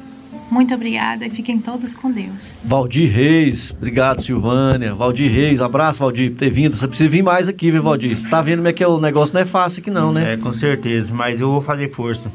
[0.50, 2.54] Muito obrigada e fiquem todos com Deus.
[2.62, 4.94] Valdir Reis, obrigado, Silvânia.
[4.94, 6.76] Valdir Reis, abraço, Valdir, por ter vindo.
[6.76, 8.16] Você precisa vir mais aqui, viu, Valdir?
[8.16, 10.34] Você tá vendo como é que é o negócio não é fácil aqui, não, né?
[10.34, 12.30] É, com certeza, mas eu vou fazer força.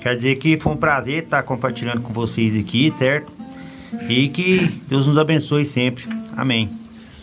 [0.00, 3.30] Quer dizer que foi um prazer estar compartilhando com vocês aqui, certo?
[4.08, 6.04] E que Deus nos abençoe sempre.
[6.36, 6.70] Amém.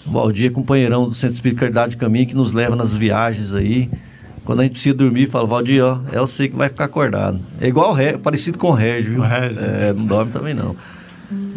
[0.06, 3.54] O Valdir é companheirão do Centro Espírita Caridade de Caminho que nos leva nas viagens
[3.54, 3.90] aí.
[4.46, 7.40] Quando a gente precisa dormir, fala, Valdir, ó, é você que vai ficar acordado.
[7.60, 9.26] É igual o Ré, parecido com o Régio, viu?
[9.26, 10.76] É, não dorme também não.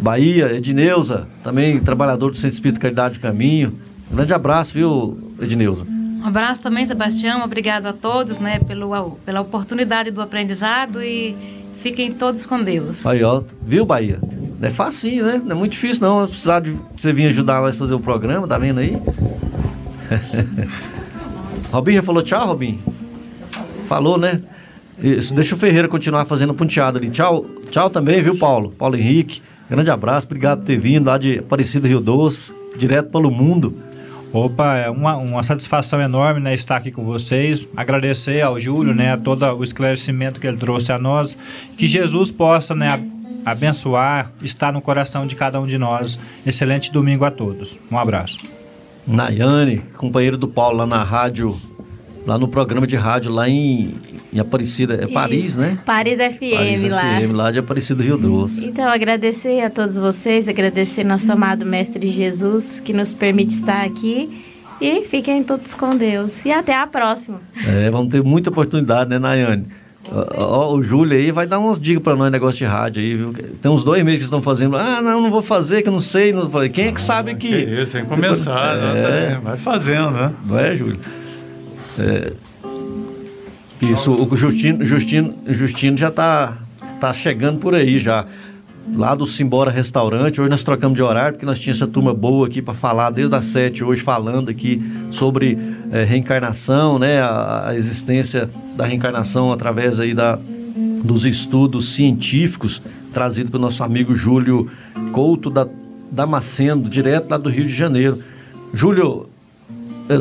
[0.01, 3.73] Bahia, Edneuza, também trabalhador do Centro Espírita Caridade de Caminho.
[4.11, 5.85] Grande abraço, viu, Edneuza?
[6.21, 7.43] Um abraço também, Sebastião.
[7.43, 11.35] Obrigado a todos, né, pelo, pela oportunidade do aprendizado e
[11.81, 13.05] fiquem todos com Deus.
[13.05, 14.19] Aí, ó, viu, Bahia?
[14.59, 15.41] Não é facinho, né?
[15.43, 16.27] Não é muito difícil, não.
[16.27, 18.93] Precisar de você vir ajudar nós a fazer o programa, tá vendo aí?
[21.73, 22.79] Robinho já falou tchau, Robinho?
[23.87, 24.41] Falou, né?
[25.01, 27.09] Isso, deixa o Ferreira continuar fazendo ponteado ali.
[27.09, 28.71] Tchau, tchau também, viu, Paulo?
[28.77, 29.41] Paulo Henrique.
[29.67, 33.73] Grande abraço, obrigado por ter vindo lá de Aparecido Rio Doce, direto pelo mundo.
[34.33, 37.67] Opa, é uma, uma satisfação enorme né, estar aqui com vocês.
[37.75, 41.37] Agradecer ao Júlio, né, a todo o esclarecimento que ele trouxe a nós.
[41.77, 43.03] Que Jesus possa né,
[43.45, 46.17] abençoar, estar no coração de cada um de nós.
[46.45, 47.77] Excelente domingo a todos.
[47.91, 48.37] Um abraço.
[49.05, 51.59] Nayane, companheiro do Paulo lá na rádio,
[52.25, 53.95] lá no programa de rádio lá em,
[54.31, 55.77] em Aparecida, é Paris, né?
[55.85, 57.19] Paris FM Paris lá.
[57.19, 58.67] FM, lá de Aparecido Rio Doce.
[58.67, 64.29] Então, agradecer a todos vocês, agradecer nosso amado Mestre Jesus que nos permite estar aqui
[64.79, 66.43] E fiquem todos com Deus.
[66.43, 67.39] E até a próxima.
[67.65, 69.67] É, vamos ter muita oportunidade, né, Nayane?
[70.11, 73.15] Ó, ó, o Júlio aí vai dar umas dicas para nós, negócio de rádio aí,
[73.15, 73.33] viu?
[73.61, 74.75] Tem uns dois meses que estão fazendo.
[74.75, 76.33] Ah, não, não vou fazer, que eu não sei.
[76.33, 76.49] Não...
[76.49, 77.47] Falei, quem é que sabe que.
[77.47, 79.29] que isso, tem que começar, é.
[79.29, 79.41] né?
[79.43, 80.31] Vai fazendo, né?
[80.43, 80.99] Não é, Júlio?
[81.97, 82.33] É...
[83.81, 86.57] Isso, o Justino, Justino, Justino já tá,
[86.99, 88.25] tá chegando por aí já.
[88.93, 92.47] Lá do Simbora Restaurante, hoje nós trocamos de horário, porque nós tínhamos essa turma boa
[92.47, 94.81] aqui para falar desde as sete hoje, falando aqui
[95.11, 95.57] sobre
[95.91, 97.21] é, reencarnação, né?
[97.21, 100.37] A, a, existência da reencarnação através aí da,
[101.03, 102.81] dos estudos científicos
[103.13, 104.69] trazido pelo nosso amigo Júlio
[105.11, 105.67] Couto da
[106.11, 108.19] Damasceno, direto lá do Rio de Janeiro.
[108.73, 109.29] Júlio,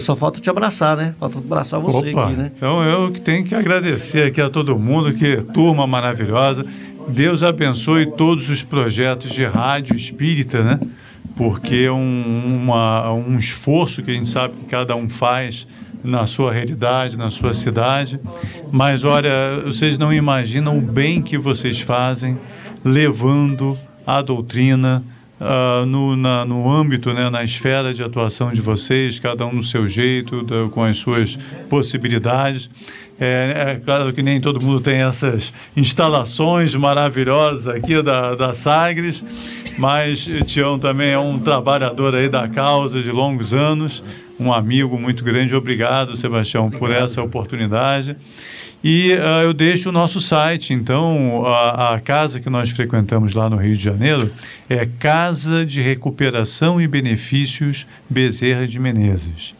[0.01, 1.15] só falta te abraçar, né?
[1.19, 2.52] Falta abraçar você Opa, aqui, né?
[2.57, 6.65] Então eu que tenho que agradecer aqui a todo mundo, que turma maravilhosa.
[7.09, 10.81] Deus abençoe todos os projetos de rádio espírita, né?
[11.36, 15.66] Porque é um, uma, um esforço que a gente sabe que cada um faz
[16.02, 18.20] na sua realidade, na sua cidade.
[18.70, 22.39] Mas olha, vocês não imaginam o bem que vocês fazem
[22.85, 25.02] levando a doutrina
[25.41, 29.65] uh, no, na, no âmbito, né, na esfera de atuação de vocês, cada um no
[29.65, 31.37] seu jeito, da, com as suas
[31.69, 32.69] possibilidades.
[33.19, 39.23] É, é, claro que nem todo mundo tem essas instalações maravilhosas aqui da, da Sagres,
[39.79, 44.03] mas Tião também é um trabalhador aí da causa de longos anos,
[44.39, 45.55] um amigo muito grande.
[45.55, 48.17] Obrigado, Sebastião, por essa oportunidade.
[48.82, 53.51] E uh, eu deixo o nosso site, então, a, a, casa que nós frequentamos lá
[53.51, 54.32] no Rio de Janeiro
[54.70, 59.55] é Casa de Recuperação e Benefícios Bezerra de Menezes.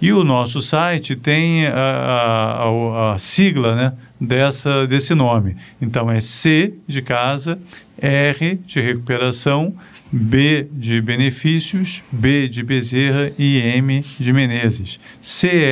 [0.00, 5.56] E o nosso site tem a, a, a sigla né, dessa, desse nome.
[5.80, 7.58] Então é C de casa,
[7.98, 9.74] R de recuperação,
[10.10, 14.98] B de benefícios, B de Bezerra e M de Menezes.
[15.22, 15.66] crbbm.org.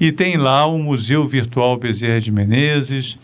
[0.00, 3.18] E tem lá o Museu Virtual Bezerra de Menezes,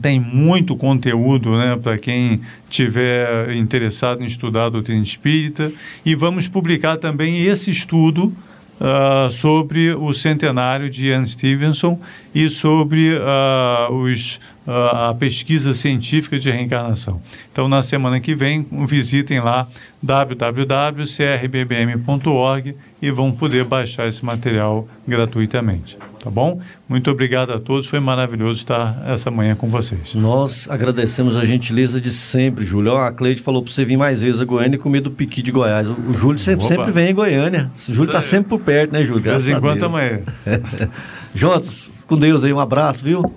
[0.00, 5.72] tem muito conteúdo né, para quem tiver interessado em estudar a doutrina espírita.
[6.04, 8.32] E vamos publicar também esse estudo
[8.80, 11.98] uh, sobre o centenário de Ian Stevenson
[12.36, 17.18] e sobre uh, os, uh, a pesquisa científica de reencarnação.
[17.50, 19.66] Então, na semana que vem, visitem lá
[20.02, 25.96] www.crbbm.org e vão poder baixar esse material gratuitamente.
[26.22, 26.60] Tá bom?
[26.86, 30.14] Muito obrigado a todos, foi maravilhoso estar essa manhã com vocês.
[30.14, 32.98] Nós agradecemos a gentileza de sempre, Júlio.
[32.98, 35.50] a Cleide falou para você vir mais vezes a Goiânia e comer do piqui de
[35.50, 35.88] Goiás.
[35.88, 37.70] O Júlio sempre, sempre vem em Goiânia.
[37.88, 39.22] O Júlio está sempre por perto, né, Júlio?
[39.22, 40.20] De vez em quando amanhã.
[41.34, 43.34] Juntos, com Deus aí, um abraço, viu?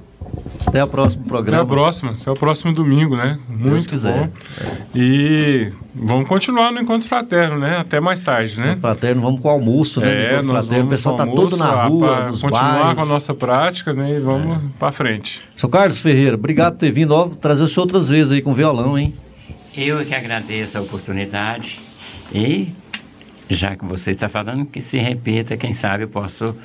[0.65, 1.63] Até o próximo programa.
[1.63, 2.11] Até a próxima.
[2.11, 3.39] Até o próximo domingo, né?
[3.49, 4.29] Muito bom.
[4.93, 7.77] E vamos continuar no Encontro Fraterno, né?
[7.77, 8.65] Até mais tarde, né?
[8.65, 10.35] Encontro Fraterno, vamos com o almoço, né?
[10.35, 10.87] É, nós fraterno.
[10.87, 12.93] O pessoal tá todo na rua, nos continuar bares.
[12.93, 14.17] com a nossa prática, né?
[14.17, 14.67] E vamos é.
[14.77, 15.41] para frente.
[15.55, 17.11] Sou Carlos Ferreira, obrigado por ter vindo.
[17.11, 19.15] Ó, trazer o senhor outras vezes aí com violão, hein?
[19.75, 21.79] Eu que agradeço a oportunidade
[22.33, 22.67] e
[23.49, 26.55] já que você está falando, que se repita, quem sabe eu posso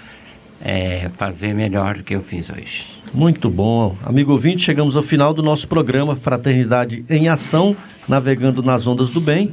[0.62, 2.86] é, fazer melhor do que eu fiz hoje.
[3.12, 3.96] Muito bom.
[4.04, 7.76] Amigo ouvinte, chegamos ao final do nosso programa Fraternidade em Ação,
[8.08, 9.52] navegando nas ondas do bem.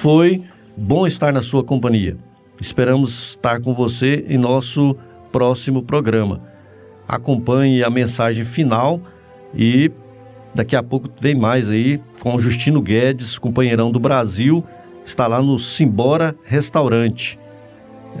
[0.00, 0.42] Foi
[0.76, 2.16] bom estar na sua companhia.
[2.60, 4.96] Esperamos estar com você em nosso
[5.30, 6.40] próximo programa.
[7.06, 9.00] Acompanhe a mensagem final
[9.54, 9.90] e
[10.54, 14.64] daqui a pouco vem mais aí com o Justino Guedes, companheirão do Brasil,
[15.04, 17.38] está lá no Simbora Restaurante.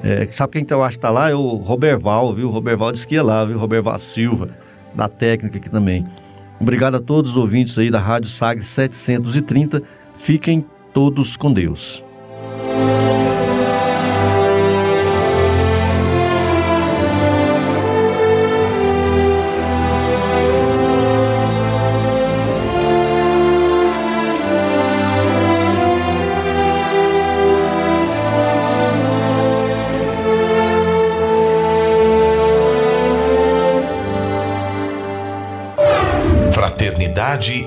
[0.02, 1.30] É, sabe quem eu acho que está lá?
[1.30, 2.48] É o Roberval, viu?
[2.48, 3.58] O Roberval disse que ia lá, viu?
[3.58, 4.48] Roberval Silva,
[4.94, 6.06] da técnica aqui também.
[6.60, 9.82] Obrigado a todos os ouvintes aí da Rádio Sagres 730.
[10.18, 12.04] Fiquem todos com Deus.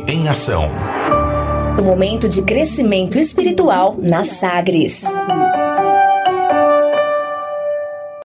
[0.07, 0.69] Em Ação.
[1.79, 5.01] O momento de crescimento espiritual na Sagres.